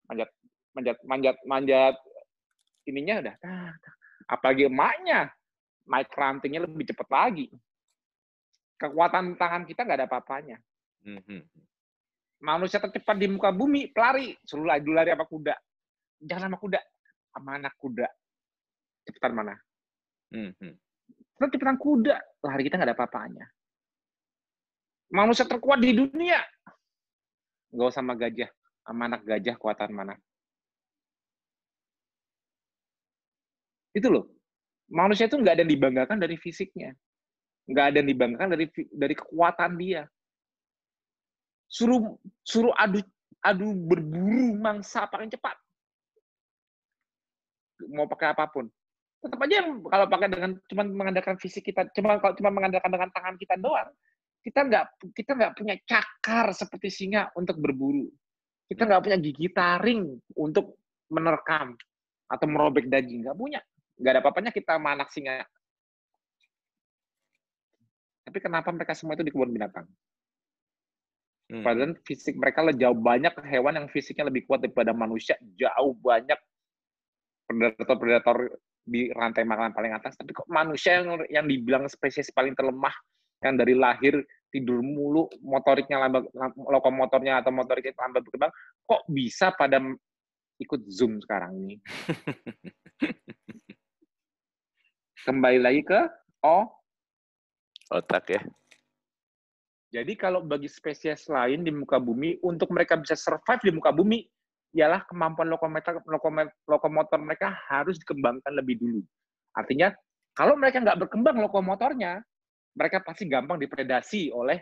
[0.07, 0.30] manjat
[0.75, 1.95] manjat manjat manjat
[2.85, 3.35] ininya udah
[4.30, 5.34] apalagi emaknya
[5.85, 7.45] naik rantingnya lebih cepat lagi.
[8.75, 10.57] Kekuatan tangan kita nggak ada apa-apanya.
[11.05, 11.41] Mm-hmm.
[12.41, 14.33] manusia tercepat di muka bumi pelari.
[14.41, 15.55] Selalu lari lari apa kuda.
[16.21, 16.79] Jangan sama kuda.
[17.31, 18.07] Sama anak kuda.
[19.05, 19.55] Cepetan mana?
[20.33, 20.73] Mm-hmm.
[21.39, 22.15] cepetan kuda.
[22.41, 23.45] Lari kita nggak ada apa-apanya.
[25.13, 26.41] Manusia terkuat di dunia.
[27.71, 28.49] Nggak usah sama gajah.
[28.83, 30.13] Sama anak gajah kuatan mana?
[33.95, 34.34] Itu loh
[34.91, 36.93] manusia itu nggak ada yang dibanggakan dari fisiknya.
[37.65, 40.03] Nggak ada yang dibanggakan dari dari kekuatan dia.
[41.65, 43.01] Suruh suruh adu
[43.41, 45.57] adu berburu mangsa paling cepat.
[47.91, 48.69] Mau pakai apa pun.
[49.21, 53.35] Tetap aja kalau pakai dengan cuma mengandalkan fisik kita cuma kalau cuma mengandalkan dengan tangan
[53.41, 53.89] kita doang
[54.45, 54.85] kita nggak
[55.17, 58.05] kita nggak punya cakar seperti singa untuk berburu.
[58.69, 60.05] Kita nggak punya gigi taring
[60.37, 60.77] untuk
[61.09, 61.73] menerkam
[62.29, 63.57] atau merobek daging, nggak punya.
[63.95, 65.43] Nggak ada apa-apanya kita sama anak singa.
[68.26, 69.88] Tapi kenapa mereka semua itu di kebun binatang?
[71.45, 71.61] Hmm.
[71.61, 76.38] Padahal fisik mereka jauh banyak hewan yang fisiknya lebih kuat daripada manusia, jauh banyak
[77.45, 78.49] predator-predator
[78.81, 80.17] di rantai makanan paling atas.
[80.17, 82.93] Tapi kok manusia yang yang dibilang spesies paling terlemah,
[83.45, 86.26] yang dari lahir tidur mulu, motoriknya lambat,
[86.57, 88.53] lokomotornya atau motoriknya lambat berkembang,
[88.89, 89.77] kok bisa pada
[90.57, 91.76] ikut zoom sekarang ini?
[95.26, 96.06] Kembali lagi ke
[96.45, 96.69] O.
[97.89, 98.41] Otak ya.
[99.89, 104.22] Jadi kalau bagi spesies lain di muka bumi, untuk mereka bisa survive di muka bumi,
[104.77, 105.97] ialah kemampuan lokomotor,
[106.69, 109.02] lokomotor mereka harus dikembangkan lebih dulu.
[109.57, 109.89] Artinya,
[110.38, 112.22] kalau mereka nggak berkembang lokomotornya,
[112.77, 114.61] mereka pasti gampang dipredasi oleh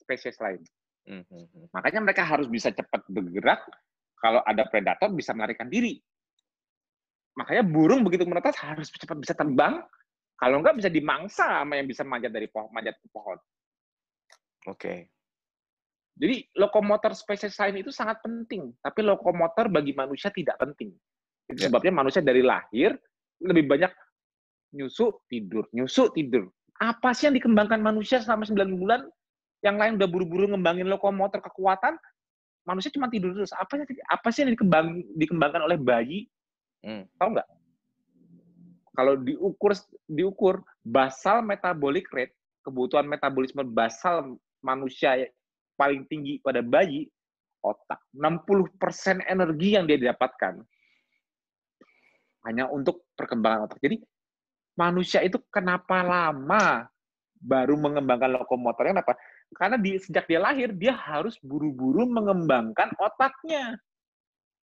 [0.00, 0.58] spesies lain.
[1.06, 1.70] Mm-hmm.
[1.70, 3.62] Makanya mereka harus bisa cepat bergerak,
[4.18, 6.02] kalau ada predator bisa melarikan diri.
[7.40, 9.80] Makanya burung begitu menetas harus cepat bisa terbang,
[10.36, 13.40] kalau nggak bisa dimangsa sama yang bisa manjat dari pohon, manjat ke pohon.
[14.68, 14.76] Oke.
[14.76, 14.98] Okay.
[16.20, 20.92] Jadi lokomotor spesies lain itu sangat penting, tapi lokomotor bagi manusia tidak penting.
[21.48, 21.72] Itu ya.
[21.72, 22.92] sebabnya manusia dari lahir
[23.40, 23.88] lebih banyak
[24.76, 26.52] nyusu tidur, nyusu tidur.
[26.76, 29.00] Apa sih yang dikembangkan manusia selama 9 bulan?
[29.64, 31.96] Yang lain udah buru-buru ngembangin lokomotor kekuatan,
[32.68, 33.52] manusia cuma tidur terus.
[33.56, 36.28] Apa sih apa sih yang dikembang, dikembangkan oleh bayi?
[36.80, 37.04] Hmm.
[37.16, 37.48] Tahu nggak?
[38.90, 39.72] Kalau diukur
[40.10, 40.54] diukur
[40.84, 42.34] basal metabolic rate,
[42.66, 45.28] kebutuhan metabolisme basal manusia
[45.80, 47.08] paling tinggi pada bayi,
[47.64, 48.00] otak.
[48.12, 50.60] 60% energi yang dia dapatkan
[52.48, 53.80] hanya untuk perkembangan otak.
[53.84, 54.00] Jadi
[54.76, 56.88] manusia itu kenapa lama
[57.40, 59.16] baru mengembangkan lokomotornya kenapa?
[59.56, 63.76] Karena di sejak dia lahir dia harus buru-buru mengembangkan otaknya.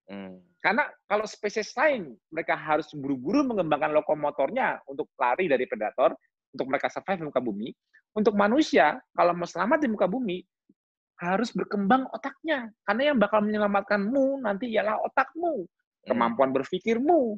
[0.08, 0.40] Hmm.
[0.64, 6.16] Karena kalau spesies lain mereka harus buru-buru mengembangkan lokomotornya untuk lari dari predator,
[6.56, 7.70] untuk mereka survive di muka bumi.
[8.18, 10.42] Untuk manusia, kalau mau selamat di muka bumi,
[11.22, 12.72] harus berkembang otaknya.
[12.82, 16.08] Karena yang bakal menyelamatkanmu nanti ialah otakmu, hmm.
[16.10, 17.38] kemampuan berpikirmu.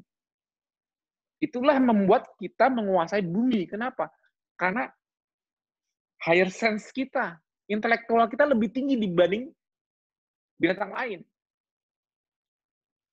[1.39, 3.67] Itulah membuat kita menguasai bumi.
[3.67, 4.11] Kenapa?
[4.59, 4.87] Karena
[6.23, 7.39] higher sense kita,
[7.71, 9.47] intelektual kita lebih tinggi dibanding
[10.59, 11.19] binatang lain.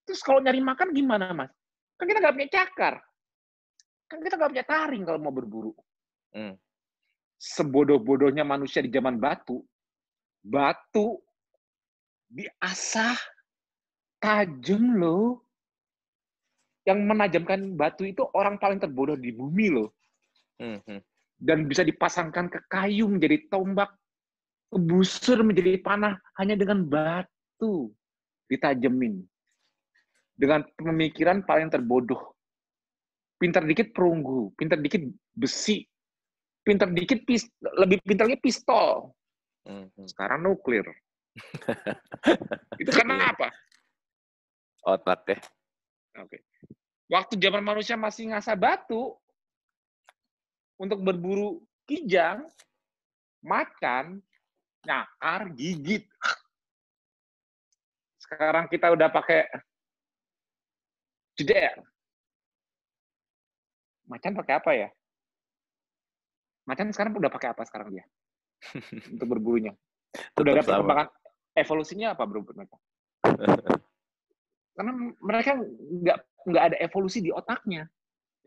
[0.07, 1.51] Terus kalau nyari makan gimana, Mas?
[1.99, 2.95] Kan kita nggak punya cakar.
[4.07, 5.75] Kan kita nggak punya taring kalau mau berburu.
[6.31, 6.55] Hmm
[7.37, 9.61] sebodoh-bodohnya manusia di zaman batu,
[10.41, 11.21] batu
[12.27, 13.17] diasah
[14.17, 15.45] tajam loh.
[16.87, 19.91] Yang menajamkan batu itu orang paling terbodoh di bumi loh.
[20.57, 20.81] Hmm.
[21.37, 23.91] Dan bisa dipasangkan ke kayu menjadi tombak,
[24.71, 27.91] ke busur menjadi panah hanya dengan batu
[28.47, 29.21] ditajemin.
[30.37, 32.37] Dengan pemikiran paling terbodoh.
[33.41, 35.01] Pintar dikit perunggu, pintar dikit
[35.33, 35.85] besi,
[36.65, 37.45] pinter dikit pis,
[37.77, 39.13] lebih pintarnya pistol.
[39.65, 39.89] Hmm.
[40.09, 40.85] Sekarang nuklir.
[42.81, 43.29] itu karena iya.
[43.33, 43.47] apa?
[44.87, 45.39] Otak ya.
[46.23, 46.41] Oke.
[47.07, 49.15] Waktu zaman manusia masih ngasah batu
[50.81, 52.45] untuk berburu kijang,
[53.45, 54.19] makan,
[54.83, 56.03] nyakar, gigit.
[58.19, 59.47] Sekarang kita udah pakai
[61.37, 61.77] jeder.
[64.09, 64.89] Macan pakai apa ya?
[66.67, 68.05] Macan sekarang udah pakai apa sekarang dia?
[69.13, 69.71] Untuk berburunya.
[70.35, 71.07] Udah ada perkembangan
[71.53, 72.77] evolusinya apa bro mereka?
[74.77, 74.91] Karena
[75.21, 77.85] mereka nggak nggak ada evolusi di otaknya.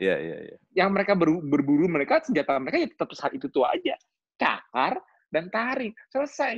[0.00, 0.56] Iya, iya, iya.
[0.72, 3.98] Yang mereka ber, berburu mereka senjata mereka ya tetap saat itu tuh aja.
[4.40, 4.96] Cakar
[5.28, 5.92] dan tarik.
[6.08, 6.56] Selesai.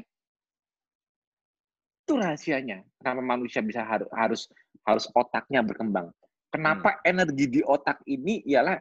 [2.07, 2.87] Itu rahasianya.
[3.03, 4.43] Kenapa manusia bisa harus harus
[4.87, 6.11] harus otaknya berkembang.
[6.53, 7.09] Kenapa hmm.
[7.09, 8.77] energi di otak ini ialah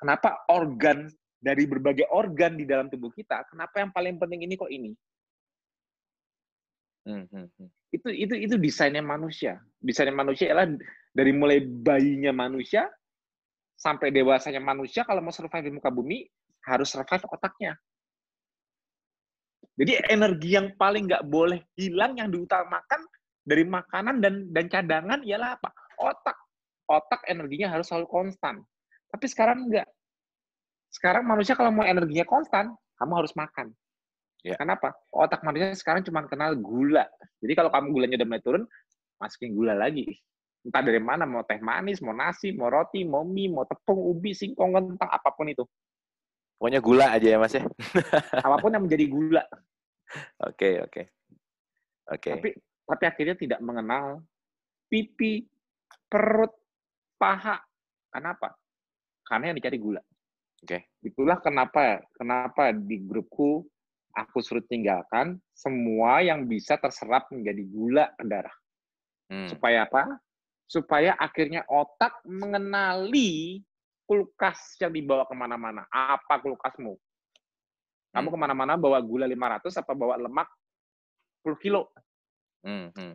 [0.00, 4.72] kenapa organ dari berbagai organ di dalam tubuh kita, kenapa yang paling penting ini kok
[4.72, 4.90] ini?
[7.06, 7.68] Hmm, hmm, hmm.
[7.94, 9.62] Itu itu itu desainnya manusia.
[9.80, 10.68] Desainnya manusia adalah
[11.14, 12.84] dari mulai bayinya manusia
[13.78, 16.28] sampai dewasanya manusia kalau mau survive di muka bumi
[16.68, 17.72] harus survive otaknya.
[19.78, 23.07] Jadi energi yang paling nggak boleh hilang yang diutamakan
[23.48, 25.72] dari makanan dan dan cadangan ialah apa?
[25.96, 26.36] Otak.
[26.88, 28.60] Otak energinya harus selalu konstan.
[29.08, 29.88] Tapi sekarang enggak.
[30.92, 33.72] Sekarang manusia kalau mau energinya konstan, kamu harus makan.
[34.44, 34.56] Ya.
[34.60, 34.92] Kenapa?
[35.12, 37.08] Otak manusia sekarang cuma kenal gula.
[37.40, 38.62] Jadi kalau kamu gulanya udah mulai turun,
[39.20, 40.06] masukin gula lagi.
[40.64, 44.36] Entah dari mana, mau teh manis, mau nasi, mau roti, mau mie, mau tepung, ubi,
[44.36, 45.64] singkong, kentang, apa pun itu.
[46.58, 47.62] Pokoknya gula aja ya mas ya?
[48.46, 49.44] apa pun yang menjadi gula.
[50.48, 51.02] Oke, oke.
[52.08, 52.30] Oke.
[52.32, 52.50] Tapi,
[52.88, 54.24] tapi akhirnya tidak mengenal
[54.88, 55.44] pipi,
[56.08, 56.56] perut,
[57.20, 57.60] paha,
[58.08, 58.56] Kenapa?
[59.24, 60.00] Karena yang dicari gula.
[60.64, 60.66] Oke.
[60.66, 60.80] Okay.
[61.04, 63.62] Itulah kenapa kenapa di grupku
[64.16, 68.56] aku suruh tinggalkan semua yang bisa terserap menjadi gula ke darah.
[69.28, 69.46] Hmm.
[69.46, 70.18] Supaya apa?
[70.66, 73.60] Supaya akhirnya otak mengenali
[74.08, 75.84] kulkas yang dibawa ke mana-mana.
[75.92, 76.96] Apa kulkasmu?
[78.08, 78.34] Kamu hmm.
[78.34, 80.48] ke mana-mana bawa gula 500 apa bawa lemak
[81.44, 81.92] 10 kilo?
[82.62, 82.90] Hmm.
[82.94, 83.14] Hmm.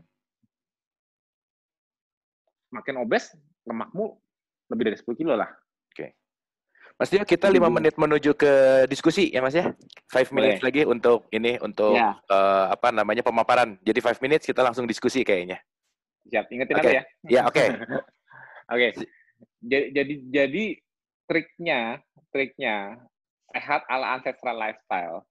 [2.74, 3.34] Makin obes,
[3.68, 4.18] lemakmu
[4.72, 5.50] lebih dari 10 kilo lah.
[5.92, 5.94] Oke.
[5.94, 6.10] Okay.
[6.98, 9.74] Mas Dio, kita lima menit menuju ke diskusi ya Mas ya.
[10.10, 10.68] Five minutes Boleh.
[10.70, 12.18] lagi untuk ini untuk ya.
[12.30, 13.78] uh, apa namanya pemaparan.
[13.82, 15.58] Jadi five minutes kita langsung diskusi kayaknya.
[16.30, 16.82] Siap, ingetin okay.
[16.82, 17.04] aku ya.
[17.30, 17.56] Ya, oke.
[17.58, 17.68] Okay.
[17.78, 18.02] oke.
[18.70, 18.90] Okay.
[19.64, 20.64] Jadi, jadi jadi
[21.28, 21.80] triknya
[22.30, 22.76] triknya
[23.54, 25.26] sehat ala ancestral lifestyle.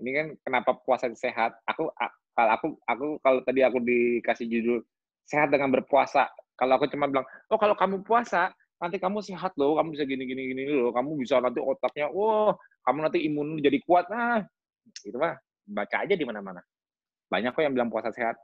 [0.00, 1.54] Ini kan kenapa puasa sehat?
[1.70, 1.92] Aku
[2.34, 4.78] kalau aku aku kalau tadi aku dikasih judul
[5.24, 6.26] sehat dengan berpuasa.
[6.58, 10.22] Kalau aku cuma bilang, "Oh, kalau kamu puasa, nanti kamu sehat loh, kamu bisa gini
[10.26, 12.54] gini gini loh, kamu bisa nanti otaknya, oh,
[12.86, 14.42] kamu nanti imun jadi kuat." Nah,
[15.02, 15.34] itu mah
[15.66, 16.62] baca aja di mana-mana.
[17.30, 18.38] Banyak kok yang bilang puasa sehat.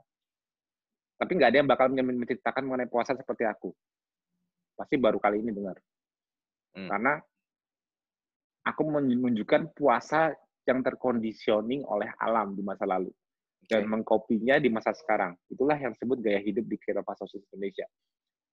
[1.19, 3.69] Tapi nggak ada yang bakal menceritakan mengenai puasa seperti aku.
[4.73, 5.77] Pasti baru kali ini dengar.
[6.73, 6.89] Hmm.
[6.89, 7.13] Karena
[8.65, 10.33] aku menunjukkan puasa
[10.65, 13.13] yang terkondisioning oleh alam di masa lalu
[13.71, 15.31] dan mengkopinya di masa sekarang.
[15.47, 17.87] Itulah yang disebut gaya hidup di Kerapasosis Indonesia.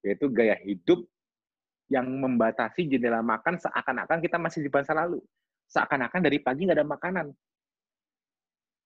[0.06, 1.02] Yaitu gaya hidup
[1.90, 5.18] yang membatasi jendela makan seakan-akan kita masih di masa lalu.
[5.66, 7.26] Seakan-akan dari pagi nggak ada makanan.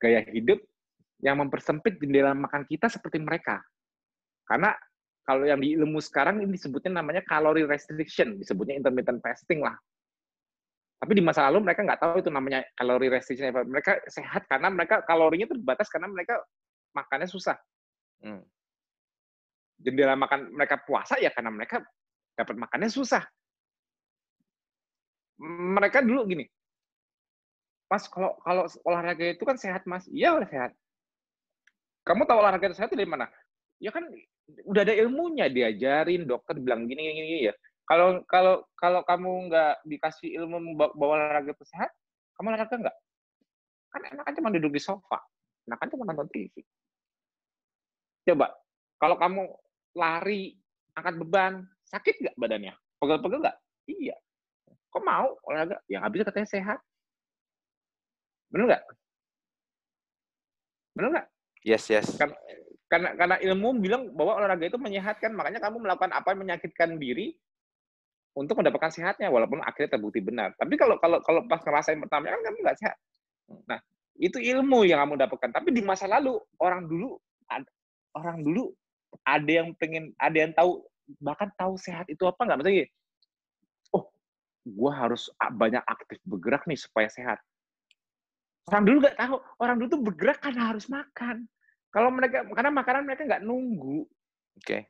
[0.00, 0.64] Gaya hidup
[1.20, 3.60] yang mempersempit jendela makan kita seperti mereka.
[4.48, 4.72] Karena
[5.28, 9.76] kalau yang di ilmu sekarang ini disebutnya namanya calorie restriction, disebutnya intermittent fasting lah.
[11.02, 13.50] Tapi di masa lalu mereka nggak tahu itu namanya calorie restriction.
[13.50, 16.38] Mereka sehat karena mereka kalorinya terbatas karena mereka
[16.94, 17.58] makannya susah.
[18.22, 18.46] Hmm.
[19.82, 21.82] Jendela makan mereka puasa ya karena mereka
[22.38, 23.26] dapat makannya susah.
[25.42, 26.46] Mereka dulu gini,
[27.92, 30.72] Mas kalau kalau olahraga itu kan sehat mas, iya udah sehat.
[32.08, 33.28] Kamu tahu olahraga itu sehat dari mana?
[33.76, 34.08] Ya kan
[34.64, 37.54] udah ada ilmunya diajarin dokter bilang gini gini, gini ya.
[37.82, 41.90] Kalau kalau kalau kamu nggak dikasih ilmu bawa olahraga itu sehat,
[42.38, 42.96] kamu olahraga nggak?
[43.92, 45.18] Kan enak aja cuma duduk di sofa,
[45.68, 46.62] enak aja cuma nonton TV.
[48.22, 48.54] Coba,
[49.02, 49.42] kalau kamu
[49.98, 50.56] lari,
[50.94, 52.72] angkat beban, Sakit nggak badannya?
[52.96, 53.56] Pegel-pegel nggak?
[53.84, 54.16] Iya.
[54.88, 55.76] Kok mau olahraga?
[55.92, 56.78] Ya nggak bisa katanya sehat.
[58.48, 58.84] Benar nggak?
[60.96, 61.26] Benar nggak?
[61.68, 62.16] Yes, yes.
[62.16, 62.36] Karena,
[62.88, 67.36] karena, karena ilmu bilang bahwa olahraga itu menyehatkan, makanya kamu melakukan apa yang menyakitkan diri
[68.32, 70.56] untuk mendapatkan sehatnya, walaupun akhirnya terbukti benar.
[70.56, 72.96] Tapi kalau kalau kalau pas ngerasain pertama kan kamu nggak sehat.
[73.68, 73.78] Nah,
[74.16, 75.50] itu ilmu yang kamu dapatkan.
[75.52, 77.20] Tapi di masa lalu orang dulu
[78.12, 78.72] orang dulu
[79.24, 80.80] ada yang pengen ada yang tahu
[81.20, 82.56] bahkan tahu sehat itu apa nggak?
[82.64, 82.88] Maksudnya,
[83.92, 84.08] oh,
[84.64, 87.36] gue harus banyak aktif bergerak nih supaya sehat.
[88.70, 89.36] Orang dulu nggak tahu.
[89.60, 91.44] Orang dulu tuh bergerak karena harus makan.
[91.92, 94.08] Kalau mereka, karena makanan mereka nggak nunggu.
[94.56, 94.64] Oke.
[94.64, 94.82] Okay.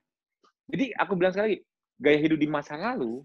[0.70, 1.58] Jadi aku bilang sekali lagi,
[2.02, 3.22] gaya hidup di masa lalu,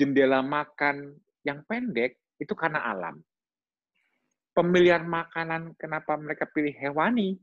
[0.00, 1.12] jendela makan
[1.44, 3.20] yang pendek itu karena alam.
[4.56, 7.36] Pemilihan makanan kenapa mereka pilih hewani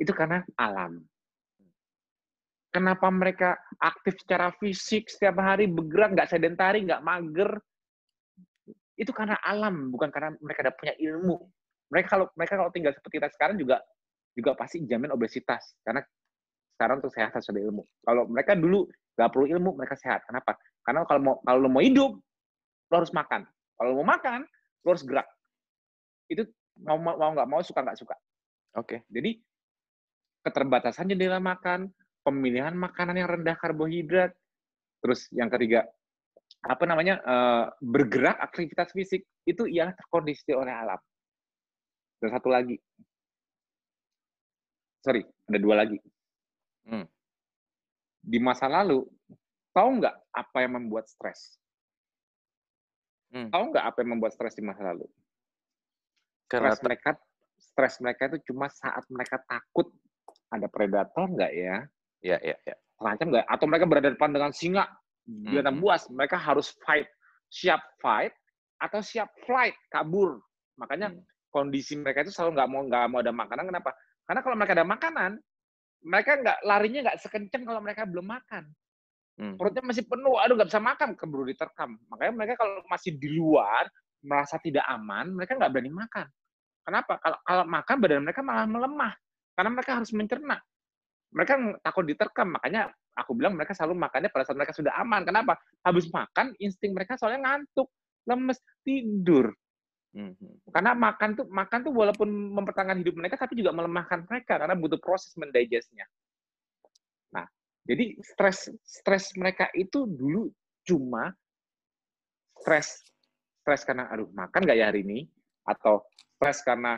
[0.00, 1.04] itu karena alam.
[2.72, 7.60] Kenapa mereka aktif secara fisik setiap hari bergerak, nggak sedentari, nggak mager?
[8.96, 11.36] Itu karena alam, bukan karena mereka ada punya ilmu.
[11.92, 13.80] Mereka kalau mereka kalau tinggal seperti kita sekarang juga
[14.36, 16.04] juga pasti jamin obesitas karena
[16.76, 17.82] sekarang untuk sehat harus ada ilmu.
[18.04, 18.84] Kalau mereka dulu
[19.16, 20.28] nggak perlu ilmu, mereka sehat.
[20.28, 20.60] Kenapa?
[20.84, 22.20] Karena kalau mau kalau lo mau hidup,
[22.92, 23.48] lo harus makan.
[23.80, 24.44] Kalau mau makan,
[24.84, 25.24] lo harus gerak.
[26.28, 26.44] Itu
[26.84, 28.12] mau mau nggak mau suka nggak suka.
[28.76, 29.00] Oke.
[29.00, 29.08] Okay.
[29.08, 29.40] Jadi
[30.44, 31.88] keterbatasan jendela makan,
[32.20, 34.36] pemilihan makanan yang rendah karbohidrat,
[35.00, 35.88] terus yang ketiga
[36.62, 41.00] apa namanya uh, bergerak aktivitas fisik itu yang terkondisi oleh alam.
[42.16, 42.74] Dan satu lagi,
[45.04, 45.98] sorry, ada dua lagi.
[46.86, 47.06] Hmm.
[48.22, 49.06] Di masa lalu,
[49.74, 51.58] tahu nggak apa yang membuat stres?
[53.34, 53.50] Hmm.
[53.50, 55.06] Tahu nggak apa yang membuat stres di masa lalu?
[56.46, 57.10] Karena stres mereka,
[57.58, 59.90] stres mereka itu cuma saat mereka takut
[60.50, 61.76] ada predator nggak ya?
[62.22, 62.76] Iya, iya, iya.
[62.96, 63.46] Terancam nggak?
[63.50, 64.86] Atau mereka berada depan dengan singa,
[65.26, 65.78] mm -hmm.
[65.82, 67.06] buas, mereka harus fight,
[67.50, 68.32] siap fight
[68.80, 70.40] atau siap flight, kabur.
[70.76, 71.24] Makanya hmm.
[71.48, 73.64] kondisi mereka itu selalu nggak mau nggak mau ada makanan.
[73.72, 73.90] Kenapa?
[74.26, 75.30] Karena kalau mereka ada makanan,
[76.06, 78.64] mereka nggak larinya nggak sekencang kalau mereka belum makan.
[79.36, 79.54] Hmm.
[79.60, 81.98] Perutnya masih penuh, aduh nggak bisa makan, keburu diterkam.
[82.08, 83.90] Makanya mereka kalau masih di luar
[84.24, 86.26] merasa tidak aman, mereka nggak berani makan.
[86.86, 87.18] Kenapa?
[87.18, 89.12] Kalau kalau makan badan mereka malah melemah
[89.58, 90.56] karena mereka harus mencerna
[91.36, 95.24] mereka takut diterkam makanya aku bilang mereka selalu makannya pada saat mereka sudah aman.
[95.24, 95.56] Kenapa?
[95.82, 97.88] Habis makan, insting mereka soalnya ngantuk,
[98.28, 99.50] lemes, tidur.
[100.16, 100.72] Mm-hmm.
[100.72, 104.96] Karena makan tuh makan tuh walaupun mempertahankan hidup mereka, tapi juga melemahkan mereka karena butuh
[104.96, 106.08] proses mendigestnya.
[107.36, 107.44] Nah,
[107.84, 110.48] jadi stres stres mereka itu dulu
[110.88, 111.36] cuma
[112.56, 113.04] stres
[113.60, 115.28] stres karena aduh makan nggak ya hari ini
[115.68, 116.00] atau
[116.40, 116.96] stres karena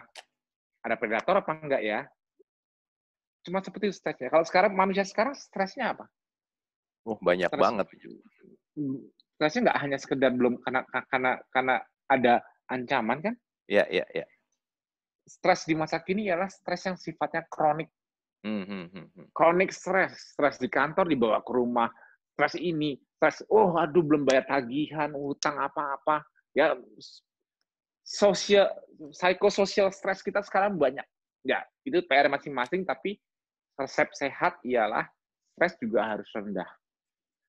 [0.86, 2.06] ada predator apa enggak ya
[3.42, 4.30] cuma seperti itu stresnya.
[4.30, 6.06] Kalau sekarang manusia sekarang stresnya apa?
[7.08, 7.86] Oh banyak Stres, banget.
[9.34, 11.74] Stresnya nggak hanya sekedar belum karena karena karena
[12.06, 12.34] ada
[12.68, 13.34] ancaman kan?
[13.68, 14.26] Iya iya iya.
[15.28, 17.92] Stres di masa kini ialah stres yang sifatnya kronik.
[18.40, 19.26] Hmm, hmm, hmm, hmm.
[19.34, 21.90] Kronik stres, stres di kantor dibawa ke rumah,
[22.32, 26.22] stres ini, stres, oh aduh belum bayar tagihan, utang apa-apa,
[26.54, 26.78] ya
[28.06, 28.72] sosial,
[29.12, 31.04] psikososial stres kita sekarang banyak.
[31.44, 33.20] Ya, itu PR masing-masing, tapi
[33.76, 35.04] resep sehat ialah
[35.52, 36.66] stres juga harus rendah.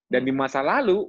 [0.09, 1.07] Dan di masa lalu,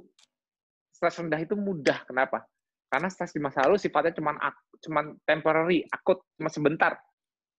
[0.93, 2.05] stres rendah itu mudah.
[2.05, 2.45] Kenapa?
[2.91, 4.35] Karena stres di masa lalu sifatnya cuma
[4.83, 6.99] cuman temporary, akut, cuma sebentar.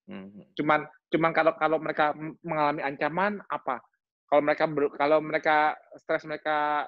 [0.04, 0.28] Hmm.
[0.52, 2.12] Cuman cuman kalau kalau mereka
[2.44, 3.80] mengalami ancaman apa?
[4.28, 4.68] Kalau mereka
[5.00, 5.56] kalau mereka
[5.96, 6.84] stres mereka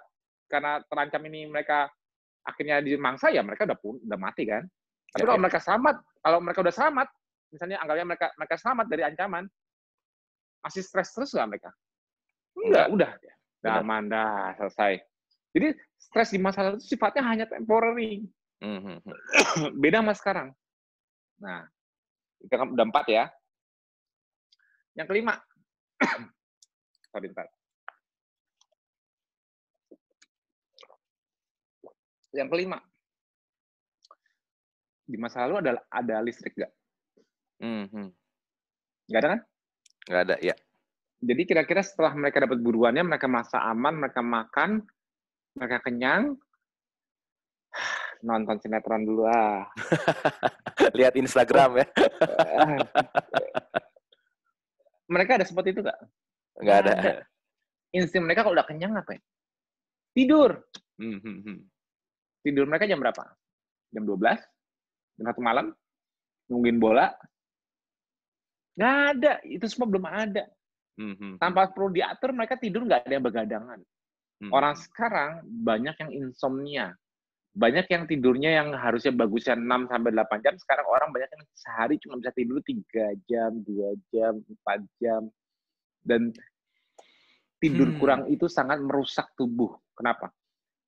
[0.53, 1.89] karena terancam ini mereka
[2.45, 4.69] akhirnya dimangsa ya mereka udah pun udah mati kan.
[5.17, 5.45] Tapi ya, kalau ya.
[5.49, 7.09] mereka selamat, kalau mereka udah selamat,
[7.49, 9.45] misalnya anggapnya mereka mereka selamat dari ancaman,
[10.61, 11.71] masih stres terus nggak mereka?
[12.61, 13.11] Enggak, udah.
[13.65, 15.01] Udah aman, dah, selesai.
[15.55, 15.69] Jadi
[16.03, 18.27] stres di masa lalu itu sifatnya hanya temporary.
[18.59, 18.97] Mm-hmm.
[19.83, 20.49] Beda sama sekarang.
[21.39, 21.63] Nah,
[22.43, 23.25] kita kan udah empat ya.
[24.99, 25.35] Yang kelima.
[27.15, 27.47] Sorry, bentar.
[32.35, 32.79] Yang kelima.
[35.07, 36.73] Di masa lalu ada ada listrik nggak?
[37.63, 38.07] Mm-hmm.
[39.07, 39.41] Nggak ada kan?
[40.05, 40.55] Nggak ada, ya.
[41.25, 44.85] Jadi kira-kira setelah mereka dapat buruannya, mereka masa aman, mereka makan,
[45.55, 46.35] mereka kenyang,
[48.27, 49.67] nonton sinetron dulu ah.
[50.99, 51.87] Lihat Instagram ya.
[55.15, 56.01] mereka ada seperti itu nggak?
[56.63, 56.93] Nggak ada.
[56.99, 57.13] ada.
[57.95, 59.23] Insting mereka kalau udah kenyang apa ya?
[60.15, 60.63] Tidur.
[60.99, 61.59] Hmm, hmm, hmm.
[62.43, 63.23] Tidur mereka jam berapa?
[63.95, 64.19] Jam 12?
[65.19, 65.71] Jam satu malam?
[66.51, 67.15] Nungguin bola?
[68.75, 69.33] Nggak ada.
[69.47, 70.45] Itu semua belum ada.
[70.95, 71.43] Mm-hmm.
[71.43, 73.79] Tanpa perlu diatur, mereka tidur nggak ada yang begadangan.
[74.43, 74.51] Mm-hmm.
[74.51, 76.87] Orang sekarang banyak yang insomnia.
[77.55, 82.03] Banyak yang tidurnya yang harusnya bagusnya 6 sampai 8 jam, sekarang orang banyak yang sehari
[82.03, 85.23] cuma bisa tidur 3 jam, 2 jam, 4 jam.
[86.03, 86.35] Dan
[87.63, 87.99] tidur hmm.
[88.03, 89.71] kurang itu sangat merusak tubuh.
[89.95, 90.35] Kenapa?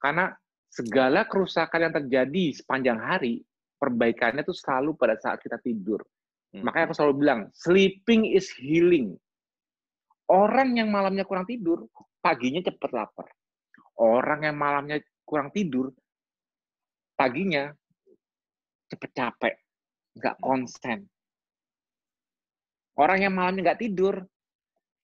[0.02, 0.34] Karena
[0.66, 3.46] segala kerusakan yang terjadi sepanjang hari,
[3.78, 6.02] perbaikannya itu selalu pada saat kita tidur.
[6.52, 6.66] Hmm.
[6.66, 9.14] Makanya aku selalu bilang, sleeping is healing.
[10.26, 11.86] Orang yang malamnya kurang tidur,
[12.18, 13.30] paginya cepat lapar.
[14.02, 15.94] Orang yang malamnya kurang tidur,
[17.14, 17.70] paginya
[18.90, 19.54] cepat capek,
[20.18, 21.06] nggak konsen.
[22.96, 24.24] Orang yang malamnya nggak tidur,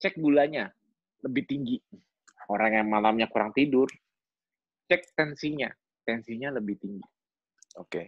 [0.01, 0.73] cek gulanya
[1.21, 1.77] lebih tinggi.
[2.49, 3.87] Orang yang malamnya kurang tidur,
[4.89, 5.69] cek tensinya,
[6.03, 7.05] tensinya lebih tinggi.
[7.77, 7.87] Oke.
[7.87, 8.07] Okay.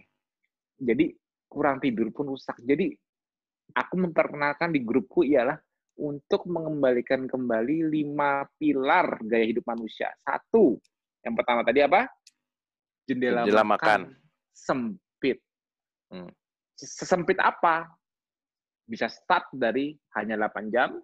[0.83, 1.13] Jadi
[1.47, 2.59] kurang tidur pun rusak.
[2.65, 2.91] Jadi
[3.77, 5.55] aku memperkenalkan di grupku ialah
[5.99, 10.09] untuk mengembalikan kembali lima pilar gaya hidup manusia.
[10.25, 10.81] Satu,
[11.21, 12.09] yang pertama tadi apa?
[13.05, 14.01] Jendela, Jendela makan, makan
[14.55, 15.37] sempit.
[16.09, 16.31] Hmm.
[16.73, 17.91] Sesempit apa?
[18.83, 20.97] Bisa start dari hanya 8 jam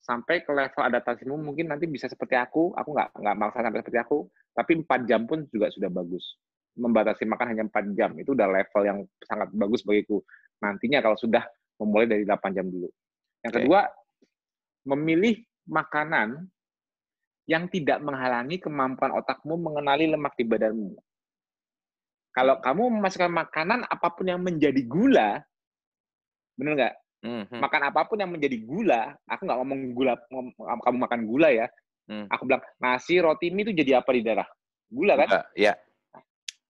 [0.00, 2.72] sampai ke level adaptasimu mungkin nanti bisa seperti aku.
[2.78, 4.18] Aku nggak nggak maksa sampai seperti aku,
[4.54, 6.38] tapi 4 jam pun juga sudah bagus.
[6.76, 10.22] Membatasi makan hanya 4 jam itu udah level yang sangat bagus bagiku.
[10.62, 11.42] Nantinya kalau sudah
[11.80, 12.88] memulai dari 8 jam dulu.
[13.46, 13.62] Yang okay.
[13.62, 13.80] kedua,
[14.90, 15.34] memilih
[15.70, 16.50] makanan
[17.46, 20.98] yang tidak menghalangi kemampuan otakmu mengenali lemak di badanmu.
[22.34, 25.40] Kalau kamu memasukkan makanan apa pun yang menjadi gula,
[26.58, 26.94] benar nggak?
[27.22, 27.60] Mm-hmm.
[27.62, 31.66] Makan apa pun yang menjadi gula, aku nggak ngomong gula, ngom, kamu makan gula ya.
[32.10, 32.26] Mm.
[32.28, 34.46] Aku bilang nasi, roti, mie itu jadi apa di darah?
[34.90, 35.48] Gula kan?
[35.54, 35.74] Iya.
[35.74, 35.76] Yeah.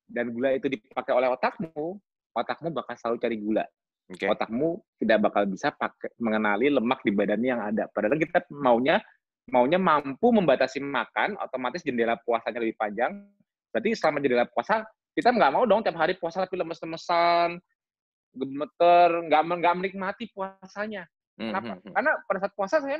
[0.06, 1.98] Dan gula itu dipakai oleh otakmu,
[2.36, 3.64] otakmu bakal selalu cari gula.
[4.06, 4.30] Okay.
[4.30, 7.90] Otakmu tidak bakal bisa pakai mengenali lemak di badannya yang ada.
[7.90, 9.02] Padahal kita maunya
[9.50, 13.26] maunya mampu membatasi makan, otomatis jendela puasanya lebih panjang.
[13.74, 17.58] Berarti selama jendela puasa kita nggak mau dong tiap hari puasa tapi lemes-lemesan,
[18.36, 21.02] gemeter, nggak nggak menikmati puasanya.
[21.36, 21.74] Kenapa?
[21.74, 21.92] Mm -hmm.
[21.92, 22.96] Karena pada saat puasa saya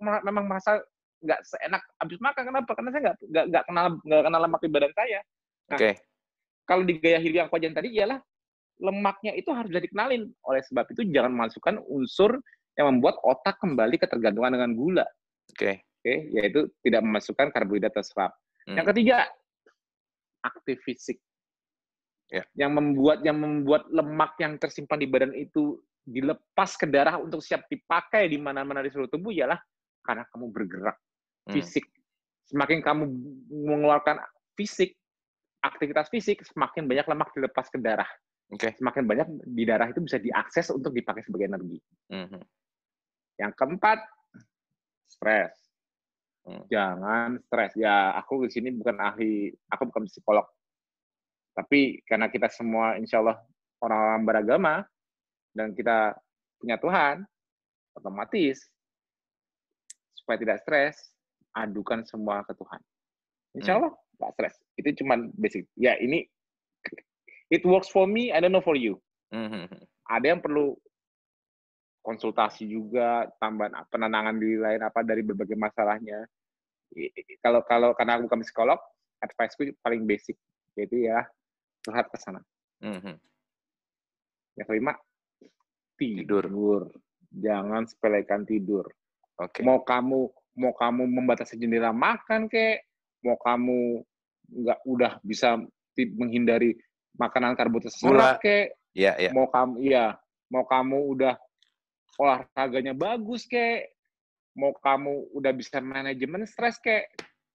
[0.00, 0.80] memang merasa
[1.20, 2.42] nggak seenak habis makan.
[2.48, 2.70] Kenapa?
[2.72, 3.16] Karena saya nggak
[3.52, 5.20] nggak kenal nggak kenal lemak di badan saya.
[5.68, 5.92] Nah, okay.
[6.66, 8.18] Kalau di gaya hidup yang wajan tadi ialah
[8.80, 10.28] lemaknya itu harus jadi dikenalin.
[10.46, 12.40] Oleh sebab itu jangan masukkan unsur
[12.76, 15.06] yang membuat otak kembali ketergantungan dengan gula.
[15.52, 15.56] Oke.
[15.56, 15.74] Okay.
[16.04, 16.16] okay?
[16.36, 18.32] yaitu tidak memasukkan karbohidrat terserap.
[18.68, 18.76] Hmm.
[18.76, 19.16] Yang ketiga,
[20.44, 21.18] aktif fisik.
[22.30, 22.42] Ya.
[22.58, 27.66] Yang membuat yang membuat lemak yang tersimpan di badan itu dilepas ke darah untuk siap
[27.66, 29.58] dipakai di mana-mana di seluruh tubuh ialah
[30.06, 30.96] karena kamu bergerak
[31.50, 31.54] hmm.
[31.54, 31.86] fisik.
[32.46, 33.10] Semakin kamu
[33.50, 34.22] mengeluarkan
[34.54, 34.94] fisik,
[35.66, 38.06] aktivitas fisik, semakin banyak lemak dilepas ke darah.
[38.46, 38.78] Okay.
[38.78, 41.78] Semakin banyak di darah itu bisa diakses untuk dipakai sebagai energi.
[42.14, 42.42] Mm -hmm.
[43.42, 43.98] Yang keempat,
[45.10, 45.54] stres.
[46.46, 46.62] Hmm.
[46.70, 47.74] Jangan stres.
[47.74, 50.46] Ya, aku di sini bukan ahli, aku bukan psikolog.
[51.58, 53.42] Tapi karena kita semua insya Allah
[53.82, 54.74] orang-orang beragama,
[55.56, 56.14] dan kita
[56.60, 57.24] punya Tuhan,
[57.96, 58.68] otomatis
[60.12, 61.10] supaya tidak stres,
[61.56, 62.80] adukan semua ke Tuhan.
[63.56, 63.78] Insya hmm.
[63.80, 64.54] Allah nggak stres.
[64.76, 65.64] Itu cuma basic.
[65.74, 66.28] Ya ini
[67.50, 68.98] it works for me, I don't know for you.
[69.34, 69.82] Mm-hmm.
[70.06, 70.74] Ada yang perlu
[72.02, 76.22] konsultasi juga, tambahan penenangan diri lain apa dari berbagai masalahnya.
[77.42, 78.78] Kalau kalau karena aku bukan psikolog,
[79.18, 80.38] advice-ku paling basic
[80.78, 81.26] yaitu ya
[81.82, 82.38] curhat ke sana.
[82.84, 83.16] Mm-hmm.
[84.62, 84.92] Yang kelima,
[85.98, 86.46] tidur.
[86.46, 86.82] tidur.
[87.36, 88.86] Jangan sepelekan tidur.
[89.36, 89.66] Okay.
[89.66, 92.86] Mau kamu mau kamu membatasi jendela makan kek,
[93.20, 94.00] mau kamu
[94.46, 95.58] nggak udah bisa
[96.16, 96.78] menghindari
[97.16, 99.32] makanan karbohidrat serat kek, ya, ya.
[99.32, 100.16] mau kamu iya,
[100.52, 101.34] mau kamu udah
[102.16, 103.96] olahraganya bagus kek,
[104.56, 107.12] mau kamu udah bisa manajemen stres kek,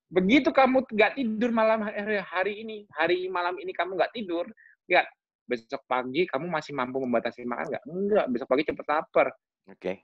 [0.09, 1.85] begitu kamu nggak tidur malam
[2.25, 4.45] hari ini, hari malam ini kamu nggak tidur,
[4.89, 5.05] ya
[5.51, 7.83] besok pagi kamu masih mampu membatasi makan nggak?
[7.91, 9.27] Enggak, besok pagi cepet lapar.
[9.67, 9.75] Oke.
[9.75, 9.95] Okay.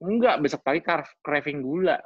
[0.00, 0.80] Enggak, besok pagi
[1.20, 2.00] craving gula.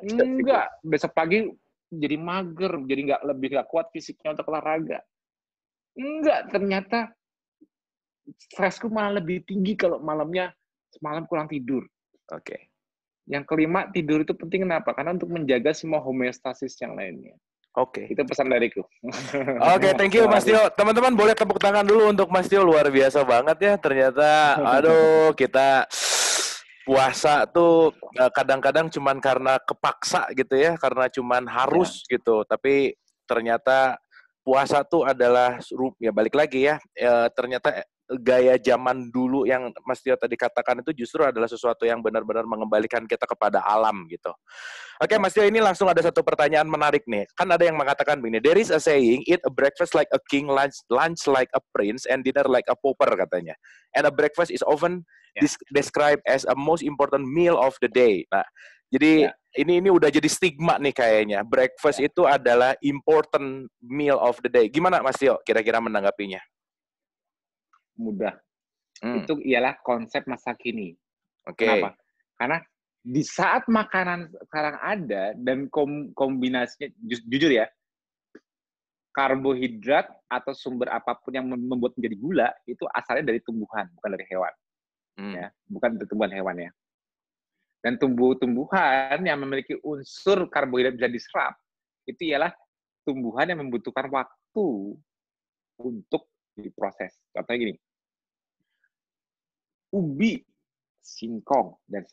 [0.00, 1.44] Enggak, besok pagi
[1.92, 5.04] jadi mager, jadi nggak lebih nggak kuat fisiknya untuk olahraga.
[5.92, 7.12] Enggak, ternyata
[8.48, 10.52] stresku malah lebih tinggi kalau malamnya
[10.92, 11.84] semalam kurang tidur.
[12.32, 12.44] Oke.
[12.44, 12.60] Okay.
[13.30, 14.96] Yang kelima, tidur itu penting kenapa?
[14.96, 17.38] Karena untuk menjaga semua homeostasis yang lainnya.
[17.78, 18.04] Oke.
[18.04, 18.12] Okay.
[18.12, 18.84] Itu pesan dariku.
[18.84, 20.60] Oke, okay, thank you Mas Tio.
[20.76, 23.72] Teman-teman boleh tepuk tangan dulu untuk Mas Tio luar biasa banget ya.
[23.80, 25.88] Ternyata aduh kita
[26.84, 32.20] puasa tuh eh, kadang-kadang cuman karena kepaksa gitu ya, karena cuman harus ya.
[32.20, 32.44] gitu.
[32.44, 32.92] Tapi
[33.24, 33.96] ternyata
[34.42, 35.58] puasa tuh adalah
[36.02, 37.86] ya balik lagi ya, ya ternyata
[38.20, 43.08] gaya zaman dulu yang Mas Tio tadi katakan itu justru adalah sesuatu yang benar-benar mengembalikan
[43.08, 44.28] kita kepada alam gitu.
[45.00, 47.24] Oke, Mas Tio ini langsung ada satu pertanyaan menarik nih.
[47.38, 50.50] Kan ada yang mengatakan begini, there is a saying, eat a breakfast like a king,
[50.50, 53.56] lunch, lunch like a prince, and dinner like a pauper katanya.
[53.96, 55.06] And a breakfast is often
[55.38, 55.48] yeah.
[55.72, 58.28] described as a most important meal of the day.
[58.28, 58.44] Nah,
[58.92, 59.34] jadi yeah.
[59.56, 61.44] Ini ini udah jadi stigma nih kayaknya.
[61.44, 62.08] Breakfast yeah.
[62.08, 64.66] itu adalah important meal of the day.
[64.72, 66.40] Gimana Mas Tio kira-kira menanggapinya?
[68.00, 68.32] Mudah.
[69.04, 69.22] Hmm.
[69.22, 70.96] Itu ialah konsep masa kini.
[71.44, 71.66] Oke.
[71.66, 71.68] Okay.
[71.68, 71.90] Kenapa?
[72.38, 72.58] Karena
[73.02, 77.66] di saat makanan sekarang ada dan kom kombinasinya ju jujur ya,
[79.12, 84.26] karbohidrat atau sumber apa pun yang membuat menjadi gula itu asalnya dari tumbuhan, bukan dari
[84.30, 84.54] hewan.
[85.18, 85.34] Hmm.
[85.36, 86.70] Ya, bukan dari tumbuhan hewan ya.
[87.82, 91.54] Dan tumbuh-tumbuhan yang memiliki unsur karbohidrat bisa diserap,
[92.06, 92.54] itu ialah
[93.02, 94.94] tumbuhan yang membutuhkan waktu
[95.82, 97.18] untuk diproses.
[97.34, 97.74] Contohnya gini,
[99.90, 100.38] ubi,
[101.02, 102.06] singkong, dan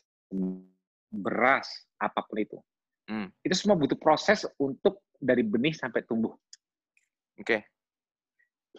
[1.10, 1.70] beras,
[2.02, 2.58] apa pun itu.
[3.10, 3.30] Hmm.
[3.42, 6.34] Itu semua butuh proses untuk dari benih sampai tumbuh.
[7.38, 7.46] Oke.
[7.46, 7.60] Okay.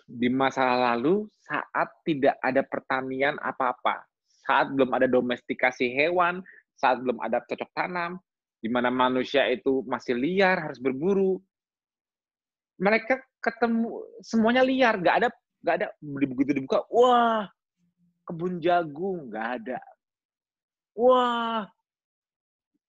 [0.07, 4.07] Di masa lalu, saat tidak ada pertanian apa-apa,
[4.47, 6.39] saat belum ada domestikasi hewan,
[6.81, 8.17] saat belum ada cocok tanam,
[8.57, 11.37] di mana manusia itu masih liar, harus berburu.
[12.81, 15.29] Mereka ketemu semuanya liar, nggak ada
[15.61, 17.45] nggak ada begitu dibuka, wah
[18.25, 19.77] kebun jagung nggak ada,
[20.97, 21.69] wah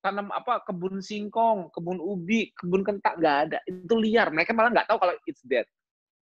[0.00, 4.32] tanam apa kebun singkong, kebun ubi, kebun kentak nggak ada, itu liar.
[4.32, 5.68] Mereka malah nggak tahu kalau it's dead,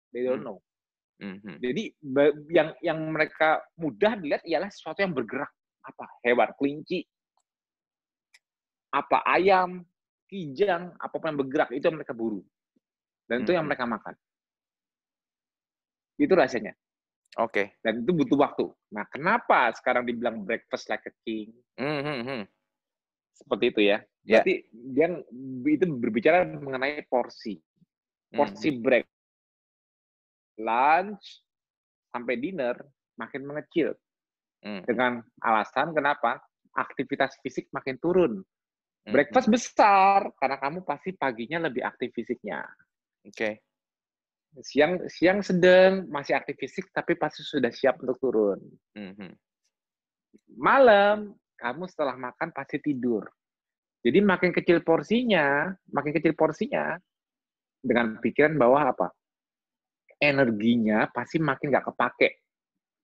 [0.09, 0.57] they don't hmm.
[0.57, 0.59] know.
[1.21, 1.55] Mm-hmm.
[1.61, 1.83] Jadi
[2.49, 5.53] yang yang mereka mudah dilihat ialah sesuatu yang bergerak
[5.85, 7.05] apa hewan kelinci
[8.91, 9.87] apa ayam,
[10.27, 12.43] kijang, apa pun yang bergerak itu yang mereka buru.
[13.25, 13.43] Dan hmm.
[13.47, 14.15] itu yang mereka makan.
[16.19, 16.75] Itu rasanya.
[17.39, 17.51] Oke.
[17.51, 17.65] Okay.
[17.79, 18.67] Dan itu butuh waktu.
[18.91, 21.55] Nah, kenapa sekarang dibilang breakfast like a king?
[21.79, 22.43] Hmm, hmm, hmm.
[23.31, 23.97] Seperti itu ya.
[24.27, 24.43] Yeah.
[24.43, 25.07] Berarti dia
[25.79, 27.55] itu berbicara mengenai porsi.
[28.27, 28.81] Porsi hmm.
[28.83, 29.07] break.
[30.59, 31.23] Lunch
[32.11, 32.75] sampai dinner
[33.15, 33.95] makin mengecil.
[34.61, 34.83] Hmm.
[34.83, 36.37] Dengan alasan kenapa?
[36.75, 38.43] Aktivitas fisik makin turun.
[39.01, 42.61] Breakfast besar karena kamu pasti paginya lebih aktif fisiknya.
[43.25, 43.33] Oke.
[43.33, 43.53] Okay.
[44.61, 48.59] Siang siang sedang masih aktif fisik tapi pasti sudah siap untuk turun.
[48.93, 49.31] Mm-hmm.
[50.59, 53.25] Malam kamu setelah makan pasti tidur.
[54.01, 56.97] Jadi makin kecil porsinya, makin kecil porsinya,
[57.81, 59.07] dengan pikiran bahwa apa?
[60.17, 62.29] Energinya pasti makin nggak kepake.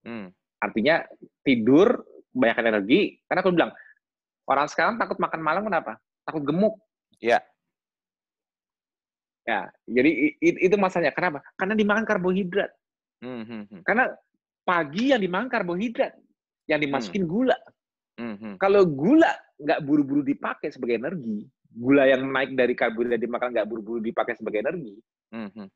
[0.05, 0.33] Hmm.
[0.57, 1.05] Artinya
[1.45, 2.01] tidur
[2.33, 3.71] banyak energi, karena aku bilang,
[4.47, 5.99] orang sekarang takut makan malam kenapa?
[6.23, 6.79] Takut gemuk.
[7.19, 7.43] Ya.
[9.47, 11.15] Ya, jadi itu masalahnya.
[11.15, 11.39] Kenapa?
[11.55, 12.67] Karena dimakan karbohidrat.
[13.23, 13.79] Hmm, hmm.
[13.87, 14.11] Karena
[14.67, 16.19] pagi yang dimakan karbohidrat,
[16.67, 17.31] yang dimasukin hmm.
[17.31, 17.57] gula.
[18.19, 18.59] Hmm.
[18.59, 24.03] Kalau gula nggak buru-buru dipakai sebagai energi, gula yang naik dari karbohidrat dimakan nggak buru-buru
[24.03, 24.99] dipakai sebagai energi,
[25.31, 25.67] hmm.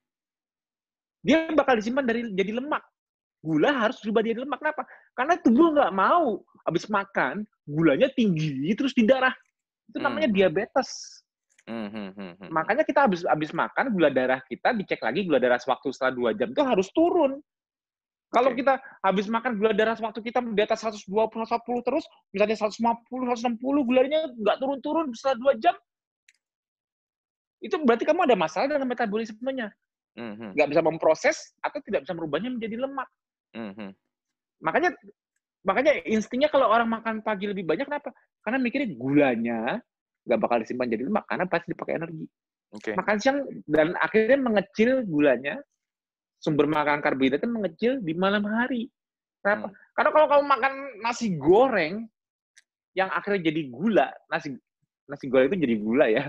[1.24, 2.84] dia bakal disimpan dari jadi lemak.
[3.42, 4.62] Gula harus berubah jadi lemak.
[4.62, 4.84] Kenapa?
[5.18, 9.34] Karena tubuh nggak mau habis makan gulanya tinggi terus di darah.
[9.90, 10.38] Itu namanya hmm.
[10.38, 10.90] diabetes.
[11.66, 12.38] Hmm.
[12.50, 16.30] Makanya kita habis habis makan gula darah kita dicek lagi gula darah waktu setelah dua
[16.34, 17.42] jam itu harus turun.
[18.32, 18.64] Kalau okay.
[18.64, 23.60] kita habis makan gula darah waktu kita di atas 120, 110 terus, misalnya 150, 160,
[23.60, 25.76] gulanya nggak turun-turun setelah dua jam,
[27.62, 29.68] itu berarti kamu ada masalah dengan metabolismenya.
[30.18, 30.50] Mm-hmm.
[30.58, 33.08] Nggak bisa memproses atau tidak bisa merubahnya menjadi lemak.
[33.56, 33.90] Mm-hmm.
[34.64, 34.90] Makanya
[35.62, 38.10] makanya instingnya kalau orang makan pagi lebih banyak kenapa?
[38.42, 39.60] Karena mikirnya gulanya
[40.26, 42.26] nggak bakal disimpan jadi lemak karena pasti dipakai energi.
[42.72, 42.94] Okay.
[42.96, 45.60] Makan siang dan akhirnya mengecil gulanya
[46.42, 48.90] sumber makan karbohidrat mengecil di malam hari.
[49.42, 49.70] Kenapa?
[49.70, 49.76] Hmm.
[49.94, 52.06] Karena kalau kamu makan nasi goreng
[52.98, 54.56] yang akhirnya jadi gula, nasi
[55.10, 56.24] nasi goreng itu jadi gula ya.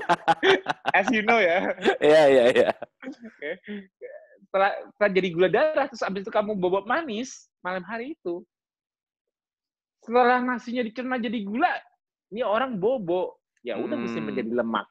[0.96, 1.70] As you know ya.
[2.02, 2.70] Iya, iya, iya.
[4.54, 8.46] Setelah, jadi gula darah, terus abis itu kamu bobot manis malam hari itu.
[10.06, 11.74] Setelah nasinya dicerna jadi gula,
[12.30, 13.42] ini orang bobo.
[13.66, 14.04] Ya udah hmm.
[14.06, 14.86] mesti menjadi lemak.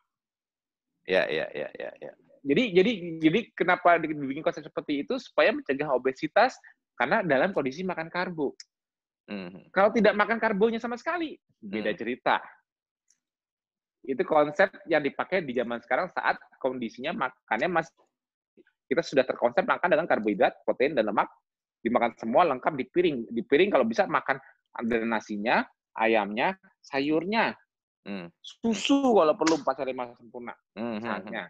[1.08, 2.12] Ya, ya, ya, ya, ya
[2.44, 2.92] jadi jadi
[3.24, 6.60] jadi kenapa dibikin konsep seperti itu supaya mencegah obesitas
[7.00, 8.54] karena dalam kondisi makan karbo.
[9.32, 9.72] Mm.
[9.72, 11.98] Kalau tidak makan karbonya sama sekali, beda mm.
[11.98, 12.44] cerita.
[14.04, 17.96] Itu konsep yang dipakai di zaman sekarang saat kondisinya makannya masih
[18.94, 21.28] kita sudah terkonsep makan dengan karbohidrat, protein dan lemak
[21.84, 23.18] dimakan semua lengkap di piring.
[23.34, 24.38] Di piring kalau bisa makan
[24.74, 25.66] ada nasinya,
[25.98, 27.58] ayamnya, sayurnya,
[28.06, 28.30] mm.
[28.40, 31.44] susu kalau perlu empat hari masa sempurna, mm misalnya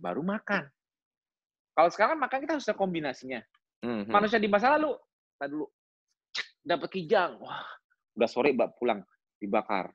[0.00, 0.64] baru makan.
[1.76, 3.40] Kalau sekarang makan kita harus ada kombinasinya.
[3.84, 4.12] Mm-hmm.
[4.12, 4.96] Manusia di masa lalu,
[5.36, 5.66] tadi dulu
[6.60, 7.64] dapat kijang, wah
[8.16, 9.00] udah sore mbak pulang
[9.40, 9.92] dibakar.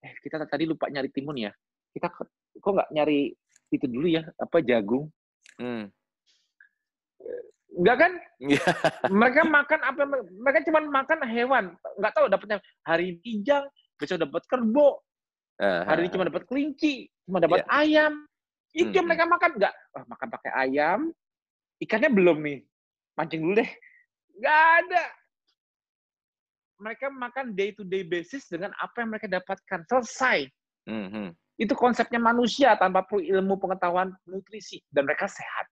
[0.00, 1.52] Eh kita tadi lupa nyari timun ya.
[1.92, 3.32] Kita kok nggak nyari
[3.70, 5.10] itu dulu ya apa jagung?
[5.58, 5.90] Mm.
[7.76, 8.12] Enggak kan?
[8.40, 8.64] Iya.
[9.12, 10.02] mereka makan apa?
[10.32, 11.64] Mereka cuma makan hewan.
[12.00, 13.68] Nggak tahu dapatnya hari kijang,
[14.00, 14.96] besok dapat kerbau,
[15.60, 17.80] uh, hari ini cuma dapat kelinci, cuma dapat yeah.
[17.84, 18.14] ayam.
[18.76, 19.06] Itu hmm.
[19.08, 19.74] mereka makan nggak?
[19.96, 21.00] Oh, makan pakai ayam,
[21.80, 22.58] ikannya belum nih.
[23.16, 23.70] Mancing dulu deh.
[24.40, 25.04] Nggak ada.
[26.76, 29.80] Mereka makan day to day basis dengan apa yang mereka dapatkan.
[29.88, 30.48] Selesai.
[30.84, 31.32] Hmm.
[31.56, 35.66] Itu konsepnya manusia tanpa perlu ilmu pengetahuan nutrisi dan mereka sehat.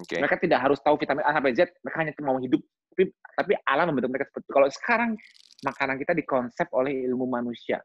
[0.00, 0.20] Okay.
[0.20, 2.60] Mereka tidak harus tahu vitamin A sampai Z, mereka hanya mau hidup.
[2.92, 3.04] Tapi,
[3.36, 4.52] tapi alam membentuk mereka seperti itu.
[4.56, 5.10] Kalau sekarang
[5.64, 7.80] makanan kita dikonsep oleh ilmu manusia.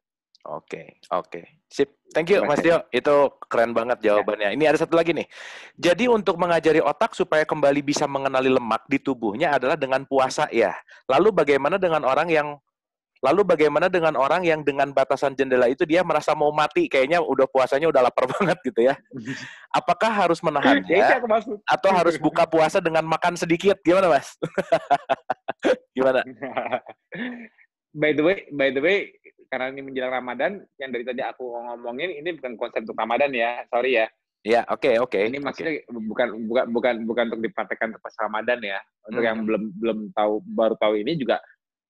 [0.45, 1.65] Oke, oke.
[1.65, 2.05] Sip.
[2.13, 2.85] Thank you, Mas Dio.
[2.93, 4.13] Itu keren banget ya.
[4.13, 4.53] jawabannya.
[4.53, 5.25] Ini ada satu lagi nih.
[5.73, 10.77] Jadi untuk mengajari otak supaya kembali bisa mengenali lemak di tubuhnya adalah dengan puasa ya.
[11.09, 12.47] Lalu bagaimana dengan orang yang
[13.23, 17.47] Lalu bagaimana dengan orang yang dengan batasan jendela itu dia merasa mau mati, kayaknya udah
[17.47, 18.95] puasanya udah lapar banget gitu ya.
[19.71, 21.23] Apakah harus menahannya
[21.65, 23.79] atau harus buka puasa dengan makan sedikit?
[23.81, 24.35] Gimana, Mas?
[25.95, 26.21] Gimana?
[28.01, 29.15] by the way, by the way,
[29.47, 33.63] karena ini menjelang Ramadan, yang dari tadi aku ngomongin ini bukan konsep untuk Ramadan ya,
[33.71, 34.07] sorry ya.
[34.45, 35.09] Ya, oke, okay, oke.
[35.09, 35.89] Okay, ini maksudnya okay.
[35.89, 38.77] bukan bukan bukan bukan untuk dipraktekkan pas Ramadan ya.
[39.09, 39.29] Untuk hmm.
[39.33, 41.41] yang belum belum tahu baru tahu ini juga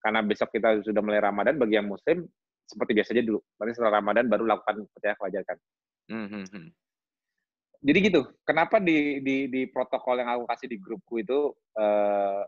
[0.05, 2.29] karena besok kita sudah mulai Ramadan bagi yang muslim
[2.69, 3.41] seperti biasa aja dulu.
[3.57, 5.57] Nanti setelah Ramadan baru lakukan seperti yang wajarkan.
[6.05, 6.67] Hmm, hmm, hmm.
[7.85, 8.21] Jadi gitu.
[8.45, 11.49] Kenapa di, di di protokol yang aku kasih di grupku itu
[11.81, 12.45] uh,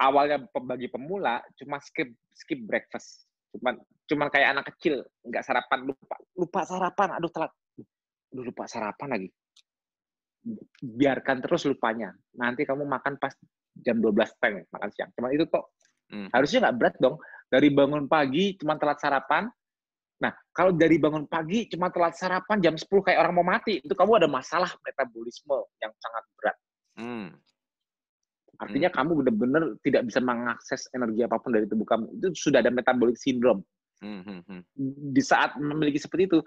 [0.00, 3.24] awalnya bagi pemula cuma skip skip breakfast
[3.56, 7.52] cuman cuman kayak anak kecil nggak sarapan lupa lupa sarapan aduh telat
[8.32, 9.28] aduh lupa sarapan lagi
[10.84, 13.32] biarkan terus lupanya nanti kamu makan pas
[13.80, 15.72] jam 12 teng makan siang cuman itu kok
[16.12, 16.28] hmm.
[16.34, 17.16] harusnya nggak berat dong
[17.46, 19.46] dari bangun pagi cuma telat sarapan
[20.16, 23.92] nah kalau dari bangun pagi cuma telat sarapan jam 10 kayak orang mau mati itu
[23.92, 26.56] kamu ada masalah metabolisme yang sangat berat
[26.96, 27.28] hmm.
[28.56, 28.96] Artinya hmm.
[28.96, 32.04] kamu benar-benar tidak bisa mengakses energi apa pun dari tubuh kamu.
[32.16, 33.60] Itu sudah ada metabolic syndrome.
[34.00, 34.24] Hmm.
[34.24, 34.62] hmm, hmm.
[35.12, 36.38] Di saat memiliki seperti itu,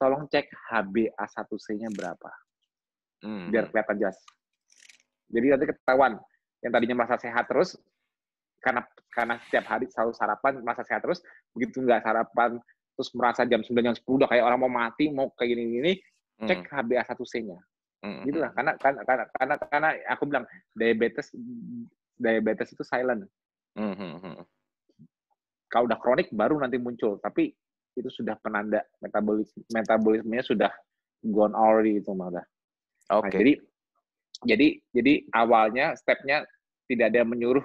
[0.00, 2.30] tolong cek HbA1c-nya berapa.
[3.24, 3.52] Hmm.
[3.52, 3.72] Biar hmm.
[3.72, 4.18] kelihatan jelas.
[5.28, 6.12] Jadi nanti ketahuan.
[6.64, 7.76] Yang tadinya merasa sehat terus,
[8.66, 8.82] karena
[9.14, 11.22] karena setiap hari selalu sarapan merasa sehat terus
[11.54, 12.58] begitu nggak sarapan
[12.98, 15.92] terus merasa jam 9 jam 10 udah kayak orang mau mati mau kayak gini gini
[16.42, 16.74] cek hmm.
[16.74, 17.58] HbA1c-nya
[18.02, 18.22] hmm.
[18.26, 20.44] gitu lah karena karena karena karena, karena aku bilang
[20.74, 21.30] diabetes
[22.18, 23.22] diabetes itu silent
[23.78, 23.94] hmm.
[23.94, 24.44] hmm, hmm.
[25.70, 27.54] kalau udah kronik baru nanti muncul tapi
[27.96, 30.72] itu sudah penanda metabolisme metabolismenya sudah
[31.24, 32.44] gone already itu malah.
[33.10, 33.30] Oke.
[33.30, 33.32] Okay.
[33.32, 33.52] Nah, jadi
[34.44, 36.44] jadi jadi awalnya stepnya
[36.86, 37.64] tidak ada yang menyuruh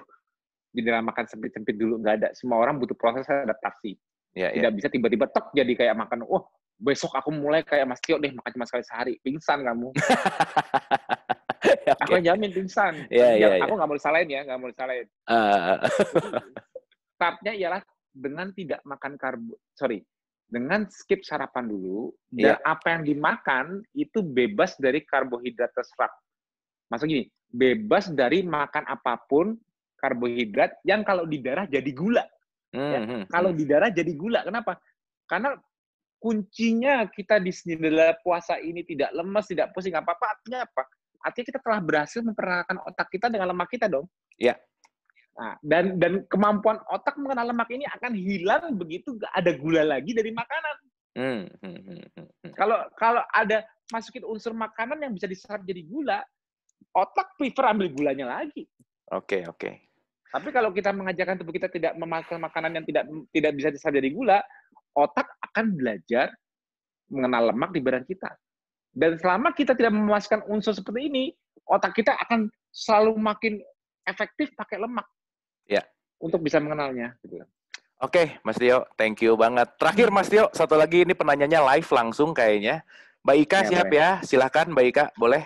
[0.72, 2.30] jendela makan sempit-sempit dulu nggak ada.
[2.36, 3.96] Semua orang butuh proses adaptasi.
[4.32, 4.78] Ya, tidak ya.
[4.80, 6.24] bisa tiba-tiba tok jadi kayak makan.
[6.24, 6.48] Wah
[6.82, 9.14] besok aku mulai kayak Mas Tio deh makan cuma sekali sehari.
[9.22, 9.94] Pingsan kamu.
[11.62, 11.94] okay.
[12.08, 13.06] Aku jamin pingsan.
[13.14, 15.08] Ya, ya, ya, aku nggak mau disalahin ya, nggak mau disalahin.
[15.30, 15.78] Uh.
[17.16, 19.62] Startnya ialah dengan tidak makan karbo.
[19.78, 20.02] Sorry,
[20.52, 22.58] dengan skip sarapan dulu yeah.
[22.60, 23.66] dan apa yang dimakan
[23.96, 26.12] itu bebas dari karbohidrat terserak.
[26.92, 29.56] Maksud gini, bebas dari makan apa pun
[30.02, 32.26] karbohidrat yang kalau di darah jadi gula.
[32.74, 32.92] Mm -hmm.
[32.92, 33.00] ya.
[33.06, 33.60] Hmm, kalau hmm.
[33.60, 34.80] di darah jadi gula, kenapa?
[35.30, 35.54] Karena
[36.22, 37.50] kuncinya kita di
[37.82, 40.38] dalam puasa ini tidak lemas, tidak pusing, apa-apa.
[40.38, 40.86] Artinya apa?
[41.22, 44.06] Artinya kita telah berhasil memperkenalkan otak kita dengan lemak kita dong.
[44.38, 44.58] Yeah.
[45.38, 50.12] Nah, dan dan kemampuan otak mengenal lemak ini akan hilang begitu gak ada gula lagi
[50.14, 50.78] dari makanan.
[51.12, 52.52] Hmm, hmm, hmm, hmm, hmm.
[52.54, 56.22] Kalau kalau ada masukin unsur makanan yang bisa diserap jadi gula,
[56.94, 58.68] otak prefer ambil gulanya lagi.
[59.12, 59.58] Oke okay, oke.
[59.58, 59.74] Okay.
[60.32, 63.04] Tapi kalau kita mengajarkan tubuh kita tidak memakan makanan yang tidak
[63.36, 64.40] tidak bisa diserap jadi gula,
[64.96, 66.32] otak akan belajar
[67.12, 68.32] mengenal lemak di badan kita.
[68.92, 71.24] Dan selama kita tidak memasukkan unsur seperti ini,
[71.68, 73.54] otak kita akan selalu makin
[74.08, 75.08] efektif pakai lemak.
[75.68, 75.84] Ya.
[76.20, 77.16] Untuk bisa mengenalnya.
[77.24, 77.44] Gitu.
[78.02, 79.68] Oke, Mas Tio, thank you banget.
[79.78, 82.82] Terakhir, Mas Tio, satu lagi ini penanyanya live langsung kayaknya.
[83.22, 84.00] Mbak Ika ya, siap boleh.
[84.02, 84.10] ya?
[84.26, 85.44] Silahkan, Mbak Ika, boleh?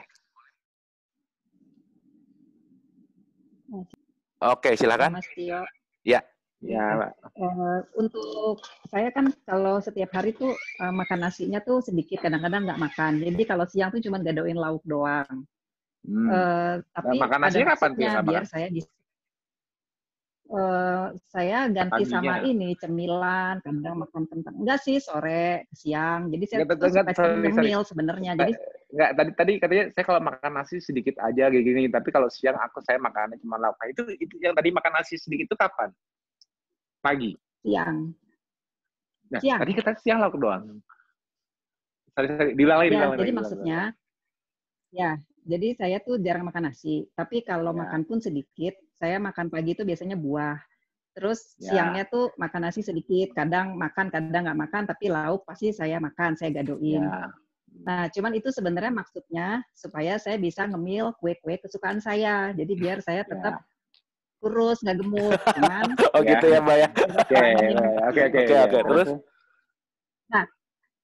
[4.44, 5.16] Oke, silakan.
[5.16, 5.64] Mas Tio.
[6.04, 6.22] Ya.
[6.64, 12.66] Ya, Uh, untuk saya kan kalau setiap hari tuh uh, makan nasinya tuh sedikit, kadang-kadang
[12.66, 13.22] nggak makan.
[13.22, 15.46] Jadi kalau siang tuh cuma gadoin lauk doang.
[16.08, 16.30] Hmm.
[16.32, 18.90] Uh, tapi nah, makan nasinya kapan biar saya bisa
[20.52, 24.56] uh, saya ganti sama ini cemilan, kadang makan kentang.
[24.62, 26.30] Enggak sih sore, siang.
[26.30, 28.32] Jadi saya enggak, enggak, suka cemil sebenarnya.
[28.38, 28.54] Jadi
[28.96, 32.58] enggak tadi tadi katanya saya kalau makan nasi sedikit aja kayak gini, tapi kalau siang
[32.60, 33.76] aku saya makannya cuma lauk.
[33.82, 35.90] Nah, itu itu yang tadi makan nasi sedikit itu kapan?
[37.02, 37.32] Pagi.
[37.66, 38.14] Siang.
[39.34, 39.60] Nah, siang.
[39.62, 40.80] Tadi kita siang lauk doang.
[42.16, 42.52] Sorry, sorry.
[42.56, 43.80] Diulang lagi, ya, Jadi maksudnya,
[44.96, 47.06] ya, jadi saya tuh jarang makan nasi.
[47.14, 47.86] Tapi kalau ya.
[47.86, 50.58] makan pun sedikit, saya makan pagi itu biasanya buah.
[51.16, 51.72] Terus ya.
[51.72, 56.34] siangnya tuh makan nasi sedikit, kadang makan, kadang nggak makan, tapi lauk pasti saya makan,
[56.34, 57.06] saya gadoin.
[57.06, 57.30] Ya.
[57.86, 59.48] Nah, cuman itu sebenarnya maksudnya
[59.78, 62.50] supaya saya bisa ngemil kue-kue kesukaan saya.
[62.58, 63.30] Jadi biar saya ya.
[63.30, 63.66] tetap ya.
[64.42, 65.32] kurus, nggak gemuk.
[65.62, 65.86] Cuman,
[66.18, 66.30] oh ya.
[66.36, 66.90] gitu ya, Mbak ya?
[68.10, 68.56] Oke, oke, oke.
[68.66, 69.08] Oke, terus?
[70.26, 70.44] Nah,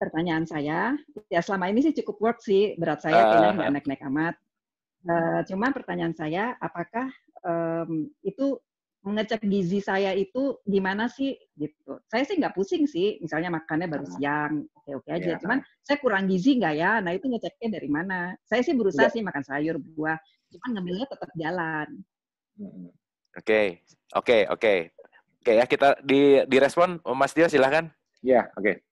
[0.01, 0.97] pertanyaan saya,
[1.29, 4.35] ya selama ini sih cukup work sih, berat saya uh, kayaknya nggak naik-naik amat.
[5.05, 7.13] Uh, cuman pertanyaan saya, apakah
[7.45, 8.57] um, itu
[9.01, 12.01] mengecek gizi saya itu gimana sih gitu.
[12.09, 15.37] Saya sih nggak pusing sih, misalnya makannya baru siang, oke oke aja.
[15.37, 15.39] Ya.
[15.41, 17.01] Cuman saya kurang gizi nggak ya?
[17.01, 18.33] Nah itu ngeceknya dari mana?
[18.45, 19.13] Saya sih berusaha ya.
[19.13, 20.17] sih makan sayur, buah,
[20.53, 21.87] cuman ngambilnya tetap jalan.
[23.37, 24.73] Oke, oke, oke,
[25.41, 27.89] oke ya kita di direspon, Mas Dio silahkan.
[28.21, 28.65] Ya, oke.
[28.65, 28.90] Okay.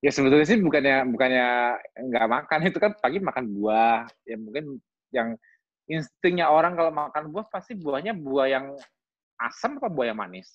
[0.00, 1.46] Ya sebetulnya sih bukannya bukannya
[2.08, 4.80] nggak makan itu kan pagi makan buah ya mungkin
[5.12, 5.36] yang
[5.84, 8.66] instingnya orang kalau makan buah pasti buahnya buah yang
[9.36, 10.48] asam apa buah yang manis?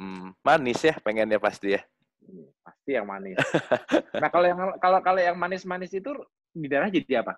[0.00, 1.82] Hmm, manis ya pengennya pasti ya.
[2.24, 3.36] Hmm, pasti yang manis.
[4.22, 6.10] nah kalau yang kalau kalau yang manis-manis itu
[6.54, 7.36] di darah jadi apa?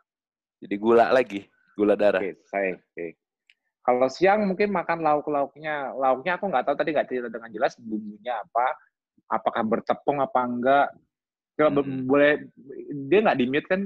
[0.62, 1.42] Jadi gula lagi,
[1.74, 2.22] gula darah.
[2.22, 2.78] Oke, saya.
[2.78, 3.18] Oke.
[3.86, 8.34] Kalau siang mungkin makan lauk-lauknya, lauknya aku nggak tahu tadi nggak cerita dengan jelas bumbunya
[8.42, 8.66] apa,
[9.30, 10.88] apakah bertepung apa enggak.
[11.56, 12.04] Kalau hmm.
[12.04, 12.52] boleh
[13.08, 13.80] dia nggak di mute kan?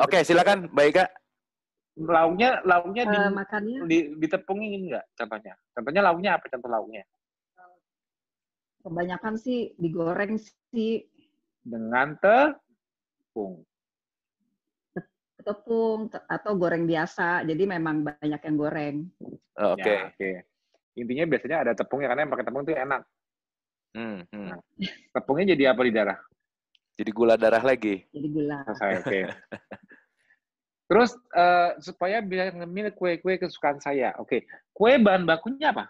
[0.00, 1.10] Oke, silakan, baik kak
[1.94, 7.02] lauknya lauknya di, uh, makannya di ditepungin nggak contohnya contohnya lauknya apa contoh lauknya
[8.82, 10.34] kebanyakan sih digoreng
[10.74, 11.06] sih
[11.62, 13.62] dengan tepung
[15.44, 18.96] tepung atau goreng biasa jadi memang banyak yang goreng
[19.60, 19.94] oh, oke okay.
[19.94, 20.34] ya, okay.
[20.98, 23.02] intinya biasanya ada tepungnya karena yang pakai tepung itu enak
[23.94, 24.46] hmm, hmm.
[24.50, 24.58] Nah,
[25.14, 26.18] tepungnya jadi apa di darah
[26.94, 29.24] jadi gula darah lagi jadi gula oke okay.
[30.84, 34.12] Terus uh, supaya bisa ngemil kue-kue kesukaan saya.
[34.20, 34.70] Oke, okay.
[34.76, 35.88] kue bahan bakunya apa?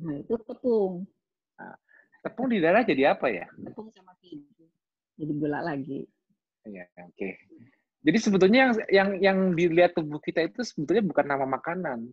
[0.00, 1.04] Nah, itu tepung.
[1.60, 1.76] Nah,
[2.24, 3.44] tepung di darah jadi apa ya?
[3.52, 4.64] Tepung sama keju.
[5.16, 6.08] Jadi gula lagi.
[6.64, 7.14] Iya, oke.
[7.16, 7.32] Okay.
[8.06, 12.10] Jadi sebetulnya yang yang yang dilihat tubuh kita itu sebetulnya bukan nama makanan.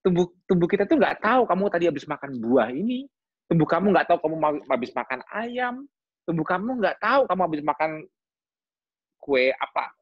[0.00, 3.04] tubuh tubuh kita tuh nggak tahu kamu tadi habis makan buah ini,
[3.52, 5.84] tubuh kamu nggak tahu kamu habis makan ayam,
[6.24, 7.90] tubuh kamu nggak tahu kamu habis makan
[9.20, 9.92] kue apa,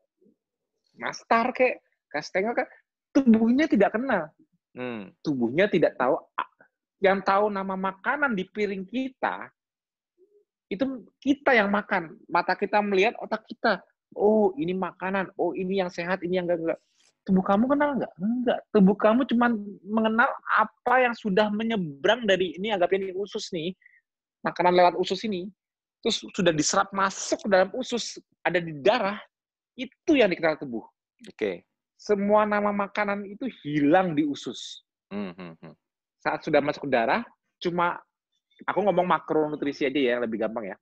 [0.95, 2.69] nastar kayak kastengel kan,
[3.11, 4.31] tubuhnya tidak kenal,
[4.75, 5.11] hmm.
[5.21, 6.19] tubuhnya tidak tahu.
[6.99, 9.47] Yang tahu nama makanan di piring kita
[10.69, 10.85] itu
[11.23, 12.19] kita yang makan.
[12.29, 13.81] Mata kita melihat otak kita.
[14.13, 15.33] Oh ini makanan.
[15.39, 16.81] Oh ini yang sehat ini yang enggak enggak
[17.25, 18.13] tubuh kamu kenal nggak?
[18.21, 19.47] Enggak tubuh kamu cuma
[19.85, 23.73] mengenal apa yang sudah menyeberang dari ini anggap ini usus nih
[24.45, 25.51] makanan lewat usus ini
[26.03, 29.19] terus sudah diserap masuk ke dalam usus ada di darah
[29.75, 31.67] itu yang dikenal tubuh oke okay.
[31.99, 35.75] semua nama makanan itu hilang di usus mm -hmm
[36.19, 37.23] saat sudah masuk ke darah,
[37.63, 37.97] cuma
[38.67, 40.77] aku ngomong makronutrisi aja ya, lebih gampang ya.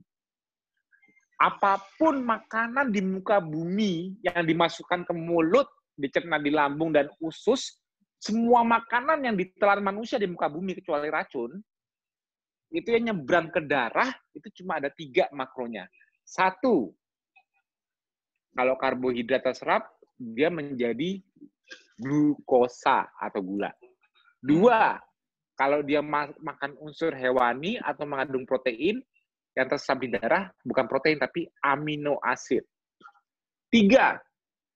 [1.37, 7.77] Apa pun makanan di muka bumi yang dimasukkan ke mulut, dicerna di lambung dan usus,
[8.17, 11.61] semua makanan yang ditelan manusia di muka bumi kecuali racun,
[12.77, 15.89] itu yang nyebrang ke darah, itu cuma ada tiga makronya.
[16.20, 16.93] Satu,
[18.53, 19.89] kalau karbohidrat terserap,
[20.20, 21.24] dia menjadi
[21.97, 23.73] glukosa atau gula.
[24.44, 25.01] Dua,
[25.57, 29.01] kalau dia makan unsur hewani atau mengandung protein
[29.57, 32.61] yang terserap di darah bukan protein tapi amino asid.
[33.73, 34.20] Tiga,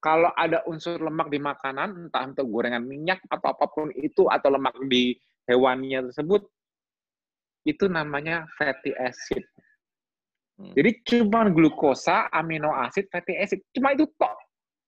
[0.00, 4.48] kalau ada unsur lemak di makanan, entah untuk gorengan minyak atau apa pun itu atau
[4.48, 5.12] lemak di
[5.44, 6.48] hewaninya tersebut,
[7.70, 9.42] itu namanya fatty acid.
[10.60, 10.72] Hmm.
[10.76, 14.36] Jadi cuma glukosa, amino asid, fatty acid, cuma itu toh.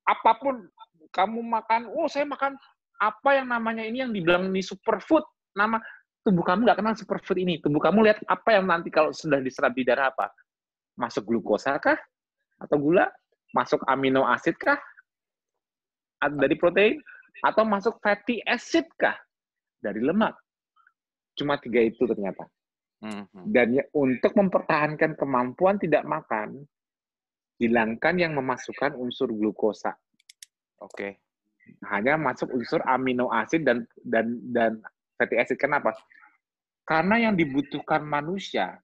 [0.04, 0.66] Apa pun
[1.14, 2.58] kamu makan, oh saya makan
[3.00, 5.22] apa yang namanya ini yang dibilang ini superfood,
[5.54, 5.78] nama
[6.22, 7.58] tubuh kamu nggak kenal superfood ini.
[7.58, 10.30] Tubuh kamu lihat apa yang nanti kalau sudah diserap di darah apa?
[10.94, 11.98] Masuk glukosa kah?
[12.62, 13.10] Atau gula?
[13.52, 14.78] Masuk amino asid kah?
[16.22, 17.02] Dari protein?
[17.42, 19.18] Atau masuk fatty acid kah?
[19.82, 20.38] Dari lemak?
[21.34, 22.46] Cuma tiga itu ternyata.
[23.02, 23.50] Mhm.
[23.50, 26.62] Dan ya, untuk mempertahankan kemampuan tidak makan,
[27.58, 29.94] hilangkan yang memasukkan unsur glukosa.
[30.78, 30.94] Oke.
[30.94, 31.12] Okay.
[31.86, 34.72] Hanya masuk unsur amino asid dan dan dan
[35.18, 35.58] fatty acid.
[35.58, 35.94] Kenapa?
[36.82, 38.78] Karena yang dibutuhkan manusia,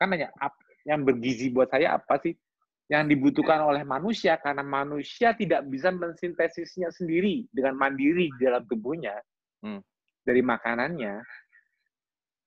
[0.00, 0.32] kan nanya,
[0.88, 2.32] yang bergizi buat saya apa sih?
[2.88, 9.16] Yang dibutuhkan oleh manusia, karena manusia tidak bisa mensintesisnya sendiri dengan mandiri di dalam tubuhnya,
[9.64, 9.80] hmm.
[10.24, 11.20] dari makanannya.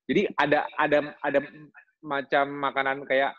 [0.08, 1.40] Jadi ada ada ada
[2.04, 3.36] macam makanan kayak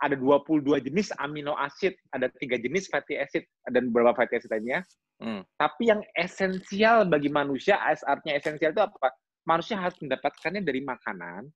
[0.00, 4.80] ada 22 jenis amino acid, ada tiga jenis fatty acid, dan beberapa fatty acid lainnya.
[5.20, 5.44] Hmm.
[5.60, 9.12] Tapi yang esensial bagi manusia, artinya esensial itu apa?
[9.48, 11.48] manusia harus mendapatkannya dari makanan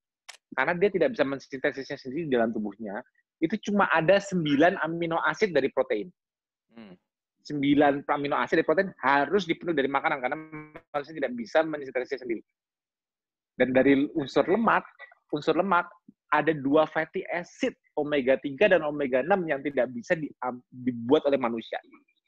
[0.54, 3.02] karena dia tidak bisa mensintesisnya sendiri dalam tubuhnya
[3.42, 4.40] itu cuma ada 9
[4.80, 6.08] amino asid dari protein.
[6.72, 6.94] Hmm.
[7.44, 10.36] 9 amino asid dari protein harus dipenuhi dari makanan karena
[10.94, 12.42] manusia tidak bisa mensintesisnya sendiri.
[13.54, 14.82] Dan dari unsur lemak,
[15.30, 15.86] unsur lemak
[16.34, 20.26] ada dua fatty acid omega 3 dan omega 6 yang tidak bisa di,
[20.70, 21.78] dibuat oleh manusia.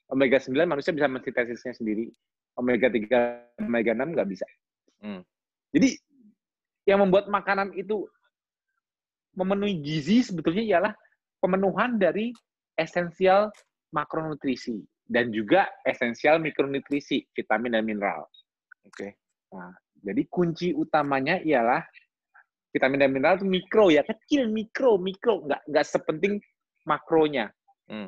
[0.07, 2.07] Omega 9 manusia bisa mensintesisnya sendiri.
[2.55, 4.47] Omega 3, omega 6 nggak bisa.
[5.03, 5.21] Hmm.
[5.75, 5.99] Jadi
[6.87, 8.07] yang membuat makanan itu
[9.35, 10.93] memenuhi gizi sebetulnya ialah
[11.43, 12.31] pemenuhan dari
[12.79, 13.51] esensial
[13.91, 18.23] makronutrisi dan juga esensial mikronutrisi, vitamin dan mineral.
[18.87, 18.95] Oke.
[18.95, 19.11] Okay.
[19.53, 19.75] Nah,
[20.07, 21.83] jadi kunci utamanya ialah
[22.71, 26.39] vitamin dan mineral itu mikro ya, kecil mikro, mikro, nggak nggak sepenting
[26.87, 27.51] makronya.
[27.91, 28.07] Hmm.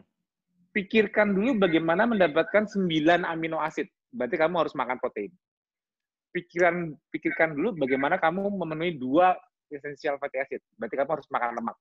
[0.70, 2.86] Pikirkan dulu bagaimana mendapatkan 9
[3.26, 3.90] amino asid.
[4.14, 5.34] Berarti kamu harus makan protein
[6.32, 9.34] pikiran pikirkan dulu bagaimana kamu memenuhi dua
[9.72, 10.60] esensial fatty acid.
[10.76, 11.76] Berarti kamu harus makan lemak.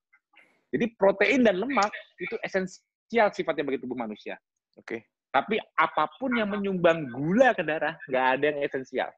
[0.74, 4.36] Jadi protein dan lemak itu esensial sifatnya bagi tubuh manusia.
[4.76, 4.84] Oke.
[4.84, 5.00] Okay.
[5.32, 9.10] Tapi apa pun yang menyumbang gula ke darah, nggak ada yang esensial.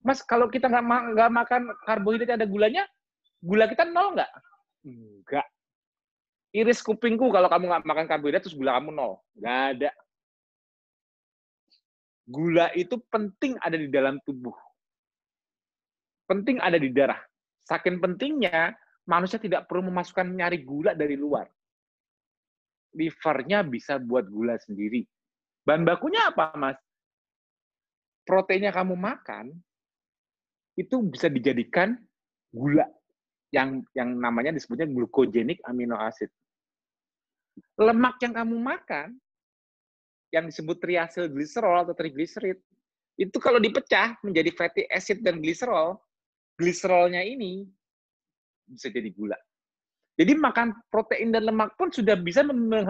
[0.00, 2.88] Mas, kalau kita nggak ma makan karbohidrat ada gulanya,
[3.40, 4.30] gula kita nol nggak?
[4.86, 5.46] Nggak.
[6.50, 9.20] Iris kupingku kalau kamu nggak makan karbohidrat terus gula kamu nol.
[9.36, 9.90] Nggak ada
[12.30, 14.54] gula itu penting ada di dalam tubuh.
[16.30, 17.18] Penting ada di darah.
[17.66, 18.78] Saking pentingnya,
[19.10, 21.50] manusia tidak perlu memasukkan nyari gula dari luar.
[22.94, 25.02] Livernya bisa buat gula sendiri.
[25.66, 26.78] Bahan bakunya apa, Mas?
[28.22, 29.50] Proteinnya kamu makan,
[30.78, 31.98] itu bisa dijadikan
[32.50, 32.86] gula
[33.50, 36.30] yang yang namanya disebutnya glukogenik amino acid.
[37.78, 39.18] Lemak yang kamu makan
[40.30, 42.58] yang disebut triacylglycerol atau triglycerid
[43.18, 45.98] itu kalau dipecah menjadi fatty acid dan gliserol,
[46.56, 47.68] gliserolnya ini
[48.64, 49.36] bisa jadi gula.
[50.16, 52.44] Jadi makan protein dan lemak pun sudah bisa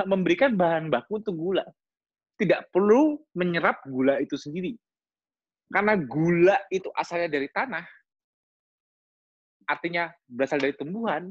[0.07, 1.67] memberikan bahan baku untuk gula.
[2.39, 4.75] Tidak perlu menyerap gula itu sendiri.
[5.71, 7.87] Karena gula itu asalnya dari tanah,
[9.71, 11.31] artinya berasal dari tumbuhan,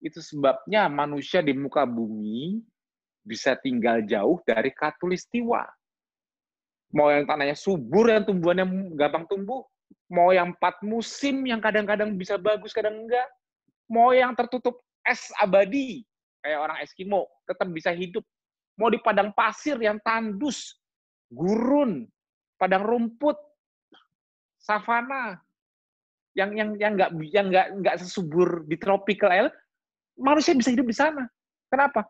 [0.00, 2.64] itu sebabnya manusia di muka bumi
[3.20, 5.68] bisa tinggal jauh dari katulistiwa.
[6.96, 9.68] Mau yang tanahnya subur, yang tumbuhannya gampang tumbuh,
[10.08, 13.26] mau yang empat musim yang kadang-kadang bisa bagus, kadang enggak,
[13.90, 16.06] mau yang tertutup es abadi,
[16.40, 18.24] kayak orang Eskimo, tetap bisa hidup.
[18.76, 20.78] Mau di padang pasir yang tandus,
[21.32, 22.06] gurun,
[22.56, 23.36] padang rumput,
[24.56, 25.40] savana,
[26.36, 29.56] yang yang yang nggak yang nggak nggak sesubur di tropical island,
[30.20, 31.24] manusia bisa hidup di sana.
[31.72, 32.04] Kenapa?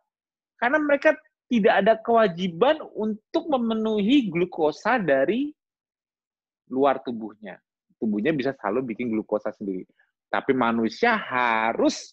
[0.59, 1.14] Karena mereka
[1.47, 5.55] tidak ada kewajiban untuk memenuhi glukosa dari
[6.74, 7.55] luar tubuhnya.
[7.97, 9.86] Tubuhnya bisa selalu bikin glukosa sendiri.
[10.27, 12.12] Tapi manusia harus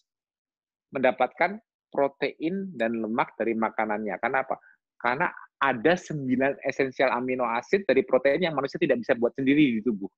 [0.94, 1.58] mendapatkan
[1.90, 4.14] protein dan lemak dari makanannya.
[4.22, 4.54] Kenapa?
[4.94, 5.26] Karena
[5.64, 10.10] ada sembilan esensial amino asid dari protein yang manusia tidak bisa buat sendiri di tubuh.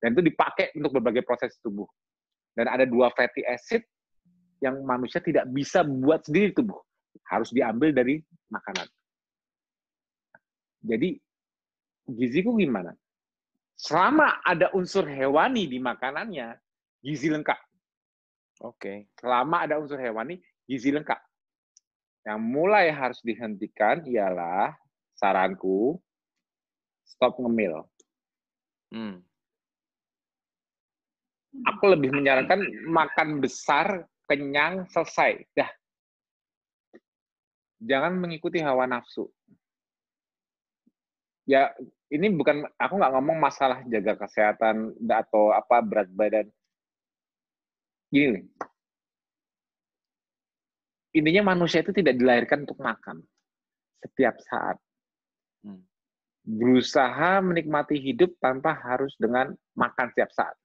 [0.00, 1.84] Dan itu dipakai untuk berbagai proses tubuh.
[2.56, 3.84] Dan ada dua fatty acid
[4.64, 6.80] yang manusia tidak bisa buat sendiri di tubuh.
[7.28, 8.16] Harus diambil dari
[8.48, 8.88] makanan.
[10.80, 11.20] Jadi,
[12.08, 12.96] giziku gimana?
[13.76, 16.56] Selama ada unsur hewani di makanannya,
[17.04, 17.60] gizi lengkap.
[18.64, 18.76] Oke.
[18.76, 18.96] Okay.
[19.20, 21.20] Selama ada unsur hewani, gizi lengkap.
[22.30, 24.70] Yang mulai harus dihentikan ialah
[25.18, 25.98] saranku
[27.02, 27.82] stop ngemil.
[28.94, 29.18] Hmm.
[31.74, 35.42] Aku lebih menyarankan makan besar, kenyang, selesai.
[35.58, 35.66] Dah.
[37.82, 39.26] Jangan mengikuti hawa nafsu.
[41.50, 41.74] Ya,
[42.14, 46.46] ini bukan aku nggak ngomong masalah jaga kesehatan atau apa berat badan.
[48.14, 48.46] Gini
[51.10, 53.22] Intinya manusia itu tidak dilahirkan untuk makan
[54.00, 54.76] setiap saat.
[55.66, 55.82] Hmm.
[56.46, 60.56] Berusaha menikmati hidup tanpa harus dengan makan setiap saat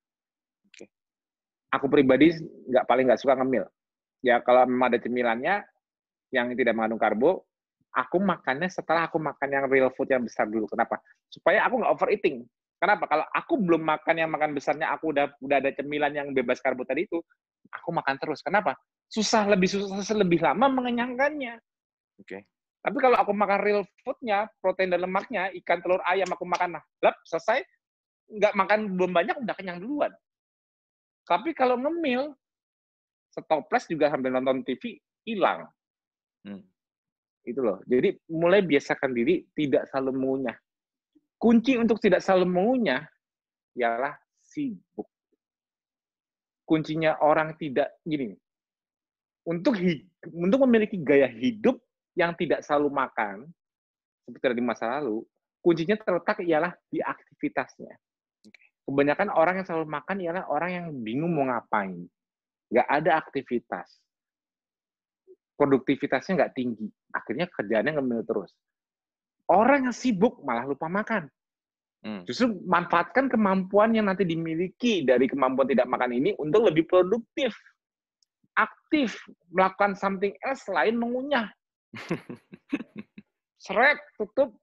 [1.76, 2.32] aku pribadi
[2.72, 3.68] nggak paling nggak suka ngemil.
[4.24, 5.68] Ya kalau memang ada cemilannya
[6.32, 7.46] yang tidak mengandung karbo,
[7.92, 10.66] aku makannya setelah aku makan yang real food yang besar dulu.
[10.72, 11.04] Kenapa?
[11.28, 12.48] Supaya aku nggak overeating.
[12.80, 13.08] Kenapa?
[13.08, 16.84] Kalau aku belum makan yang makan besarnya, aku udah udah ada cemilan yang bebas karbo
[16.88, 17.20] tadi itu,
[17.72, 18.42] aku makan terus.
[18.42, 18.76] Kenapa?
[19.10, 21.60] Susah lebih susah lebih lama mengenyangkannya.
[22.20, 22.28] Oke.
[22.28, 22.42] Okay.
[22.86, 26.84] Tapi kalau aku makan real foodnya, protein dan lemaknya, ikan, telur, ayam, aku makan nah,
[27.02, 27.66] lep, selesai,
[28.30, 30.14] nggak makan belum banyak, udah kenyang duluan.
[31.26, 32.30] Tapi kalau ngemil,
[33.34, 35.66] stoples juga sambil nonton TV hilang.
[36.46, 36.62] Hmm.
[37.42, 37.82] Itu loh.
[37.90, 40.58] Jadi mulai biasakan diri tidak selalu mengunyah.
[41.42, 43.02] Kunci untuk tidak selalu mengunyah
[43.82, 44.14] ialah
[44.46, 45.10] sibuk.
[46.66, 48.34] Kuncinya orang tidak gini.
[49.46, 49.78] Untuk
[50.34, 51.78] untuk memiliki gaya hidup
[52.18, 53.46] yang tidak selalu makan
[54.26, 55.22] seperti di masa lalu,
[55.62, 57.94] kuncinya terletak ialah di aktivitasnya
[58.86, 62.06] kebanyakan orang yang selalu makan ialah orang yang bingung mau ngapain.
[62.70, 63.88] Nggak ada aktivitas.
[65.58, 66.88] Produktivitasnya nggak tinggi.
[67.12, 68.54] Akhirnya kerjaannya ngemil terus.
[69.50, 71.30] Orang yang sibuk malah lupa makan.
[72.06, 72.22] Hmm.
[72.30, 77.54] Justru manfaatkan kemampuan yang nanti dimiliki dari kemampuan tidak makan ini untuk lebih produktif.
[78.56, 79.20] Aktif,
[79.52, 81.52] melakukan something else selain mengunyah.
[83.64, 84.56] Seret, tutup.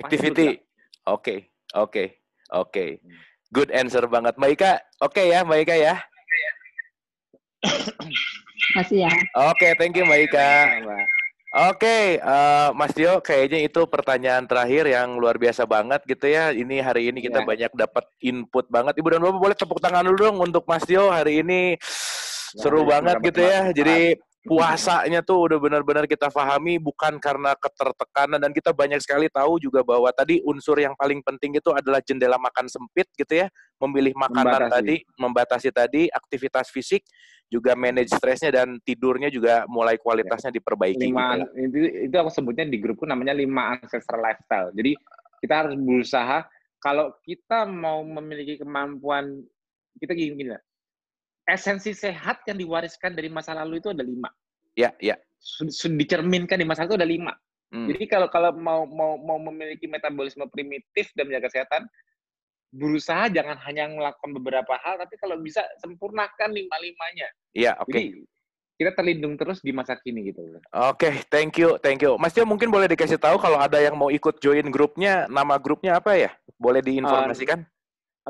[0.00, 0.56] Activity.
[1.04, 1.92] Oke, oke.
[1.92, 2.06] Okay.
[2.50, 2.98] Oke.
[2.98, 3.04] Okay.
[3.50, 4.38] Good answer banget.
[4.38, 5.94] Mbak Ika, oke okay ya Mbak Ika ya?
[8.70, 9.10] Makasih ya.
[9.10, 10.50] Oke, okay, thank you Mbak Ika.
[11.50, 16.30] Oke, okay, uh, eh, Mas Dio, kayaknya itu pertanyaan terakhir yang luar biasa banget gitu
[16.30, 16.54] ya.
[16.54, 17.48] Ini hari ini kita yeah.
[17.50, 18.94] banyak dapat input banget.
[19.02, 21.74] Ibu dan Bapak boleh tepuk tangan dulu dong untuk Mas Dio hari ini.
[22.56, 23.60] Ya, Seru ya, banget gitu ya.
[23.70, 23.98] Jadi
[24.40, 29.84] puasanya tuh udah benar-benar kita pahami bukan karena ketertekanan dan kita banyak sekali tahu juga
[29.84, 34.64] bahwa tadi unsur yang paling penting itu adalah jendela makan sempit gitu ya memilih makanan
[34.64, 34.72] membatasi.
[34.72, 37.04] tadi membatasi tadi aktivitas fisik
[37.52, 41.76] juga manage stresnya dan tidurnya juga mulai kualitasnya diperbaiki lima gitu.
[41.76, 41.76] itu,
[42.08, 44.96] itu aku sebutnya di grupku namanya lima ancestral lifestyle jadi
[45.44, 46.48] kita harus berusaha
[46.80, 49.44] kalau kita mau memiliki kemampuan
[50.00, 50.62] kita gini gini lah
[51.52, 54.30] esensi sehat yang diwariskan dari masa lalu itu ada lima.
[54.78, 55.18] Ya, ya.
[55.40, 57.32] Sudah dicerminkan di masa lalu itu ada lima.
[57.70, 57.86] Hmm.
[57.86, 61.86] Jadi kalau kalau mau mau mau memiliki metabolisme primitif dan menjaga kesehatan,
[62.74, 67.28] berusaha jangan hanya melakukan beberapa hal, tapi kalau bisa sempurnakan lima limanya.
[67.54, 67.90] Iya, oke.
[67.90, 68.06] Okay.
[68.80, 70.40] kita terlindung terus di masa kini gitu.
[70.40, 72.16] Oke, okay, thank you, thank you.
[72.16, 76.00] Mas Tio mungkin boleh dikasih tahu kalau ada yang mau ikut join grupnya, nama grupnya
[76.00, 76.32] apa ya?
[76.56, 77.60] Boleh diinformasikan?
[77.60, 77.79] Uh,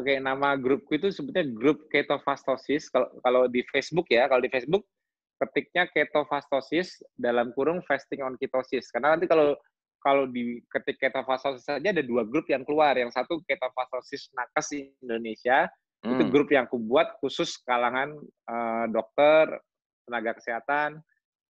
[0.00, 2.88] Oke, okay, nama grupku itu sebetulnya grup ketofastosis.
[2.88, 4.88] Kalau kalau di Facebook ya, kalau di Facebook
[5.36, 8.88] ketiknya ketofastosis dalam kurung fasting on ketosis.
[8.88, 9.52] Karena nanti kalau
[10.00, 12.96] kalau di ketik ketofastosis saja ada dua grup yang keluar.
[12.96, 14.72] Yang satu ketofastosis nakes
[15.04, 15.68] Indonesia,
[16.00, 16.16] hmm.
[16.16, 18.16] itu grup yang aku buat khusus kalangan
[18.48, 19.60] uh, dokter,
[20.08, 21.04] tenaga kesehatan,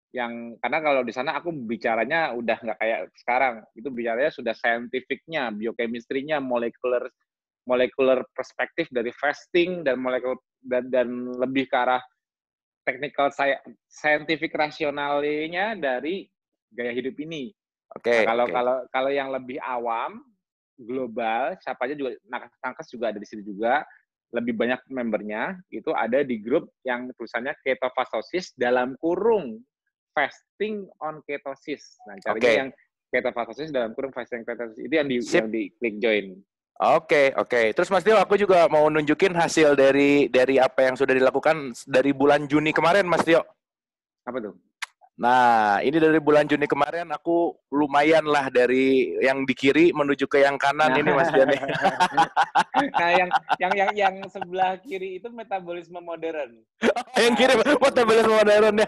[0.09, 5.53] yang karena kalau di sana aku bicaranya udah nggak kayak sekarang itu bicaranya sudah scientificnya
[5.53, 7.05] biochemistry-nya molekuler
[7.69, 12.01] molekuler perspektif dari fasting dan molekul dan, dan lebih ke arah
[12.81, 13.29] technical
[13.85, 16.25] scientific rasionalnya dari
[16.73, 17.53] gaya hidup ini.
[17.93, 18.09] Oke.
[18.09, 18.55] Okay, nah, kalau okay.
[18.57, 20.25] kalau kalau yang lebih awam
[20.81, 22.17] global siapa aja juga
[22.65, 23.85] nakes juga ada di sini juga
[24.29, 29.61] lebih banyak membernya itu ada di grup yang tulisannya ketofastosis dalam kurung
[30.13, 31.97] fasting on ketosis.
[32.05, 32.55] Nah, caranya okay.
[32.61, 32.69] yang
[33.09, 35.45] ketofastosis dalam kurung fasting ketosis itu yang di Sip.
[35.45, 36.37] yang di klik join.
[36.79, 37.49] Oke, okay, oke.
[37.51, 37.65] Okay.
[37.75, 42.15] Terus Mas Tio, aku juga mau nunjukin hasil dari dari apa yang sudah dilakukan dari
[42.15, 43.43] bulan Juni kemarin, Mas Tio.
[44.23, 44.55] Apa tuh?
[45.19, 50.39] Nah, ini dari bulan Juni kemarin aku lumayan lah dari yang di kiri menuju ke
[50.39, 50.99] yang kanan nah.
[51.03, 51.59] ini Mas Jani.
[52.95, 53.29] nah, yang
[53.59, 56.63] yang yang yang sebelah kiri itu metabolisme modern.
[57.19, 58.87] yang kiri metabolisme modern ya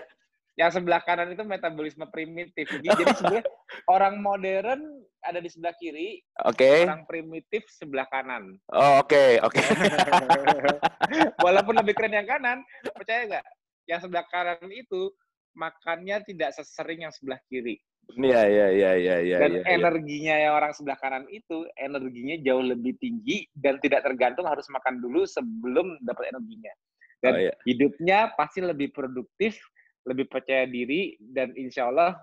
[0.59, 2.67] yang sebelah kanan itu metabolisme primitif.
[2.67, 3.45] Jadi, sebenarnya
[3.95, 4.81] orang modern
[5.21, 6.83] ada di sebelah kiri, okay.
[6.89, 8.57] orang primitif sebelah kanan.
[8.73, 9.53] Oh, oke, okay, oke.
[9.53, 9.65] Okay.
[11.45, 13.45] Walaupun lebih keren yang kanan, percaya nggak?
[13.85, 15.13] Yang sebelah kanan itu
[15.53, 17.79] makannya tidak sesering yang sebelah kiri.
[18.17, 19.37] Iya, iya, iya, iya, iya.
[19.39, 20.41] Dan ya, energinya ya.
[20.49, 25.23] yang orang sebelah kanan itu energinya jauh lebih tinggi dan tidak tergantung harus makan dulu
[25.23, 26.73] sebelum dapat energinya.
[27.21, 27.53] Dan oh, iya.
[27.63, 29.61] hidupnya pasti lebih produktif
[30.05, 32.17] lebih percaya diri dan insya Allah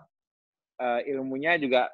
[0.82, 1.86] uh, ilmunya juga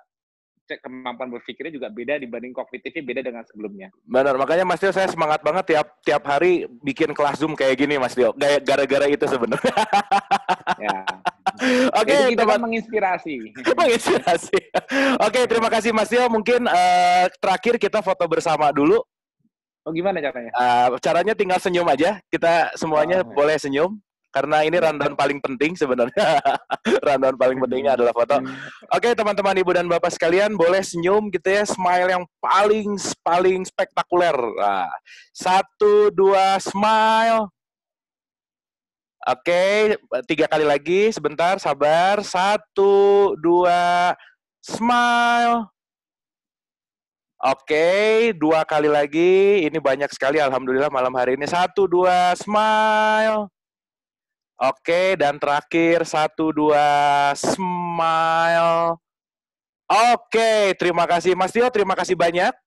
[0.65, 3.89] kemampuan berpikirnya juga beda dibanding kognitifnya beda dengan sebelumnya.
[4.09, 8.01] Benar, makanya Mas Tio saya semangat banget tiap tiap hari bikin kelas Zoom kayak gini
[8.01, 8.33] Mas Tio.
[8.41, 9.77] Gara-gara itu sebenarnya.
[10.81, 10.99] ya.
[12.01, 13.37] Oke, okay, kita teman menginspirasi.
[13.81, 14.59] menginspirasi.
[15.21, 16.25] Oke, okay, terima kasih Mas Tio.
[16.33, 19.05] Mungkin uh, terakhir kita foto bersama dulu.
[19.85, 20.49] Oh, gimana caranya?
[20.57, 22.17] Uh, caranya tinggal senyum aja.
[22.33, 24.01] Kita semuanya oh, boleh senyum
[24.35, 26.43] karena ini rundown paling penting sebenarnya.
[27.07, 28.43] rundown paling pentingnya adalah foto.
[28.91, 33.63] Oke, okay, teman-teman Ibu dan Bapak sekalian, boleh senyum gitu ya, smile yang paling paling
[33.63, 34.35] spektakuler.
[34.35, 34.91] Nah,
[35.31, 37.47] satu, dua, smile.
[39.25, 42.19] Oke, okay, tiga kali lagi, sebentar, sabar.
[42.27, 44.13] Satu, dua,
[44.59, 45.71] smile.
[47.39, 49.63] Oke, okay, dua kali lagi.
[49.63, 51.47] Ini banyak sekali, alhamdulillah malam hari ini.
[51.47, 53.54] Satu, dua, smile.
[54.55, 56.87] Oke, dan terakhir satu dua
[57.35, 58.97] smile.
[60.15, 62.64] Oke, terima kasih Mas Tio, terima kasih banyak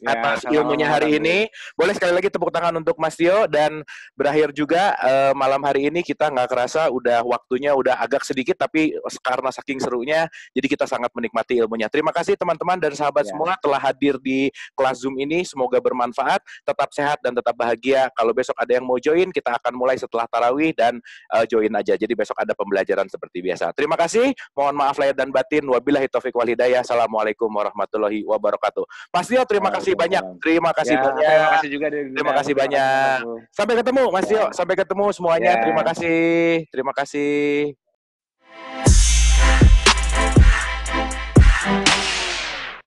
[0.00, 1.46] ya, atas ilmunya hari ini.
[1.78, 3.82] Boleh sekali lagi tepuk tangan untuk Mas Tio dan
[4.14, 8.96] berakhir juga uh, malam hari ini kita nggak kerasa udah waktunya udah agak sedikit tapi
[9.20, 11.90] karena saking serunya jadi kita sangat menikmati ilmunya.
[11.90, 13.34] Terima kasih teman-teman dan sahabat ya.
[13.34, 15.44] semua telah hadir di kelas Zoom ini.
[15.44, 18.08] Semoga bermanfaat, tetap sehat dan tetap bahagia.
[18.16, 20.98] Kalau besok ada yang mau join, kita akan mulai setelah tarawih dan
[21.34, 21.94] uh, join aja.
[21.94, 23.70] Jadi besok ada pembelajaran seperti biasa.
[23.76, 24.32] Terima kasih.
[24.56, 25.66] Mohon maaf lahir dan batin.
[25.66, 26.80] Wabillahi taufik wal hidayah.
[26.80, 28.84] Assalamualaikum warahmatullahi wabarakatuh.
[29.12, 30.22] Mas Tio, terima kasih kasih banyak.
[30.40, 31.28] Terima kasih ya, banyak.
[31.28, 31.86] Terima kasih juga.
[31.92, 33.18] Terima kasih banyak.
[33.52, 34.44] Sampai ketemu Mas Tio.
[34.56, 35.52] Sampai ketemu semuanya.
[35.54, 35.60] Ya.
[35.60, 36.64] Terima kasih.
[36.72, 37.76] Terima kasih.